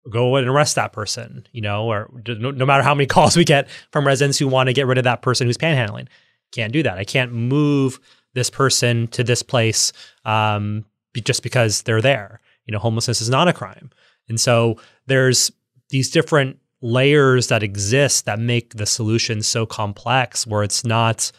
go 0.10 0.36
and 0.36 0.47
arrest 0.47 0.76
that 0.76 0.93
person, 0.93 1.47
you 1.51 1.62
know, 1.62 1.91
or 1.91 2.10
no, 2.28 2.51
no, 2.51 2.66
matter 2.66 2.84
how 2.84 2.93
many 2.93 3.06
calls 3.08 3.36
we 3.36 3.43
get 3.43 3.68
from 3.91 4.06
residents 4.06 4.38
who 4.38 4.47
want 4.47 4.68
to 4.68 4.74
get 4.74 4.88
rid 4.88 4.97
of 4.97 5.03
that 5.03 5.22
person 5.22 5.47
who's 5.47 5.58
panhandling. 5.58 6.08
Can't 6.51 6.74
do 6.74 6.84
that. 6.84 6.97
I 6.97 7.03
can't 7.03 7.34
move 7.34 7.99
this 8.34 8.49
person 8.49 9.08
to 9.08 9.24
this 9.24 9.41
place 9.41 9.91
um, 10.26 10.86
just 11.24 11.43
because 11.43 11.82
they're 11.84 12.01
there. 12.01 12.39
You 12.66 12.72
know, 12.72 12.80
homelessness 12.80 13.22
is 13.22 13.30
not 13.30 13.47
a 13.47 13.53
crime. 13.53 13.89
And 14.28 14.39
so 14.39 14.78
there's 15.08 15.51
these 15.89 16.10
different 16.10 16.60
layers 16.82 17.47
that 17.47 17.64
exist 17.64 18.26
that 18.26 18.39
make 18.39 18.76
the 18.76 18.86
solution 18.86 19.41
so 19.41 19.66
complex 19.66 20.45
where 20.45 20.64
it's 20.64 20.86
not 20.86 21.32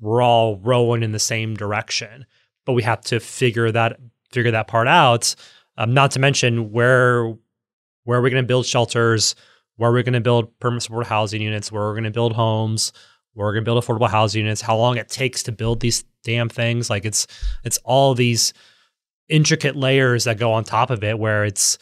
we're 0.00 0.20
all 0.20 0.58
rowing 0.58 1.02
in 1.02 1.12
the 1.12 1.18
same 1.18 1.54
direction 1.54 2.26
but 2.66 2.72
we 2.72 2.82
have 2.82 3.00
to 3.00 3.20
figure 3.20 3.70
that 3.70 3.98
figure 4.32 4.50
that 4.50 4.66
part 4.66 4.88
out 4.88 5.34
um, 5.78 5.94
not 5.94 6.10
to 6.10 6.18
mention 6.18 6.72
where 6.72 7.34
where 8.04 8.18
are 8.18 8.22
we 8.22 8.30
going 8.30 8.42
to 8.42 8.46
build 8.46 8.66
shelters? 8.66 9.34
Where 9.76 9.90
are 9.90 9.94
we 9.94 10.02
going 10.02 10.12
to 10.14 10.20
build 10.20 10.58
permanent 10.60 10.82
supported 10.82 11.08
housing 11.08 11.42
units? 11.42 11.72
Where 11.72 11.82
are 11.82 11.88
we're 11.88 11.94
going 11.94 12.04
to 12.04 12.10
build 12.10 12.34
homes? 12.34 12.92
Where 13.34 13.46
are 13.46 13.48
we're 13.48 13.54
going 13.54 13.64
to 13.64 13.68
build 13.68 13.82
affordable 13.82 14.10
housing 14.10 14.42
units? 14.42 14.60
How 14.60 14.76
long 14.76 14.96
it 14.96 15.08
takes 15.08 15.42
to 15.44 15.52
build 15.52 15.80
these 15.80 16.04
damn 16.24 16.48
things? 16.48 16.90
Like 16.90 17.04
it's 17.04 17.26
it's 17.64 17.78
all 17.84 18.14
these 18.14 18.52
intricate 19.28 19.76
layers 19.76 20.24
that 20.24 20.38
go 20.38 20.52
on 20.52 20.64
top 20.64 20.90
of 20.90 21.02
it. 21.02 21.18
Where 21.18 21.44
it's 21.44 21.78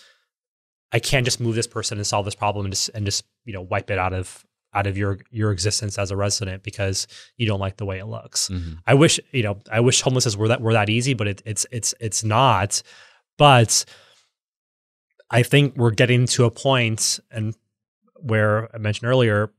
I 0.92 0.98
can't 0.98 1.24
just 1.24 1.40
move 1.40 1.54
this 1.54 1.66
person 1.66 1.98
and 1.98 2.06
solve 2.06 2.24
this 2.24 2.34
problem 2.34 2.66
and 2.66 2.72
just 2.72 2.90
and 2.90 3.04
just 3.04 3.24
you 3.44 3.52
know 3.52 3.62
wipe 3.62 3.90
it 3.90 3.98
out 3.98 4.12
of 4.12 4.44
out 4.72 4.86
of 4.86 4.96
your 4.96 5.18
your 5.30 5.50
existence 5.50 5.98
as 5.98 6.10
a 6.10 6.16
resident 6.16 6.62
because 6.62 7.06
you 7.36 7.46
don't 7.46 7.60
like 7.60 7.76
the 7.76 7.86
way 7.86 7.98
it 7.98 8.06
looks. 8.06 8.48
Mm-hmm. 8.48 8.74
I 8.86 8.94
wish 8.94 9.18
you 9.32 9.42
know 9.42 9.58
I 9.70 9.80
wish 9.80 10.00
homelessness 10.00 10.36
were 10.36 10.48
that 10.48 10.60
were 10.60 10.72
that 10.72 10.88
easy, 10.88 11.14
but 11.14 11.26
it, 11.26 11.42
it's 11.44 11.66
it's 11.72 11.94
it's 12.00 12.22
not. 12.22 12.82
But 13.36 13.84
I 15.30 15.42
think 15.42 15.76
we're 15.76 15.92
getting 15.92 16.26
to 16.26 16.44
a 16.44 16.50
point 16.50 17.20
and 17.30 17.54
where 18.16 18.74
I 18.74 18.78
mentioned 18.78 19.08
earlier, 19.08 19.50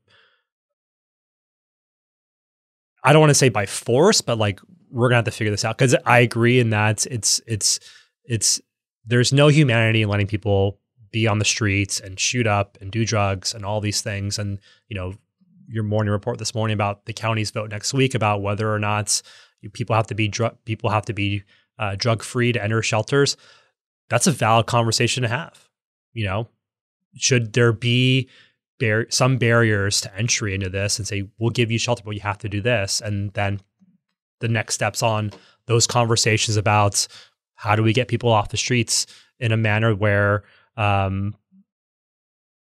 I 3.04 3.14
don't 3.14 3.22
want 3.22 3.32
to 3.32 3.36
say 3.36 3.50
by 3.50 3.66
force, 3.66 4.22
but 4.22 4.38
like 4.38 4.60
we're 4.90 5.10
gonna 5.10 5.18
have 5.18 5.26
to 5.26 5.32
figure 5.32 5.52
this 5.52 5.66
out 5.66 5.78
because 5.78 5.96
I 6.06 6.20
agree 6.20 6.60
in 6.60 6.72
that 6.72 7.06
it's 7.08 7.42
it's 7.48 7.80
it's 8.26 8.62
there's 9.06 9.34
no 9.34 9.48
humanity 9.48 10.02
in 10.02 10.10
letting 10.10 10.28
people 10.28 10.80
be 11.12 11.28
on 11.28 11.40
the 11.40 11.46
streets 11.46 12.00
and 12.00 12.20
shoot 12.20 12.48
up 12.48 12.78
and 12.82 12.92
do 12.92 13.06
drugs 13.06 13.54
and 13.54 13.66
all 13.66 13.82
these 13.82 14.02
things. 14.02 14.38
And 14.38 14.60
you 14.88 14.96
know, 14.96 15.16
your 15.68 15.84
morning 15.84 16.12
report 16.12 16.38
this 16.38 16.54
morning 16.54 16.74
about 16.74 17.06
the 17.06 17.14
county's 17.14 17.52
vote 17.52 17.72
next 17.72 17.94
week 17.94 18.14
about 18.14 18.42
whether 18.42 18.72
or 18.72 18.80
not 18.80 19.22
people 19.74 19.96
have 19.96 20.08
to 20.08 20.16
be 20.16 20.28
drug 20.28 20.58
people 20.66 20.90
have 20.90 21.06
to 21.06 21.14
be 21.14 21.44
uh, 21.80 21.96
drug 21.98 22.22
free 22.22 22.52
to 22.52 22.62
enter 22.64 22.82
shelters 22.82 23.38
that's 24.12 24.28
a 24.28 24.32
valid 24.32 24.66
conversation 24.66 25.24
to 25.24 25.30
have. 25.30 25.70
You 26.12 26.26
know, 26.26 26.50
should 27.16 27.54
there 27.54 27.72
be 27.72 28.30
bar- 28.78 29.08
some 29.10 29.38
barriers 29.38 30.02
to 30.02 30.14
entry 30.14 30.54
into 30.54 30.70
this 30.70 31.00
and 31.00 31.08
say, 31.08 31.30
we'll 31.40 31.50
give 31.50 31.72
you 31.72 31.80
shelter, 31.80 32.04
but 32.06 32.12
you 32.12 32.20
have 32.20 32.38
to 32.40 32.50
do 32.50 32.60
this. 32.60 33.00
And 33.00 33.32
then 33.32 33.62
the 34.42 34.50
next 34.50 34.76
steps 34.76 35.02
on 35.02 35.32
those 35.68 35.88
conversations 35.88 36.58
about 36.58 37.08
how 37.56 37.74
do 37.78 37.84
we 37.84 37.94
get 37.94 38.10
people 38.10 38.30
off 38.30 38.50
the 38.50 38.58
streets 38.58 39.08
in 39.40 39.54
a 39.54 39.58
manner 39.58 39.96
where 39.96 40.44
um, 40.76 41.34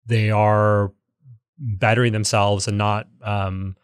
they 0.07 0.33
are 0.33 0.93
bettering 1.57 2.13
themselves 2.13 2.67
and 2.67 2.79
not 2.79 3.07
um, 3.23 3.77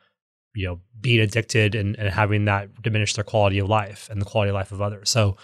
you 0.54 0.66
know 0.66 0.80
being 1.00 1.20
addicted 1.20 1.76
and, 1.76 1.96
and 1.98 2.08
having 2.08 2.46
that 2.46 2.82
diminish 2.82 3.14
their 3.14 3.24
quality 3.24 3.58
of 3.58 3.68
life 3.68 4.08
and 4.10 4.20
the 4.20 4.24
quality 4.24 4.48
of 4.48 4.54
life 4.54 4.72
of 4.72 4.80
others. 4.80 5.08
So 5.08 5.36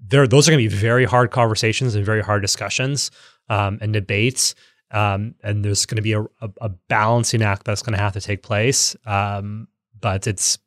there, 0.00 0.26
those 0.26 0.48
are 0.48 0.52
going 0.52 0.64
to 0.64 0.70
be 0.70 0.74
very 0.74 1.04
hard 1.04 1.30
conversations 1.30 1.94
and 1.94 2.04
very 2.04 2.22
hard 2.22 2.42
discussions 2.42 3.10
um, 3.48 3.78
and 3.80 3.92
debates. 3.92 4.54
Um, 4.90 5.34
and 5.42 5.64
there's 5.64 5.86
going 5.86 5.96
to 5.96 6.02
be 6.02 6.12
a, 6.12 6.22
a, 6.22 6.50
a, 6.62 6.68
balancing 6.68 7.42
act 7.42 7.64
that's 7.64 7.80
going 7.80 7.96
to 7.96 8.02
have 8.02 8.14
to 8.14 8.20
take 8.20 8.42
place. 8.42 8.96
Um, 9.06 9.68
but 10.00 10.26
it's, 10.26 10.58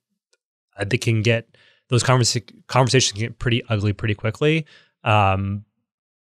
they 0.85 0.97
can 0.97 1.21
get 1.23 1.57
those 1.89 2.03
conversa- 2.03 2.49
conversations 2.67 3.11
can 3.11 3.19
get 3.19 3.39
pretty 3.39 3.63
ugly 3.67 3.91
pretty 3.91 4.15
quickly. 4.15 4.65
Um, 5.03 5.65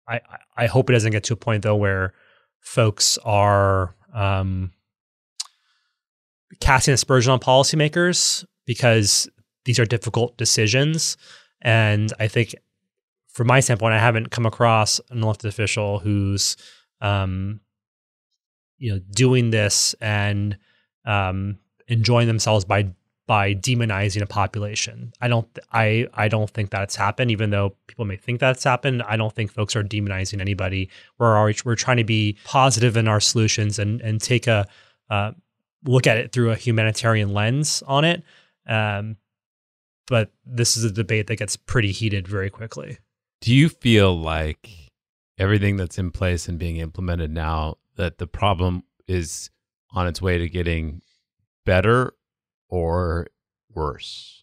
I, 0.08 0.20
I 0.56 0.66
hope 0.66 0.88
it 0.88 0.92
doesn't 0.92 1.10
get 1.10 1.24
to 1.24 1.34
a 1.34 1.36
point 1.36 1.64
though 1.64 1.76
where 1.76 2.14
folks 2.60 3.18
are 3.24 3.94
um, 4.14 4.72
casting 6.60 6.94
aspersion 6.94 7.32
on 7.32 7.40
policymakers 7.40 8.44
because 8.64 9.28
these 9.64 9.78
are 9.78 9.84
difficult 9.84 10.36
decisions. 10.36 11.16
And 11.60 12.12
I 12.18 12.28
think, 12.28 12.54
from 13.38 13.46
my 13.46 13.60
standpoint, 13.60 13.94
I 13.94 14.00
haven't 14.00 14.32
come 14.32 14.46
across 14.46 15.00
an 15.10 15.22
elected 15.22 15.48
official 15.48 16.00
who's, 16.00 16.56
um, 17.00 17.60
you 18.78 18.92
know, 18.92 19.00
doing 19.12 19.50
this 19.50 19.94
and 20.00 20.58
um, 21.04 21.56
enjoying 21.86 22.26
themselves 22.26 22.64
by 22.64 22.88
by 23.28 23.54
demonizing 23.54 24.22
a 24.22 24.26
population. 24.26 25.12
I 25.20 25.28
don't 25.28 25.46
I 25.72 26.08
I 26.14 26.26
don't 26.26 26.50
think 26.50 26.70
that's 26.70 26.96
happened 26.96 27.30
even 27.30 27.50
though 27.50 27.76
people 27.86 28.06
may 28.06 28.16
think 28.16 28.40
that's 28.40 28.64
happened. 28.64 29.04
I 29.04 29.16
don't 29.16 29.32
think 29.32 29.52
folks 29.52 29.76
are 29.76 29.84
demonizing 29.84 30.40
anybody. 30.40 30.90
We're 31.18 31.36
always, 31.36 31.64
we're 31.64 31.76
trying 31.76 31.98
to 31.98 32.04
be 32.04 32.38
positive 32.42 32.96
in 32.96 33.06
our 33.06 33.20
solutions 33.20 33.78
and 33.78 34.00
and 34.00 34.20
take 34.20 34.48
a 34.48 34.66
uh, 35.10 35.30
look 35.84 36.08
at 36.08 36.16
it 36.16 36.32
through 36.32 36.50
a 36.50 36.56
humanitarian 36.56 37.32
lens 37.32 37.84
on 37.86 38.04
it. 38.04 38.24
Um, 38.66 39.16
but 40.08 40.32
this 40.44 40.76
is 40.76 40.82
a 40.82 40.90
debate 40.90 41.28
that 41.28 41.36
gets 41.36 41.54
pretty 41.54 41.92
heated 41.92 42.26
very 42.26 42.50
quickly. 42.50 42.98
Do 43.40 43.54
you 43.54 43.68
feel 43.68 44.18
like 44.18 44.68
everything 45.38 45.76
that's 45.76 45.98
in 45.98 46.10
place 46.10 46.48
and 46.48 46.58
being 46.58 46.76
implemented 46.76 47.30
now 47.30 47.76
that 47.96 48.18
the 48.18 48.26
problem 48.26 48.82
is 49.06 49.50
on 49.92 50.06
its 50.06 50.20
way 50.20 50.38
to 50.38 50.48
getting 50.48 51.02
better 51.64 52.14
or 52.68 53.28
worse? 53.72 54.42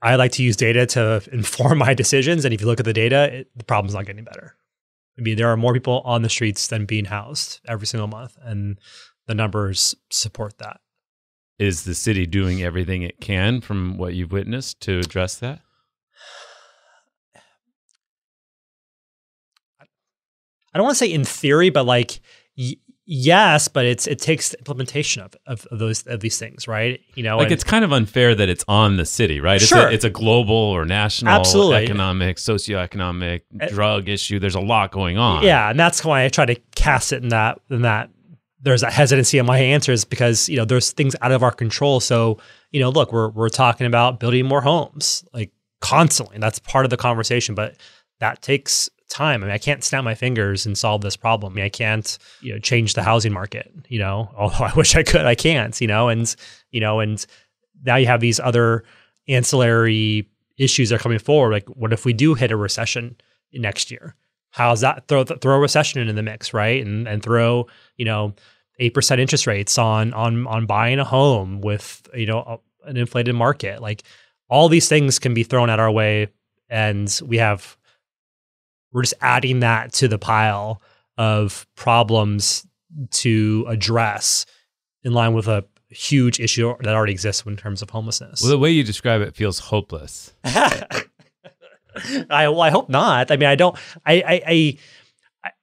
I 0.00 0.16
like 0.16 0.32
to 0.32 0.42
use 0.42 0.56
data 0.56 0.86
to 0.86 1.22
inform 1.32 1.78
my 1.78 1.94
decisions. 1.94 2.44
And 2.44 2.54
if 2.54 2.60
you 2.60 2.66
look 2.66 2.80
at 2.80 2.86
the 2.86 2.92
data, 2.92 3.40
it, 3.40 3.48
the 3.56 3.64
problem's 3.64 3.94
not 3.94 4.06
getting 4.06 4.24
better. 4.24 4.54
I 5.18 5.22
mean, 5.22 5.36
there 5.36 5.48
are 5.48 5.56
more 5.56 5.72
people 5.72 6.02
on 6.04 6.22
the 6.22 6.28
streets 6.28 6.66
than 6.66 6.86
being 6.86 7.06
housed 7.06 7.60
every 7.66 7.86
single 7.86 8.08
month. 8.08 8.36
And 8.42 8.78
the 9.26 9.34
numbers 9.34 9.94
support 10.10 10.58
that. 10.58 10.80
Is 11.58 11.84
the 11.84 11.94
city 11.94 12.26
doing 12.26 12.62
everything 12.62 13.02
it 13.02 13.20
can 13.20 13.60
from 13.60 13.96
what 13.96 14.14
you've 14.14 14.32
witnessed 14.32 14.80
to 14.82 14.98
address 14.98 15.36
that? 15.36 15.60
I 20.74 20.78
don't 20.78 20.84
want 20.84 20.96
to 20.96 21.04
say 21.04 21.12
in 21.12 21.24
theory, 21.24 21.70
but 21.70 21.86
like 21.86 22.20
y- 22.58 22.76
yes, 23.06 23.68
but 23.68 23.84
it's 23.84 24.06
it 24.06 24.18
takes 24.18 24.54
implementation 24.54 25.22
of, 25.22 25.34
of, 25.46 25.66
of 25.66 25.78
those 25.78 26.06
of 26.06 26.20
these 26.20 26.38
things, 26.38 26.66
right? 26.66 27.00
You 27.14 27.22
know, 27.22 27.36
like 27.36 27.46
and, 27.46 27.52
it's 27.52 27.64
kind 27.64 27.84
of 27.84 27.92
unfair 27.92 28.34
that 28.34 28.48
it's 28.48 28.64
on 28.68 28.96
the 28.96 29.06
city, 29.06 29.40
right? 29.40 29.56
It's 29.56 29.66
sure. 29.66 29.88
a, 29.88 29.92
it's 29.92 30.04
a 30.04 30.10
global 30.10 30.54
or 30.54 30.84
national, 30.84 31.32
Absolutely. 31.32 31.84
economic, 31.84 32.36
socioeconomic 32.38 33.42
uh, 33.60 33.68
drug 33.68 34.08
issue. 34.08 34.38
There's 34.38 34.56
a 34.56 34.60
lot 34.60 34.90
going 34.90 35.16
on. 35.18 35.42
Yeah, 35.44 35.70
and 35.70 35.78
that's 35.78 36.04
why 36.04 36.24
I 36.24 36.28
try 36.28 36.46
to 36.46 36.56
cast 36.74 37.12
it 37.12 37.22
in 37.22 37.28
that 37.28 37.60
in 37.70 37.82
that 37.82 38.10
there's 38.60 38.82
a 38.82 38.90
hesitancy 38.90 39.38
in 39.38 39.46
my 39.46 39.58
answers 39.58 40.04
because 40.04 40.48
you 40.48 40.56
know 40.56 40.64
there's 40.64 40.92
things 40.92 41.14
out 41.22 41.32
of 41.32 41.42
our 41.42 41.52
control. 41.52 42.00
So 42.00 42.38
you 42.72 42.80
know, 42.80 42.90
look, 42.90 43.12
we're 43.12 43.28
we're 43.28 43.48
talking 43.48 43.86
about 43.86 44.18
building 44.18 44.46
more 44.46 44.60
homes 44.60 45.24
like 45.32 45.52
constantly. 45.84 46.34
And 46.34 46.42
that's 46.42 46.58
part 46.60 46.86
of 46.86 46.90
the 46.90 46.96
conversation, 46.96 47.54
but 47.54 47.76
that 48.18 48.40
takes 48.40 48.88
time. 49.14 49.42
I 49.42 49.46
mean, 49.46 49.54
I 49.54 49.58
can't 49.58 49.82
snap 49.82 50.04
my 50.04 50.14
fingers 50.14 50.66
and 50.66 50.76
solve 50.76 51.00
this 51.00 51.16
problem. 51.16 51.52
I 51.52 51.56
mean, 51.56 51.64
I 51.64 51.70
can't 51.70 52.18
you 52.40 52.52
know 52.52 52.58
change 52.58 52.94
the 52.94 53.02
housing 53.02 53.32
market. 53.32 53.72
You 53.88 54.00
know, 54.00 54.30
although 54.36 54.64
I 54.64 54.72
wish 54.74 54.96
I 54.96 55.02
could, 55.02 55.24
I 55.24 55.34
can't. 55.34 55.80
You 55.80 55.86
know, 55.86 56.08
and 56.08 56.34
you 56.70 56.80
know, 56.80 57.00
and 57.00 57.24
now 57.84 57.96
you 57.96 58.06
have 58.06 58.20
these 58.20 58.40
other 58.40 58.84
ancillary 59.28 60.28
issues 60.58 60.90
that 60.90 60.96
are 60.96 60.98
coming 60.98 61.18
forward. 61.18 61.52
Like, 61.52 61.68
what 61.68 61.92
if 61.92 62.04
we 62.04 62.12
do 62.12 62.34
hit 62.34 62.52
a 62.52 62.56
recession 62.56 63.16
next 63.52 63.90
year? 63.90 64.14
How's 64.50 64.80
that 64.80 65.08
throw 65.08 65.24
throw 65.24 65.56
a 65.56 65.60
recession 65.60 66.00
into 66.00 66.12
the 66.12 66.22
mix, 66.22 66.52
right? 66.52 66.84
And 66.84 67.08
and 67.08 67.22
throw 67.22 67.66
you 67.96 68.04
know 68.04 68.34
eight 68.78 68.94
percent 68.94 69.20
interest 69.20 69.46
rates 69.46 69.78
on 69.78 70.12
on 70.12 70.46
on 70.46 70.66
buying 70.66 70.98
a 70.98 71.04
home 71.04 71.60
with 71.60 72.08
you 72.14 72.26
know 72.26 72.38
a, 72.40 72.88
an 72.88 72.96
inflated 72.96 73.34
market. 73.34 73.80
Like 73.80 74.02
all 74.48 74.68
these 74.68 74.88
things 74.88 75.18
can 75.18 75.34
be 75.34 75.42
thrown 75.42 75.70
at 75.70 75.80
our 75.80 75.90
way, 75.90 76.28
and 76.68 77.20
we 77.24 77.38
have 77.38 77.76
we're 78.94 79.02
just 79.02 79.14
adding 79.20 79.60
that 79.60 79.92
to 79.94 80.08
the 80.08 80.18
pile 80.18 80.80
of 81.18 81.66
problems 81.74 82.66
to 83.10 83.66
address 83.68 84.46
in 85.02 85.12
line 85.12 85.34
with 85.34 85.48
a 85.48 85.64
huge 85.90 86.40
issue 86.40 86.74
that 86.80 86.94
already 86.94 87.12
exists 87.12 87.44
in 87.44 87.56
terms 87.56 87.82
of 87.82 87.90
homelessness. 87.90 88.40
Well, 88.40 88.50
the 88.50 88.58
way 88.58 88.70
you 88.70 88.82
describe 88.82 89.20
it 89.20 89.34
feels 89.34 89.58
hopeless. 89.58 90.32
I 90.44 92.48
well, 92.48 92.62
I 92.62 92.70
hope 92.70 92.88
not. 92.88 93.30
I 93.30 93.36
mean, 93.36 93.48
I 93.48 93.54
don't. 93.54 93.76
I 94.06 94.14
I, 94.14 94.42
I 94.46 94.78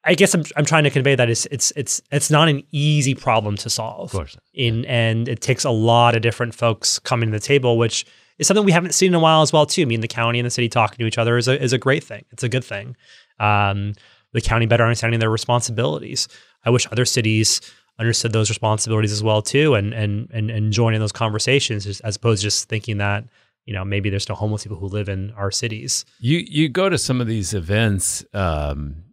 I 0.04 0.16
guess 0.16 0.34
I'm 0.34 0.44
I'm 0.56 0.66
trying 0.66 0.84
to 0.84 0.90
convey 0.90 1.16
that 1.16 1.30
it's 1.30 1.46
it's 1.48 1.72
it's 1.76 2.02
it's 2.12 2.30
not 2.30 2.48
an 2.48 2.64
easy 2.72 3.16
problem 3.16 3.58
to 3.58 3.70
solve. 3.70 4.06
Of 4.06 4.12
course. 4.12 4.38
In 4.54 4.86
and 4.86 5.28
it 5.28 5.42
takes 5.42 5.66
a 5.66 5.72
lot 5.72 6.16
of 6.16 6.22
different 6.22 6.56
folks 6.56 7.00
coming 7.00 7.32
to 7.32 7.38
the 7.38 7.44
table, 7.44 7.78
which 7.78 8.06
is 8.38 8.48
something 8.48 8.66
we 8.66 8.72
haven't 8.72 8.94
seen 8.94 9.10
in 9.10 9.16
a 9.16 9.20
while 9.20 9.42
as 9.42 9.52
well 9.52 9.66
too. 9.66 9.82
I 9.82 9.86
mean, 9.86 10.02
the 10.02 10.08
county 10.08 10.40
and 10.40 10.46
the 10.46 10.52
city 10.52 10.70
talking 10.70 10.98
to 11.00 11.06
each 11.06 11.18
other 11.18 11.38
is 11.38 11.48
a 11.48 11.62
is 11.62 11.74
a 11.74 11.78
great 11.78 12.04
thing. 12.04 12.26
It's 12.32 12.44
a 12.44 12.50
good 12.50 12.64
thing. 12.64 12.96
Um, 13.42 13.94
the 14.34 14.42
county 14.42 14.66
better 14.66 14.84
understanding 14.84 15.20
their 15.20 15.30
responsibilities. 15.30 16.28
I 16.64 16.70
wish 16.70 16.88
other 16.92 17.06
cities 17.06 17.60
understood 18.00 18.32
those 18.32 18.50
responsibilities 18.50 19.12
as 19.12 19.24
well 19.24 19.42
too, 19.42 19.76
and 19.76 19.94
and 19.94 20.30
and 20.32 20.50
and 20.50 20.72
joining 20.72 21.00
those 21.00 21.12
conversations 21.12 21.86
as 22.02 22.16
opposed 22.16 22.42
to 22.42 22.48
just 22.48 22.70
thinking 22.70 22.98
that 22.98 23.26
you 23.66 23.74
know 23.74 23.84
maybe 23.84 24.10
there's 24.10 24.30
no 24.30 24.36
homeless 24.36 24.64
people 24.64 24.78
who 24.78 24.88
live 24.88 25.10
in 25.10 25.32
our 25.32 25.52
cities. 25.52 26.06
You 26.20 26.39
you 26.48 26.70
go 26.70 26.89
to 26.89 26.98
some 26.98 27.20
of 27.22 27.28
these 27.28 27.54
events. 27.54 28.24
Um, 28.34 29.04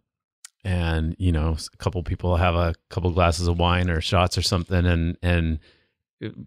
and 0.65 1.15
you 1.17 1.31
know 1.31 1.55
a 1.73 1.77
couple 1.77 2.03
people 2.03 2.35
have 2.35 2.55
a 2.55 2.75
couple 2.89 3.09
glasses 3.11 3.47
of 3.47 3.57
wine 3.57 3.89
or 3.89 4.01
shots 4.01 4.37
or 4.37 4.41
something 4.41 4.85
and 4.85 5.17
and 5.21 5.59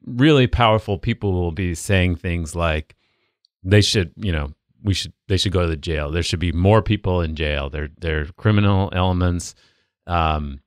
really 0.05 0.47
powerful 0.47 0.99
people 0.99 1.33
will 1.33 1.53
be 1.53 1.75
saying 1.75 2.15
things 2.15 2.55
like 2.55 2.95
they 3.65 3.81
should 3.81 4.13
you 4.17 4.31
know 4.31 4.53
we 4.83 4.95
should 4.95 5.13
they 5.29 5.37
should 5.37 5.53
go 5.53 5.63
to 5.63 5.69
the 5.69 5.77
jail. 5.77 6.11
There 6.11 6.23
should 6.23 6.41
be 6.41 6.53
more 6.53 6.83
people 6.83 7.21
in 7.21 7.35
jail. 7.37 7.71
They're 7.71 7.91
they're 7.99 8.27
criminal 8.37 8.91
elements. 8.93 9.55
Um 10.07 10.61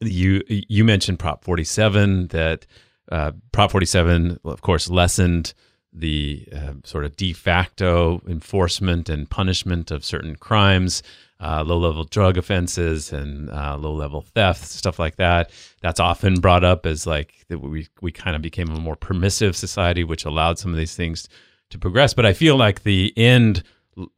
you 0.00 0.42
you 0.48 0.84
mentioned 0.84 1.18
prop 1.18 1.44
47 1.44 2.28
that 2.28 2.66
uh, 3.10 3.32
prop 3.52 3.72
47 3.72 4.38
of 4.44 4.60
course 4.60 4.88
lessened 4.88 5.54
the 5.92 6.46
uh, 6.54 6.74
sort 6.84 7.04
of 7.04 7.16
de 7.16 7.32
facto 7.32 8.20
enforcement 8.28 9.08
and 9.08 9.28
punishment 9.28 9.90
of 9.90 10.04
certain 10.04 10.36
crimes 10.36 11.02
uh, 11.40 11.62
low 11.64 11.78
level 11.78 12.04
drug 12.04 12.36
offenses 12.36 13.12
and 13.12 13.50
uh, 13.50 13.76
low 13.76 13.94
level 13.94 14.22
theft, 14.22 14.64
stuff 14.64 14.98
like 14.98 15.16
that. 15.16 15.50
That's 15.82 16.00
often 16.00 16.40
brought 16.40 16.64
up 16.64 16.84
as 16.84 17.06
like 17.06 17.44
that 17.48 17.58
we 17.58 17.86
we 18.00 18.10
kind 18.10 18.34
of 18.34 18.42
became 18.42 18.68
a 18.70 18.80
more 18.80 18.96
permissive 18.96 19.56
society, 19.56 20.04
which 20.04 20.24
allowed 20.24 20.58
some 20.58 20.72
of 20.72 20.78
these 20.78 20.96
things 20.96 21.28
to 21.70 21.78
progress. 21.78 22.14
But 22.14 22.26
I 22.26 22.32
feel 22.32 22.56
like 22.56 22.82
the 22.82 23.12
end 23.16 23.62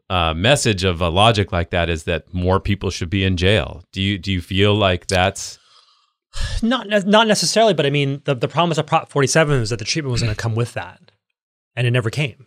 uh, 0.08 0.34
message 0.34 0.84
of 0.84 1.00
a 1.00 1.08
logic 1.08 1.52
like 1.52 1.70
that 1.70 1.88
is 1.88 2.04
that 2.04 2.32
more 2.32 2.60
people 2.60 2.90
should 2.90 3.10
be 3.10 3.24
in 3.24 3.36
jail. 3.36 3.82
Do 3.92 4.02
you 4.02 4.18
do 4.18 4.32
you 4.32 4.40
feel 4.40 4.74
like 4.74 5.06
that's 5.06 5.58
not 6.62 6.88
not 7.06 7.26
necessarily? 7.26 7.74
But 7.74 7.86
I 7.86 7.90
mean, 7.90 8.22
the 8.24 8.34
the 8.34 8.48
promise 8.48 8.78
of 8.78 8.86
Prop 8.86 9.10
Forty 9.10 9.28
Seven 9.28 9.60
was 9.60 9.70
that 9.70 9.78
the 9.78 9.84
treatment 9.84 10.12
was 10.12 10.22
going 10.22 10.34
to 10.34 10.40
come 10.40 10.54
with 10.54 10.74
that, 10.74 11.00
and 11.76 11.86
it 11.86 11.90
never 11.90 12.10
came. 12.10 12.46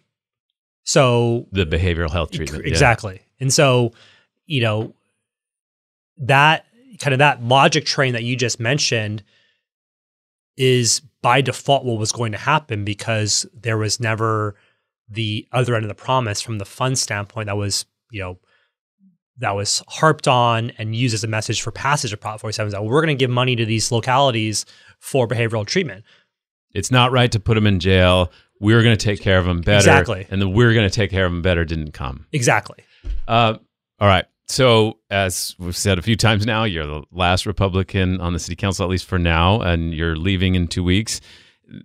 So 0.84 1.48
the 1.52 1.66
behavioral 1.66 2.12
health 2.12 2.32
treatment, 2.32 2.66
exactly, 2.66 3.16
yeah. 3.16 3.42
and 3.42 3.54
so 3.54 3.94
you 4.46 4.62
know, 4.62 4.94
that 6.18 6.66
kind 7.00 7.14
of 7.14 7.20
that 7.20 7.44
logic 7.44 7.86
train 7.86 8.14
that 8.14 8.24
you 8.24 8.36
just 8.36 8.60
mentioned 8.60 9.24
is 10.58 11.02
by 11.22 11.42
default 11.42 11.86
what 11.86 11.98
was 11.98 12.12
going 12.12 12.34
to 12.34 12.38
happen 12.38 12.84
because 12.84 13.46
there 13.54 13.78
was 13.78 14.00
never 14.00 14.56
the 15.10 15.48
other 15.52 15.76
end 15.76 15.84
of 15.84 15.90
the 15.90 15.96
promise 15.96 16.42
from 16.42 16.58
the 16.58 16.66
fund 16.66 16.98
standpoint 16.98 17.48
that 17.48 17.58
was, 17.58 17.86
you 18.12 18.22
know, 18.22 18.40
that 19.38 19.56
was 19.56 19.82
harped 19.88 20.28
on 20.28 20.72
and 20.78 20.96
used 20.96 21.14
as 21.14 21.24
a 21.24 21.28
message 21.28 21.62
for 21.62 21.72
passage 21.72 22.14
of 22.14 22.20
Prop 22.20 22.40
47 22.40 22.72
that 22.72 22.84
we're 22.84 23.02
going 23.02 23.16
to 23.16 23.20
give 23.20 23.30
money 23.30 23.56
to 23.56 23.66
these 23.66 23.92
localities 23.92 24.66
for 25.00 25.28
behavioral 25.28 25.66
treatment. 25.66 26.04
It's 26.74 26.92
not 26.92 27.12
right 27.12 27.32
to 27.32 27.40
put 27.40 27.56
them 27.56 27.68
in 27.68 27.80
jail. 27.80 28.32
We're 28.60 28.84
going 28.84 28.98
to 28.98 29.04
take 29.04 29.22
care 29.22 29.38
of 29.38 29.46
them 29.46 29.62
better. 29.62 29.78
Exactly. 29.78 30.28
And 30.30 30.42
the 30.42 30.48
we're 30.48 30.74
going 30.74 30.88
to 30.88 30.94
take 30.94 31.12
care 31.12 31.26
of 31.26 31.32
them 31.32 31.42
better 31.42 31.66
didn't 31.66 31.92
come. 31.92 32.26
Exactly. 32.32 32.84
Uh, 33.28 33.58
all 34.00 34.08
right. 34.08 34.26
So, 34.48 35.00
as 35.10 35.56
we've 35.58 35.76
said 35.76 35.98
a 35.98 36.02
few 36.02 36.16
times 36.16 36.46
now, 36.46 36.64
you're 36.64 36.86
the 36.86 37.04
last 37.12 37.46
Republican 37.46 38.20
on 38.20 38.34
the 38.34 38.40
city 38.40 38.56
council, 38.56 38.84
at 38.84 38.90
least 38.90 39.06
for 39.06 39.18
now, 39.18 39.62
and 39.62 39.94
you're 39.94 40.16
leaving 40.16 40.56
in 40.56 40.68
two 40.68 40.84
weeks. 40.84 41.22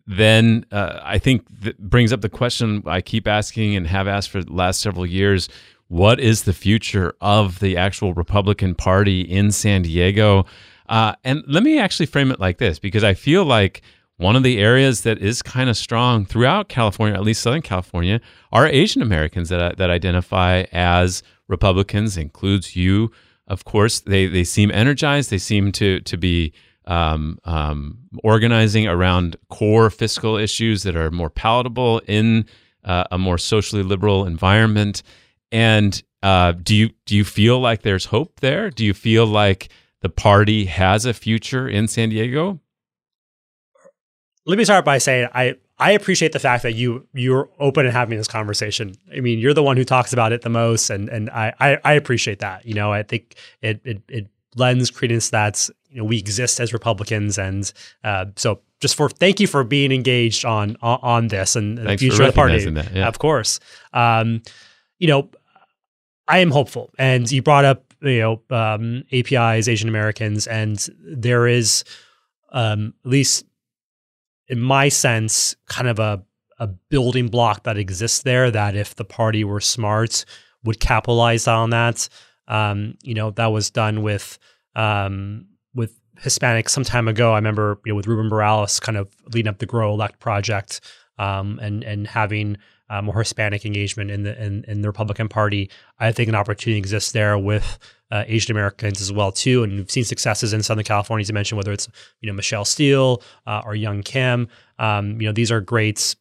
Then 0.07 0.65
uh, 0.73 1.01
I 1.03 1.19
think 1.19 1.47
that 1.61 1.79
brings 1.79 2.13
up 2.13 2.21
the 2.21 2.29
question 2.29 2.83
I 2.87 3.01
keep 3.01 3.27
asking 3.27 3.77
and 3.77 3.87
have 3.87 4.09
asked 4.09 4.31
for 4.31 4.43
the 4.43 4.53
last 4.53 4.81
several 4.81 5.07
years 5.07 5.49
what 5.89 6.21
is 6.21 6.43
the 6.43 6.53
future 6.53 7.15
of 7.21 7.61
the 7.61 7.77
actual 7.77 8.13
Republican 8.13 8.75
Party 8.75 9.23
in 9.23 9.51
San 9.51 9.83
Diego? 9.83 10.45
Uh, 10.89 11.15
and 11.25 11.43
let 11.47 11.63
me 11.63 11.79
actually 11.79 12.07
frame 12.07 12.31
it 12.31 12.39
like 12.39 12.59
this 12.59 12.79
because 12.79 13.03
I 13.03 13.15
feel 13.15 13.45
like 13.45 13.83
one 14.19 14.37
of 14.37 14.43
the 14.43 14.59
areas 14.59 15.03
that 15.03 15.19
is 15.19 15.43
kind 15.43 15.71
of 15.71 15.77
strong 15.77 16.27
throughout 16.27 16.69
California, 16.69 17.15
at 17.15 17.23
least 17.23 17.41
Southern 17.41 17.63
California, 17.63 18.21
are 18.53 18.67
Asian 18.67 19.01
Americans 19.01 19.49
that, 19.49 19.79
that 19.79 19.91
identify 19.91 20.65
as 20.73 21.23
Republicans, 21.47 22.17
includes 22.17 22.77
you. 22.77 23.11
Of 23.47 23.65
course, 23.65 24.01
they, 24.01 24.27
they 24.27 24.45
seem 24.45 24.71
energized. 24.71 25.31
They 25.31 25.39
seem 25.39 25.73
to, 25.73 26.01
to 26.01 26.17
be 26.17 26.53
um, 26.89 27.39
um, 27.45 27.99
organizing 28.25 28.89
around 28.89 29.37
core 29.51 29.91
fiscal 29.91 30.37
issues 30.37 30.83
that 30.83 30.97
are 30.97 31.11
more 31.11 31.31
palatable 31.31 32.01
in 32.09 32.47
uh, 32.83 33.05
a 33.13 33.19
more 33.19 33.39
socially 33.39 33.83
liberal 33.83 34.25
environment. 34.27 35.03
And 35.53 36.03
uh, 36.23 36.53
do 36.53 36.75
you 36.75 36.91
do 37.05 37.15
you 37.15 37.25
feel 37.25 37.61
like 37.61 37.83
there's 37.83 38.07
hope 38.07 38.41
there? 38.41 38.71
Do 38.71 38.85
you 38.85 38.95
feel 38.95 39.27
like 39.27 39.69
the 40.01 40.09
party 40.09 40.65
has 40.65 41.05
a 41.05 41.13
future 41.13 41.69
in 41.69 41.87
San 41.87 42.09
Diego? 42.09 42.59
Let 44.47 44.57
me 44.57 44.65
start 44.65 44.85
by 44.85 44.99
saying 44.99 45.29
I 45.35 45.57
I 45.79 45.93
appreciate 45.93 46.33
the 46.33 46.41
fact 46.41 46.63
that 46.63 46.75
you 46.75 47.07
you're 47.13 47.51
open 47.61 47.85
and 47.85 47.95
having 47.95 48.17
this 48.17 48.29
conversation. 48.29 48.95
I 49.15 49.21
mean, 49.21 49.39
you're 49.39 49.55
the 49.55 49.63
one 49.63 49.77
who 49.77 49.85
talks 49.85 50.15
about 50.15 50.33
it 50.33 50.41
the 50.41 50.49
most, 50.49 50.89
and 50.89 51.09
and 51.11 51.29
I 51.31 51.53
I, 51.61 51.79
I 51.85 51.93
appreciate 51.93 52.39
that. 52.41 52.65
You 52.65 52.75
know, 52.75 52.91
I 52.93 53.03
think 53.03 53.35
it 53.61 53.83
it, 53.85 54.03
it 54.09 54.29
lends 54.57 54.91
credence 54.91 55.31
that 55.31 55.69
you 55.91 55.99
know 55.99 56.05
we 56.05 56.19
exist 56.19 56.61
as 56.61 56.73
Republicans, 56.73 57.39
and 57.39 57.73
uh, 58.05 58.27
so 58.37 58.61
just 58.81 58.95
for 58.97 59.09
thank 59.09 59.41
you 59.41 59.47
for 59.47 59.65
being 59.65 59.93
engaged 59.93 60.45
on 60.45 60.77
on, 60.83 60.99
on 61.03 61.29
this 61.29 61.57
and 61.57 61.79
Thanks 61.79 62.03
the 62.03 62.09
for 62.09 62.15
future 62.15 62.23
of 62.29 62.35
the 62.35 62.37
party. 62.37 62.71
that, 62.71 62.95
yeah. 62.95 63.09
Of 63.09 63.19
course, 63.19 63.61
um, 63.93 64.43
you 64.99 65.09
know, 65.09 65.31
I 66.27 66.39
am 66.39 66.51
hopeful, 66.51 66.91
and 66.99 67.31
you 67.31 67.43
brought 67.43 67.65
up 67.65 67.95
you 68.01 68.21
know 68.21 68.43
um, 68.51 69.05
APIs, 69.13 69.69
Asian 69.69 69.89
Americans, 69.89 70.47
and 70.47 70.87
there 71.01 71.47
is 71.47 71.85
um, 72.53 72.95
at 73.05 73.11
least 73.11 73.45
in 74.49 74.61
my 74.61 74.89
sense, 74.89 75.57
kind 75.67 75.89
of 75.89 75.99
a 75.99 76.23
a 76.59 76.67
building 76.67 77.29
block 77.29 77.63
that 77.65 77.79
exists 77.79 78.23
there 78.23 78.51
that 78.51 78.75
if 78.75 78.97
the 78.97 79.05
party 79.05 79.45
were 79.45 79.61
smart 79.61 80.25
would 80.65 80.81
capitalize 80.81 81.47
on 81.47 81.71
that. 81.71 82.09
Um, 82.49 82.97
you 83.03 83.15
know, 83.15 83.31
that 83.33 83.47
was 83.47 83.71
done 83.71 84.03
with 84.03 84.39
um, 84.75 85.47
with 85.47 85.58
Hispanics 86.23 86.71
some 86.71 86.85
time 86.85 87.09
ago. 87.09 87.33
I 87.33 87.37
remember, 87.37 87.79
you 87.85 87.93
know, 87.93 87.97
with 87.97 88.07
Ruben 88.07 88.31
Barrales 88.31 88.81
kind 88.81 88.99
of 88.99 89.09
leading 89.33 89.49
up 89.49 89.59
the 89.59 89.67
Grow 89.67 89.93
Elect 89.93 90.21
project 90.21 90.81
um, 91.19 91.59
and 91.61 91.85
and 91.85 92.07
having 92.07 92.57
uh, 92.91 93.03
more 93.03 93.19
Hispanic 93.19 93.65
engagement 93.67 94.11
in 94.11 94.23
the 94.23 94.43
in, 94.43 94.65
in 94.67 94.83
the 94.83 94.89
Republican 94.89 95.29
Party. 95.29 95.71
I 95.99 96.13
think 96.13 96.29
an 96.29 96.35
opportunity 96.35 96.79
exists 96.79 97.13
there 97.13 97.39
with 97.39 97.79
uh, 98.11 98.25
Asian 98.27 98.53
Americans 98.53 99.01
as 99.01 99.13
well 99.13 99.31
too, 99.31 99.63
and 99.63 99.75
we've 99.75 99.91
seen 99.91 100.05
successes 100.05 100.53
in 100.53 100.63
Southern 100.63 100.85
California. 100.85 101.23
As 101.23 101.29
you 101.29 101.35
mentioned, 101.35 101.57
whether 101.57 101.73
it's 101.73 101.89
you 102.21 102.27
know 102.27 102.33
Michelle 102.33 102.65
Steel 102.65 103.23
uh, 103.47 103.63
or 103.65 103.75
Young 103.75 104.03
Kim, 104.03 104.49
um, 104.79 105.21
you 105.21 105.27
know 105.27 105.33
these 105.33 105.53
are 105.53 105.61
great 105.61 106.17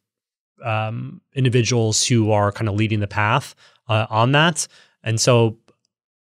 um, 0.62 1.20
individuals 1.34 2.06
who 2.06 2.30
are 2.32 2.52
kind 2.52 2.68
of 2.68 2.74
leading 2.74 3.00
the 3.00 3.08
path 3.08 3.54
uh, 3.88 4.06
on 4.10 4.32
that, 4.32 4.68
and 5.02 5.20
so 5.20 5.56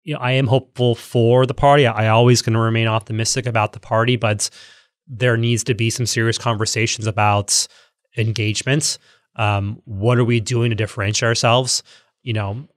you 0.05 0.13
know 0.13 0.19
I 0.21 0.31
am 0.31 0.47
hopeful 0.47 0.95
for 0.95 1.45
the 1.45 1.53
party. 1.53 1.85
I, 1.85 2.05
I 2.05 2.07
always 2.07 2.41
going 2.41 2.53
to 2.53 2.59
remain 2.59 2.87
optimistic 2.87 3.45
about 3.45 3.73
the 3.73 3.79
party, 3.79 4.15
but 4.15 4.49
there 5.07 5.35
needs 5.35 5.63
to 5.65 5.75
be 5.75 5.89
some 5.89 6.05
serious 6.05 6.37
conversations 6.37 7.07
about 7.07 7.67
engagements. 8.17 8.97
Um, 9.35 9.81
what 9.83 10.17
are 10.17 10.23
we 10.23 10.39
doing 10.39 10.69
to 10.69 10.75
differentiate 10.75 11.27
ourselves? 11.27 11.83
You 12.23 12.33
know, 12.33 12.67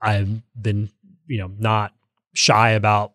I've 0.00 0.42
been, 0.60 0.90
you 1.26 1.38
know, 1.38 1.50
not 1.58 1.92
shy 2.34 2.70
about 2.70 3.12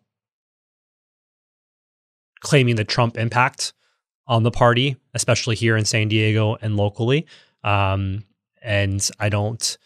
claiming 2.40 2.76
the 2.76 2.84
Trump 2.84 3.16
impact 3.16 3.72
on 4.26 4.42
the 4.42 4.50
party, 4.50 4.96
especially 5.14 5.56
here 5.56 5.76
in 5.76 5.84
San 5.84 6.08
Diego 6.08 6.56
and 6.60 6.76
locally. 6.76 7.26
Um, 7.64 8.24
and 8.62 9.08
I 9.18 9.28
don't. 9.28 9.78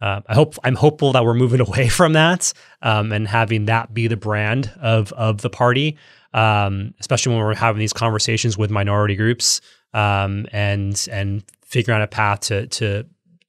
Uh, 0.00 0.20
I 0.28 0.34
hope 0.34 0.56
I'm 0.64 0.74
hopeful 0.74 1.12
that 1.12 1.24
we're 1.24 1.34
moving 1.34 1.60
away 1.66 1.88
from 1.88 2.14
that 2.14 2.52
um, 2.82 3.12
and 3.12 3.28
having 3.28 3.66
that 3.66 3.92
be 3.92 4.06
the 4.06 4.16
brand 4.16 4.72
of 4.80 5.12
of 5.12 5.42
the 5.42 5.50
party, 5.50 5.96
um, 6.32 6.94
especially 7.00 7.34
when 7.34 7.44
we're 7.44 7.54
having 7.54 7.78
these 7.78 7.92
conversations 7.92 8.56
with 8.56 8.70
minority 8.70 9.16
groups 9.16 9.60
um, 9.94 10.46
and 10.52 11.08
and 11.10 11.44
figuring 11.62 11.96
out 11.96 12.02
a 12.02 12.08
path 12.08 12.40
to 12.40 12.66
to 12.68 13.06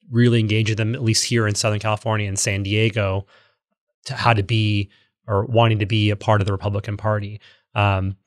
really 0.10 0.40
engage 0.40 0.70
with 0.70 0.78
them 0.78 0.94
at 0.94 1.02
least 1.02 1.24
here 1.24 1.48
in 1.48 1.56
Southern 1.56 1.80
California 1.80 2.28
and 2.28 2.38
San 2.38 2.64
Diego 2.64 3.26
to 4.06 4.14
how 4.14 4.34
to 4.34 4.44
be 4.44 4.90
or 5.28 5.46
wanting 5.46 5.80
to 5.80 5.86
be 5.86 6.10
a 6.10 6.16
part 6.16 6.42
of 6.42 6.46
the 6.46 6.52
Republican 6.52 6.98
Party. 6.98 7.40
Um, 7.76 8.18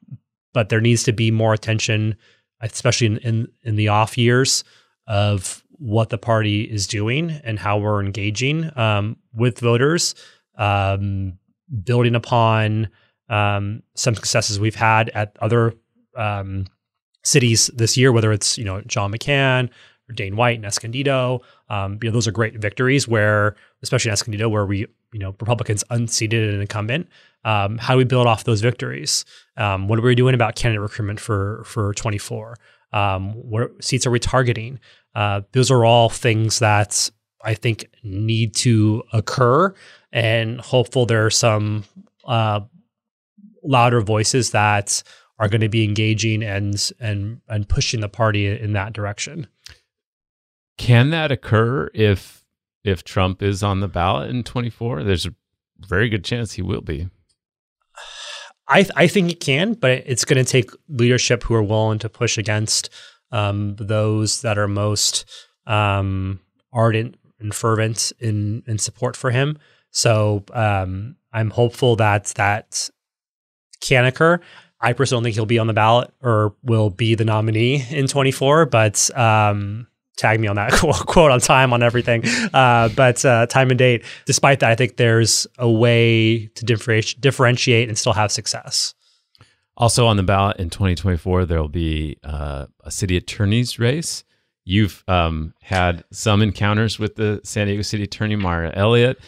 but 0.53 0.68
there 0.68 0.81
needs 0.81 1.03
to 1.03 1.12
be 1.12 1.31
more 1.31 1.53
attention, 1.53 2.16
especially 2.61 3.09
in, 3.09 3.18
in 3.18 3.49
in 3.64 3.77
the 3.77 3.89
off 3.89 4.16
years, 4.16 4.64
of 5.07 5.64
what 5.79 6.11
the 6.11 6.18
party 6.18 6.62
is 6.62 6.87
doing 6.87 7.31
and 7.45 7.59
how 7.59 7.79
we're 7.79 8.03
engaging 8.03 8.70
um, 8.79 9.16
with 9.35 9.59
voters, 9.59 10.14
um, 10.57 11.39
building 11.83 12.14
upon 12.14 12.89
um, 13.29 13.83
some 13.95 14.14
successes 14.14 14.61
we've 14.61 14.75
had 14.75 15.09
at 15.11 15.37
other 15.41 15.75
um, 16.16 16.66
cities 17.22 17.70
this 17.75 17.97
year, 17.97 18.12
whether 18.12 18.33
it's 18.33 18.59
you 18.59 18.64
know 18.64 18.81
John 18.83 19.12
McCann 19.12 19.70
or 20.09 20.14
Dane 20.14 20.37
White 20.37 20.57
and 20.57 20.66
Escondido. 20.66 21.41
Um, 21.68 21.99
you 22.03 22.09
know 22.09 22.12
those 22.12 22.29
are 22.29 22.33
great 22.33 22.59
victories 22.59 23.09
where, 23.09 23.57
especially 23.83 24.11
in 24.11 24.12
Escondido, 24.12 24.49
where 24.49 24.66
we 24.66 24.87
you 25.12 25.18
know 25.18 25.35
Republicans 25.41 25.83
unseated 25.91 26.55
an 26.55 26.61
incumbent. 26.61 27.09
Um, 27.45 27.79
how 27.79 27.95
do 27.95 27.99
we 27.99 28.05
build 28.05 28.27
off 28.27 28.45
those 28.45 28.61
victories? 28.61 29.25
What 29.57 29.99
are 29.99 30.03
we 30.03 30.14
doing 30.14 30.35
about 30.35 30.55
candidate 30.55 30.83
recruitment 30.83 31.20
for 31.20 31.62
for 31.64 31.93
24? 31.95 32.57
Um, 32.95 33.33
what 33.33 33.83
seats 33.83 34.07
are 34.07 34.11
we 34.11 34.20
targeting? 34.20 34.79
Uh, 35.15 35.43
those 35.53 35.71
are 35.71 35.85
all 35.85 36.09
things 36.09 36.59
that 36.59 37.11
I 37.45 37.55
think 37.55 37.89
need 38.03 38.55
to 38.57 39.03
occur, 39.12 39.75
and 40.12 40.61
hopeful 40.61 41.07
there 41.07 41.25
are 41.25 41.31
some 41.31 41.85
uh, 42.25 42.61
louder 43.62 44.01
voices 44.01 44.51
that 44.51 45.03
are 45.39 45.49
going 45.49 45.61
to 45.61 45.69
be 45.69 45.85
engaging 45.85 46.43
and 46.43 46.91
and 47.01 47.41
and 47.49 47.69
pushing 47.69 48.01
the 48.01 48.09
party 48.09 48.47
in 48.47 48.73
that 48.73 48.93
direction. 48.93 49.47
Can 50.79 51.11
that 51.11 51.31
occur 51.31 51.91
if 51.95 52.45
if 52.83 53.05
Trump 53.05 53.43
is 53.43 53.62
on 53.62 53.81
the 53.81 53.89
ballot 53.89 54.31
in 54.31 54.43
24? 54.43 55.05
There's 55.05 55.27
a 55.27 55.35
very 55.79 56.09
good 56.09 56.25
chance 56.25 56.53
he 56.53 56.62
will 56.62 56.81
be. 56.81 57.09
I 58.69 58.87
I 58.97 59.07
think 59.07 59.31
it 59.31 59.41
can, 59.41 59.75
but 59.75 60.03
it's 60.07 60.25
going 60.25 60.43
to 60.43 60.51
take 60.51 60.71
leadership 60.89 61.43
who 61.45 61.55
are 61.55 61.62
willing 61.62 61.99
to 62.01 62.09
push 62.09 62.39
against 62.39 62.91
um, 63.33 63.77
those 63.77 64.43
that 64.43 64.59
are 64.59 64.68
most 64.68 65.25
um, 65.66 66.41
ardent 66.72 67.16
and 67.41 67.55
fervent 67.55 68.12
in 68.18 68.62
in 68.66 68.79
support 68.79 69.16
for 69.16 69.31
him. 69.31 69.59
So 69.91 70.45
um, 70.53 71.16
I'm 71.33 71.51
hopeful 71.51 71.97
that 71.97 72.27
that 72.37 72.91
can 73.81 74.05
occur. 74.05 74.41
I 74.81 74.93
personally 74.93 75.25
think 75.25 75.35
he'll 75.35 75.47
be 75.47 75.59
on 75.59 75.66
the 75.66 75.72
ballot 75.72 76.12
or 76.22 76.55
will 76.62 76.91
be 76.91 77.14
the 77.14 77.25
nominee 77.25 77.85
in 77.91 78.07
24, 78.07 78.66
but 78.66 79.16
um, 79.16 79.87
tag 80.16 80.41
me 80.41 80.49
on 80.49 80.57
that 80.57 80.72
quote 81.07 81.31
on 81.31 81.41
time 81.41 81.72
on 81.72 81.83
everything. 81.83 82.22
Uh, 82.53 82.89
but 82.91 83.25
uh, 83.25 83.47
time 83.47 83.70
and 83.70 83.79
date. 83.79 84.05
Despite 84.27 84.61
that, 84.61 84.70
I 84.70 84.75
think 84.75 84.97
there's 84.97 85.47
a 85.59 85.70
way 85.70 86.47
to 86.55 86.64
differentiate 86.64 87.89
and 87.89 87.97
still 87.97 88.12
have 88.12 88.31
success. 88.31 88.95
Also 89.77 90.07
on 90.07 90.16
the 90.16 90.22
ballot 90.22 90.59
in 90.59 90.70
2024, 90.70 91.47
there 91.47 91.61
will 91.61 91.68
be 91.68 92.16
uh, 92.22 92.66
a 92.85 92.91
city 92.91 93.16
attorney's 93.16 93.79
race. 93.79 94.25
You've 94.64 95.05
um, 95.09 95.55
had 95.62 96.05
some 96.11 96.41
encounters 96.43 96.99
with 96.99 97.16
the 97.16 97.41
San 97.45 97.66
Diego 97.66 97.83
City 97.83 98.05
Attorney, 98.05 98.37
Mara 98.37 98.72
Elliott. 98.75 99.20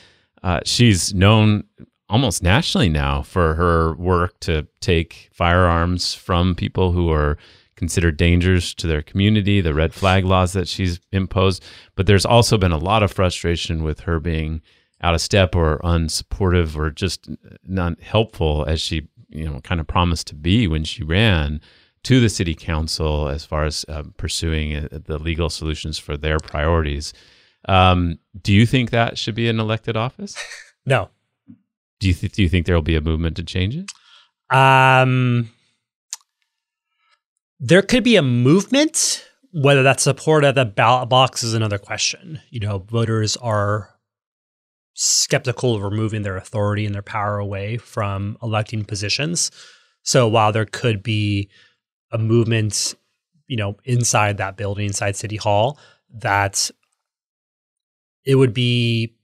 Uh, 0.43 0.61
she's 0.65 1.13
known 1.13 1.65
almost 2.09 2.43
nationally 2.43 2.89
now 2.89 3.23
for 3.23 3.55
her 3.55 3.95
work 3.97 4.39
to 4.41 4.67
take 4.81 5.29
firearms 5.33 6.15
from 6.15 6.55
people 6.55 6.93
who 6.93 7.11
are 7.11 7.37
considered 7.77 8.17
dangers 8.17 8.75
to 8.75 8.87
their 8.87 9.03
community, 9.03 9.61
the 9.61 9.75
red 9.75 9.93
flag 9.93 10.25
laws 10.25 10.53
that 10.55 10.69
she's 10.69 10.99
imposed. 11.13 11.63
But 11.95 12.07
there's 12.07 12.25
also 12.25 12.57
been 12.57 12.73
a 12.73 12.79
lot 12.79 13.03
of 13.03 13.13
frustration 13.13 13.83
with 13.83 14.01
her 14.01 14.19
being 14.19 14.63
out 15.03 15.15
of 15.15 15.21
step 15.21 15.55
or 15.55 15.79
unsupportive 15.85 16.77
or 16.77 16.91
just 16.91 17.29
not 17.65 18.01
helpful 18.01 18.65
as 18.67 18.81
she, 18.81 19.09
you 19.29 19.45
know, 19.45 19.61
kind 19.61 19.81
of 19.81 19.87
promised 19.87 20.27
to 20.29 20.35
be 20.35 20.67
when 20.67 20.85
she 20.85 21.03
ran 21.03 21.61
to 22.05 22.21
the 22.21 22.29
city 22.29 22.55
council 22.55 23.29
as 23.29 23.45
far 23.45 23.65
as 23.65 23.85
uh, 23.89 24.05
pursuing 24.17 24.77
uh, 24.77 24.89
the 24.91 25.19
legal 25.19 25.51
solutions 25.51 25.99
for 25.99 26.17
their 26.17 26.39
priorities. 26.39 27.13
Um, 27.69 28.19
do 28.41 28.53
you 28.53 28.65
think 28.65 28.91
that 28.91 29.19
should 29.19 29.35
be 29.35 29.49
an 29.49 29.59
elected 29.61 29.97
office? 29.97 30.37
No. 30.89 31.11
Do 31.99 32.07
you 32.07 32.15
th- 32.15 32.31
do 32.31 32.43
you 32.45 32.49
think 32.49 32.65
there 32.65 32.77
will 32.77 32.83
be 32.83 32.95
a 32.95 33.01
movement 33.01 33.35
to 33.39 33.43
change 33.43 33.75
it? 33.75 33.91
Um, 34.57 35.51
there 37.59 37.83
could 37.83 38.05
be 38.05 38.15
a 38.15 38.23
movement 38.23 39.27
Whether 39.53 39.83
that's 39.83 40.03
support 40.03 40.45
at 40.45 40.55
the 40.55 40.65
ballot 40.65 41.09
box 41.09 41.43
is 41.43 41.55
another 41.55 41.79
question. 41.79 42.41
You 42.51 42.61
know, 42.61 42.79
voters 42.79 43.37
are 43.39 43.96
skeptical 44.99 45.75
of 45.75 45.83
removing 45.83 46.23
their 46.23 46.39
authority 46.39 46.87
and 46.87 46.95
their 46.95 47.03
power 47.03 47.39
away 47.39 47.77
from 47.77 48.39
electing 48.43 48.83
positions. 48.83 49.51
So 50.03 50.27
while 50.27 50.53
there 50.53 50.65
could 50.65 51.03
be 51.03 51.51
a 52.11 52.19
movement, 52.19 52.95
you 53.47 53.59
know, 53.59 53.77
inside 53.85 54.39
that 54.39 54.57
building, 54.57 54.87
inside 54.87 55.15
City 55.15 55.37
Hall, 55.37 55.79
that 56.15 56.71
it 58.25 58.37
would 58.37 58.55
be 58.55 59.15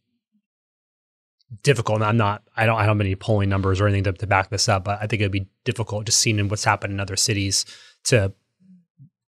difficult. 1.63 1.97
And 1.97 2.05
I'm 2.05 2.19
not, 2.19 2.43
I 2.55 2.67
don't, 2.67 2.77
I 2.77 2.85
don't 2.85 2.99
have 2.99 3.01
any 3.01 3.15
polling 3.15 3.49
numbers 3.49 3.81
or 3.81 3.87
anything 3.87 4.05
to, 4.05 4.13
to 4.13 4.27
back 4.27 4.51
this 4.51 4.69
up, 4.69 4.85
but 4.85 4.99
I 5.01 5.07
think 5.07 5.23
it'd 5.23 5.33
be 5.33 5.49
difficult 5.65 6.05
just 6.05 6.19
seeing 6.19 6.49
what's 6.49 6.65
happened 6.65 6.93
in 6.93 7.01
other 7.01 7.17
cities 7.17 7.65
to 8.05 8.35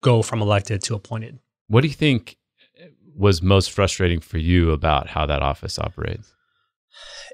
go 0.02 0.20
from 0.20 0.42
elected 0.42 0.82
to 0.82 0.94
appointed. 0.94 1.38
What 1.68 1.80
do 1.80 1.88
you 1.88 1.94
think 1.94 2.36
was 3.16 3.42
most 3.42 3.70
frustrating 3.70 4.20
for 4.20 4.38
you 4.38 4.70
about 4.70 5.08
how 5.08 5.26
that 5.26 5.42
office 5.42 5.78
operates? 5.78 6.32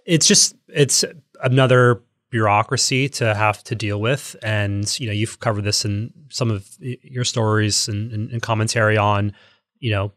It's 0.07 0.27
just, 0.27 0.55
it's 0.69 1.05
another 1.43 2.03
bureaucracy 2.31 3.09
to 3.09 3.35
have 3.35 3.63
to 3.65 3.75
deal 3.75 4.01
with. 4.01 4.37
And, 4.43 4.99
you 5.01 5.07
know, 5.07 5.13
you've 5.13 5.41
covered 5.41 5.65
this 5.65 5.85
in 5.85 6.13
some 6.31 6.51
of 6.51 6.69
your 6.81 7.25
stories 7.25 7.89
and, 7.89 8.13
and, 8.13 8.31
and 8.31 8.43
commentary 8.43 8.97
on, 8.97 9.33
you 9.79 9.91
know, 9.91 10.13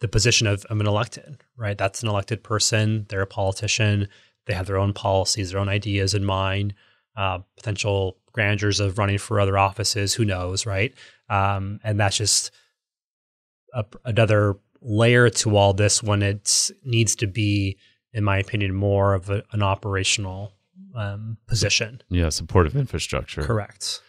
the 0.00 0.08
position 0.08 0.46
of, 0.46 0.64
of 0.66 0.80
an 0.80 0.86
elected, 0.86 1.42
right? 1.56 1.78
That's 1.78 2.02
an 2.02 2.08
elected 2.08 2.42
person. 2.42 3.06
They're 3.08 3.22
a 3.22 3.26
politician. 3.26 4.08
They 4.46 4.54
have 4.54 4.66
their 4.66 4.78
own 4.78 4.92
policies, 4.92 5.50
their 5.50 5.60
own 5.60 5.68
ideas 5.68 6.14
in 6.14 6.24
mind, 6.24 6.74
uh, 7.16 7.38
potential 7.56 8.16
grandeurs 8.32 8.80
of 8.80 8.98
running 8.98 9.18
for 9.18 9.38
other 9.38 9.58
offices. 9.58 10.14
Who 10.14 10.24
knows, 10.24 10.66
right? 10.66 10.92
Um, 11.28 11.78
and 11.84 12.00
that's 12.00 12.16
just 12.16 12.50
a, 13.72 13.84
another 14.04 14.56
layer 14.80 15.30
to 15.30 15.56
all 15.56 15.72
this 15.72 16.02
when 16.02 16.22
it 16.22 16.70
needs 16.84 17.14
to 17.16 17.26
be, 17.26 17.76
in 18.12 18.24
my 18.24 18.38
opinion, 18.38 18.74
more 18.74 19.14
of 19.14 19.30
a, 19.30 19.42
an 19.52 19.62
operational 19.62 20.52
um, 20.94 21.36
position. 21.46 22.02
Yeah, 22.08 22.28
supportive 22.28 22.76
infrastructure. 22.76 23.42
Correct. 23.42 24.00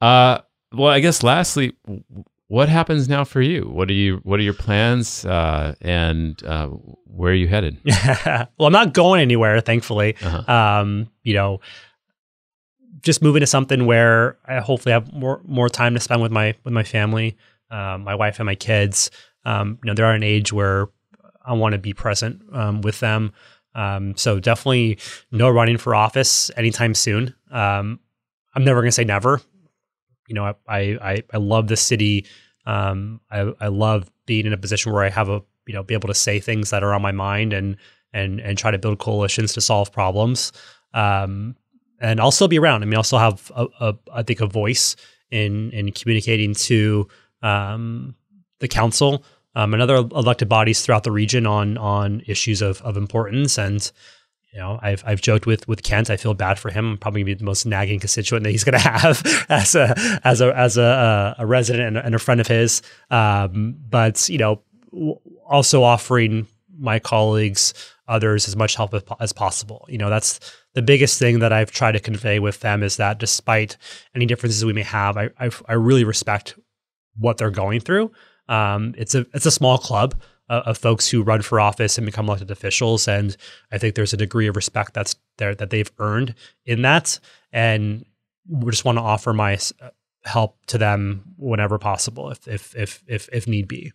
Uh, 0.00 0.40
well, 0.72 0.92
I 0.92 1.00
guess 1.00 1.22
lastly, 1.22 1.74
what 2.48 2.68
happens 2.68 3.08
now 3.08 3.24
for 3.24 3.40
you? 3.40 3.62
What 3.62 3.88
are 3.90 3.94
you? 3.94 4.20
What 4.22 4.38
are 4.38 4.42
your 4.42 4.54
plans? 4.54 5.24
Uh, 5.24 5.74
and 5.80 6.42
uh, 6.44 6.68
where 6.68 7.32
are 7.32 7.36
you 7.36 7.48
headed? 7.48 7.78
well, 8.26 8.66
I'm 8.66 8.72
not 8.72 8.92
going 8.94 9.20
anywhere, 9.20 9.60
thankfully. 9.60 10.16
Uh-huh. 10.22 10.52
Um, 10.52 11.10
you 11.22 11.34
know, 11.34 11.60
just 13.00 13.22
moving 13.22 13.40
to 13.40 13.46
something 13.46 13.86
where 13.86 14.38
I 14.46 14.60
hopefully 14.60 14.92
have 14.92 15.12
more 15.12 15.40
more 15.44 15.68
time 15.68 15.94
to 15.94 16.00
spend 16.00 16.22
with 16.22 16.32
my 16.32 16.54
with 16.64 16.72
my 16.72 16.82
family, 16.84 17.36
um, 17.70 18.04
my 18.04 18.14
wife 18.14 18.38
and 18.38 18.46
my 18.46 18.54
kids. 18.54 19.10
Um, 19.44 19.78
you 19.82 19.88
know, 19.88 19.94
they're 19.94 20.06
at 20.06 20.16
an 20.16 20.22
age 20.22 20.52
where 20.52 20.88
I 21.44 21.52
want 21.52 21.72
to 21.72 21.78
be 21.78 21.94
present 21.94 22.42
um, 22.52 22.80
with 22.80 23.00
them. 23.00 23.32
Um, 23.74 24.16
so 24.16 24.40
definitely 24.40 24.98
no 25.30 25.50
running 25.50 25.76
for 25.76 25.94
office 25.94 26.50
anytime 26.56 26.94
soon. 26.94 27.34
Um, 27.50 28.00
I'm 28.54 28.64
never 28.64 28.80
going 28.80 28.88
to 28.88 28.92
say 28.92 29.04
never 29.04 29.40
you 30.26 30.34
know, 30.34 30.44
I 30.44 30.54
I 30.68 31.22
I 31.32 31.36
love 31.36 31.68
the 31.68 31.76
city. 31.76 32.26
Um, 32.66 33.20
I 33.30 33.52
I 33.60 33.68
love 33.68 34.10
being 34.26 34.46
in 34.46 34.52
a 34.52 34.56
position 34.56 34.92
where 34.92 35.04
I 35.04 35.10
have 35.10 35.28
a 35.28 35.42
you 35.66 35.74
know 35.74 35.82
be 35.82 35.94
able 35.94 36.08
to 36.08 36.14
say 36.14 36.40
things 36.40 36.70
that 36.70 36.82
are 36.82 36.92
on 36.92 37.02
my 37.02 37.12
mind 37.12 37.52
and 37.52 37.76
and 38.12 38.40
and 38.40 38.58
try 38.58 38.70
to 38.70 38.78
build 38.78 38.98
coalitions 38.98 39.52
to 39.54 39.60
solve 39.60 39.92
problems. 39.92 40.52
Um, 40.94 41.56
and 42.00 42.20
I'll 42.20 42.30
still 42.30 42.48
be 42.48 42.58
around. 42.58 42.82
I 42.82 42.86
mean, 42.86 42.96
I'll 42.96 43.02
still 43.02 43.18
have 43.18 43.50
a, 43.54 43.66
a 43.80 43.94
I 44.12 44.22
think 44.22 44.40
a 44.40 44.46
voice 44.46 44.96
in 45.30 45.70
in 45.70 45.92
communicating 45.92 46.54
to 46.54 47.08
um, 47.42 48.14
the 48.60 48.68
council 48.68 49.24
um, 49.54 49.72
and 49.72 49.82
other 49.82 49.96
elected 49.96 50.48
bodies 50.48 50.82
throughout 50.82 51.04
the 51.04 51.12
region 51.12 51.46
on 51.46 51.78
on 51.78 52.22
issues 52.26 52.62
of 52.62 52.80
of 52.82 52.96
importance 52.96 53.58
and 53.58 53.90
you 54.56 54.62
know, 54.62 54.78
I've 54.80 55.04
I've 55.06 55.20
joked 55.20 55.44
with 55.44 55.68
with 55.68 55.82
Kent. 55.82 56.08
I 56.08 56.16
feel 56.16 56.32
bad 56.32 56.58
for 56.58 56.70
him. 56.70 56.92
I'm 56.92 56.96
probably 56.96 57.20
gonna 57.20 57.26
be 57.26 57.34
the 57.34 57.44
most 57.44 57.66
nagging 57.66 58.00
constituent 58.00 58.42
that 58.44 58.52
he's 58.52 58.64
going 58.64 58.72
to 58.80 58.88
have 58.88 59.46
as 59.50 59.74
a 59.74 59.94
as 60.24 60.40
a 60.40 60.56
as 60.56 60.78
a 60.78 61.36
a 61.38 61.44
resident 61.44 61.88
and, 61.88 61.98
and 61.98 62.14
a 62.14 62.18
friend 62.18 62.40
of 62.40 62.46
his. 62.46 62.80
Um, 63.10 63.76
but 63.90 64.30
you 64.30 64.38
know, 64.38 64.62
also 65.46 65.82
offering 65.82 66.46
my 66.78 66.98
colleagues 66.98 67.74
others 68.08 68.48
as 68.48 68.56
much 68.56 68.76
help 68.76 68.94
as 69.20 69.34
possible. 69.34 69.84
You 69.90 69.98
know, 69.98 70.08
that's 70.08 70.40
the 70.72 70.80
biggest 70.80 71.18
thing 71.18 71.40
that 71.40 71.52
I've 71.52 71.70
tried 71.70 71.92
to 71.92 72.00
convey 72.00 72.38
with 72.38 72.60
them 72.60 72.82
is 72.82 72.96
that 72.96 73.18
despite 73.18 73.76
any 74.14 74.24
differences 74.24 74.64
we 74.64 74.72
may 74.72 74.84
have, 74.84 75.18
I 75.18 75.28
I, 75.38 75.50
I 75.68 75.74
really 75.74 76.04
respect 76.04 76.58
what 77.18 77.38
they're 77.38 77.50
going 77.50 77.80
through. 77.80 78.10
Um, 78.48 78.94
it's 78.96 79.14
a 79.14 79.26
it's 79.34 79.46
a 79.46 79.50
small 79.50 79.78
club 79.78 80.14
uh, 80.48 80.62
of 80.66 80.78
folks 80.78 81.08
who 81.08 81.22
run 81.22 81.42
for 81.42 81.58
office 81.60 81.98
and 81.98 82.04
become 82.04 82.26
elected 82.26 82.50
officials, 82.50 83.08
and 83.08 83.36
I 83.72 83.78
think 83.78 83.94
there's 83.94 84.12
a 84.12 84.16
degree 84.16 84.46
of 84.46 84.56
respect 84.56 84.94
that's 84.94 85.16
there 85.38 85.54
that 85.54 85.70
they've 85.70 85.90
earned 85.98 86.34
in 86.64 86.82
that, 86.82 87.18
and 87.52 88.04
we 88.48 88.70
just 88.70 88.84
want 88.84 88.98
to 88.98 89.02
offer 89.02 89.32
my 89.32 89.58
uh, 89.80 89.90
help 90.24 90.64
to 90.66 90.78
them 90.78 91.34
whenever 91.36 91.78
possible, 91.78 92.30
if 92.30 92.46
if 92.46 92.74
if 92.76 93.02
if, 93.06 93.28
if 93.32 93.48
need 93.48 93.66
be. 93.66 93.92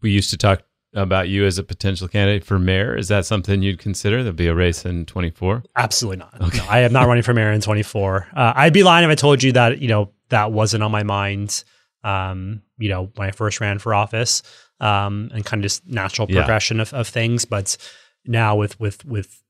We 0.00 0.10
used 0.10 0.30
to 0.30 0.36
talk 0.36 0.62
about 0.94 1.28
you 1.28 1.44
as 1.44 1.58
a 1.58 1.62
potential 1.62 2.08
candidate 2.08 2.44
for 2.44 2.58
mayor. 2.58 2.96
Is 2.96 3.08
that 3.08 3.26
something 3.26 3.62
you'd 3.62 3.78
consider? 3.78 4.22
There'll 4.22 4.36
be 4.36 4.46
a 4.46 4.54
race 4.54 4.84
in 4.84 5.04
24? 5.06 5.64
Absolutely 5.76 6.18
not. 6.18 6.40
Okay. 6.40 6.58
No, 6.58 6.64
I 6.68 6.80
am 6.80 6.92
not 6.92 7.06
running 7.06 7.22
for 7.22 7.34
mayor 7.34 7.52
in 7.52 7.60
24. 7.60 8.28
Uh, 8.34 8.52
I'd 8.56 8.72
be 8.72 8.82
lying 8.82 9.04
if 9.04 9.10
I 9.10 9.14
told 9.14 9.42
you 9.42 9.52
that, 9.52 9.80
you 9.80 9.88
know, 9.88 10.10
that 10.30 10.52
wasn't 10.52 10.82
on 10.82 10.90
my 10.90 11.02
mind, 11.02 11.64
um, 12.06 12.62
you 12.78 12.88
know, 12.88 13.10
when 13.16 13.28
I 13.28 13.32
first 13.32 13.60
ran 13.60 13.78
for 13.80 13.92
office 13.92 14.42
um, 14.80 15.30
and 15.34 15.44
kind 15.44 15.60
of 15.60 15.64
just 15.64 15.86
natural 15.86 16.28
progression 16.28 16.76
yeah. 16.76 16.82
of, 16.82 16.94
of 16.94 17.08
things. 17.08 17.44
But 17.44 17.76
now 18.24 18.54
with 18.56 18.78
with 18.78 19.04
with 19.04 19.42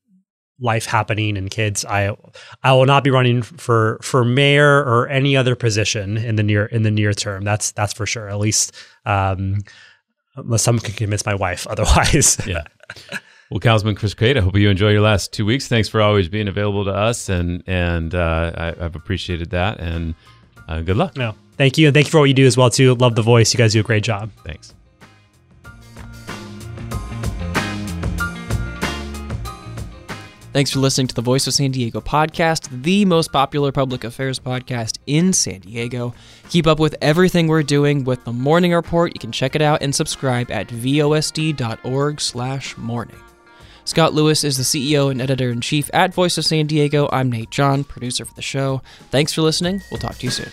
life 0.59 0.87
happening 0.87 1.37
and 1.37 1.51
kids, 1.51 1.85
I 1.85 2.17
I 2.63 2.73
will 2.73 2.87
not 2.87 3.03
be 3.03 3.11
running 3.11 3.43
for 3.43 3.99
for 4.01 4.25
mayor 4.25 4.79
or 4.79 5.07
any 5.07 5.37
other 5.37 5.55
position 5.55 6.17
in 6.17 6.35
the 6.35 6.43
near 6.43 6.65
in 6.65 6.81
the 6.81 6.91
near 6.91 7.13
term. 7.13 7.43
That's 7.43 7.71
that's 7.71 7.93
for 7.93 8.07
sure. 8.07 8.27
At 8.27 8.39
least 8.39 8.75
um, 9.05 9.59
unless 10.35 10.63
someone 10.63 10.81
can 10.81 10.95
convince 10.95 11.25
my 11.25 11.35
wife 11.35 11.67
otherwise. 11.69 12.39
yeah. 12.47 12.63
Well, 13.51 13.61
Councilman 13.61 13.95
Chris 13.95 14.13
Cate, 14.13 14.35
I 14.35 14.41
hope 14.41 14.57
you 14.57 14.69
enjoy 14.69 14.89
your 14.89 15.01
last 15.01 15.31
two 15.31 15.45
weeks. 15.45 15.69
Thanks 15.69 15.87
for 15.87 16.01
always 16.01 16.27
being 16.27 16.49
available 16.49 16.83
to 16.85 16.91
us, 16.91 17.29
and 17.29 17.63
and 17.67 18.15
uh, 18.15 18.51
I, 18.57 18.83
have 18.83 18.95
appreciated 18.95 19.51
that. 19.51 19.79
And 19.79 20.15
uh, 20.67 20.81
good 20.81 20.97
luck. 20.97 21.15
No, 21.15 21.33
thank 21.57 21.77
you, 21.77 21.87
and 21.87 21.93
thank 21.93 22.07
you 22.07 22.11
for 22.11 22.19
what 22.19 22.25
you 22.25 22.33
do 22.33 22.45
as 22.45 22.57
well 22.57 22.69
too. 22.69 22.95
Love 22.95 23.15
the 23.15 23.21
voice. 23.21 23.53
You 23.53 23.57
guys 23.57 23.71
do 23.73 23.79
a 23.79 23.83
great 23.83 24.03
job. 24.03 24.29
Thanks. 24.43 24.73
Thanks 30.53 30.71
for 30.71 30.79
listening 30.79 31.05
to 31.05 31.13
the 31.13 31.21
Voice 31.21 31.45
of 31.45 31.53
San 31.53 31.69
Diego 31.69 32.01
podcast, 32.01 32.81
the 32.81 33.05
most 33.05 33.31
popular 33.31 33.71
public 33.71 34.03
affairs 34.03 34.39
podcast 34.39 34.97
in 35.05 35.31
San 35.31 35.59
Diego. 35.59 36.15
Keep 36.49 36.65
up 36.65 36.79
with 36.79 36.95
everything 36.99 37.47
we're 37.47 37.61
doing 37.61 38.03
with 38.03 38.23
the 38.23 38.33
Morning 38.33 38.73
Report. 38.73 39.13
You 39.13 39.19
can 39.19 39.31
check 39.31 39.55
it 39.55 39.61
out 39.61 39.83
and 39.83 39.93
subscribe 39.93 40.49
at 40.49 40.69
vosd.org/morning. 40.69 43.15
Scott 43.85 44.15
Lewis 44.15 44.43
is 44.43 44.57
the 44.57 44.63
CEO 44.63 45.11
and 45.11 45.21
editor 45.21 45.51
in 45.51 45.61
chief 45.61 45.91
at 45.93 46.15
Voice 46.15 46.39
of 46.39 46.45
San 46.45 46.65
Diego. 46.65 47.07
I'm 47.11 47.31
Nate 47.31 47.51
John, 47.51 47.83
producer 47.83 48.25
for 48.25 48.33
the 48.33 48.41
show. 48.41 48.81
Thanks 49.11 49.33
for 49.33 49.43
listening. 49.43 49.83
We'll 49.91 49.99
talk 49.99 50.17
to 50.17 50.25
you 50.25 50.31
soon. 50.31 50.49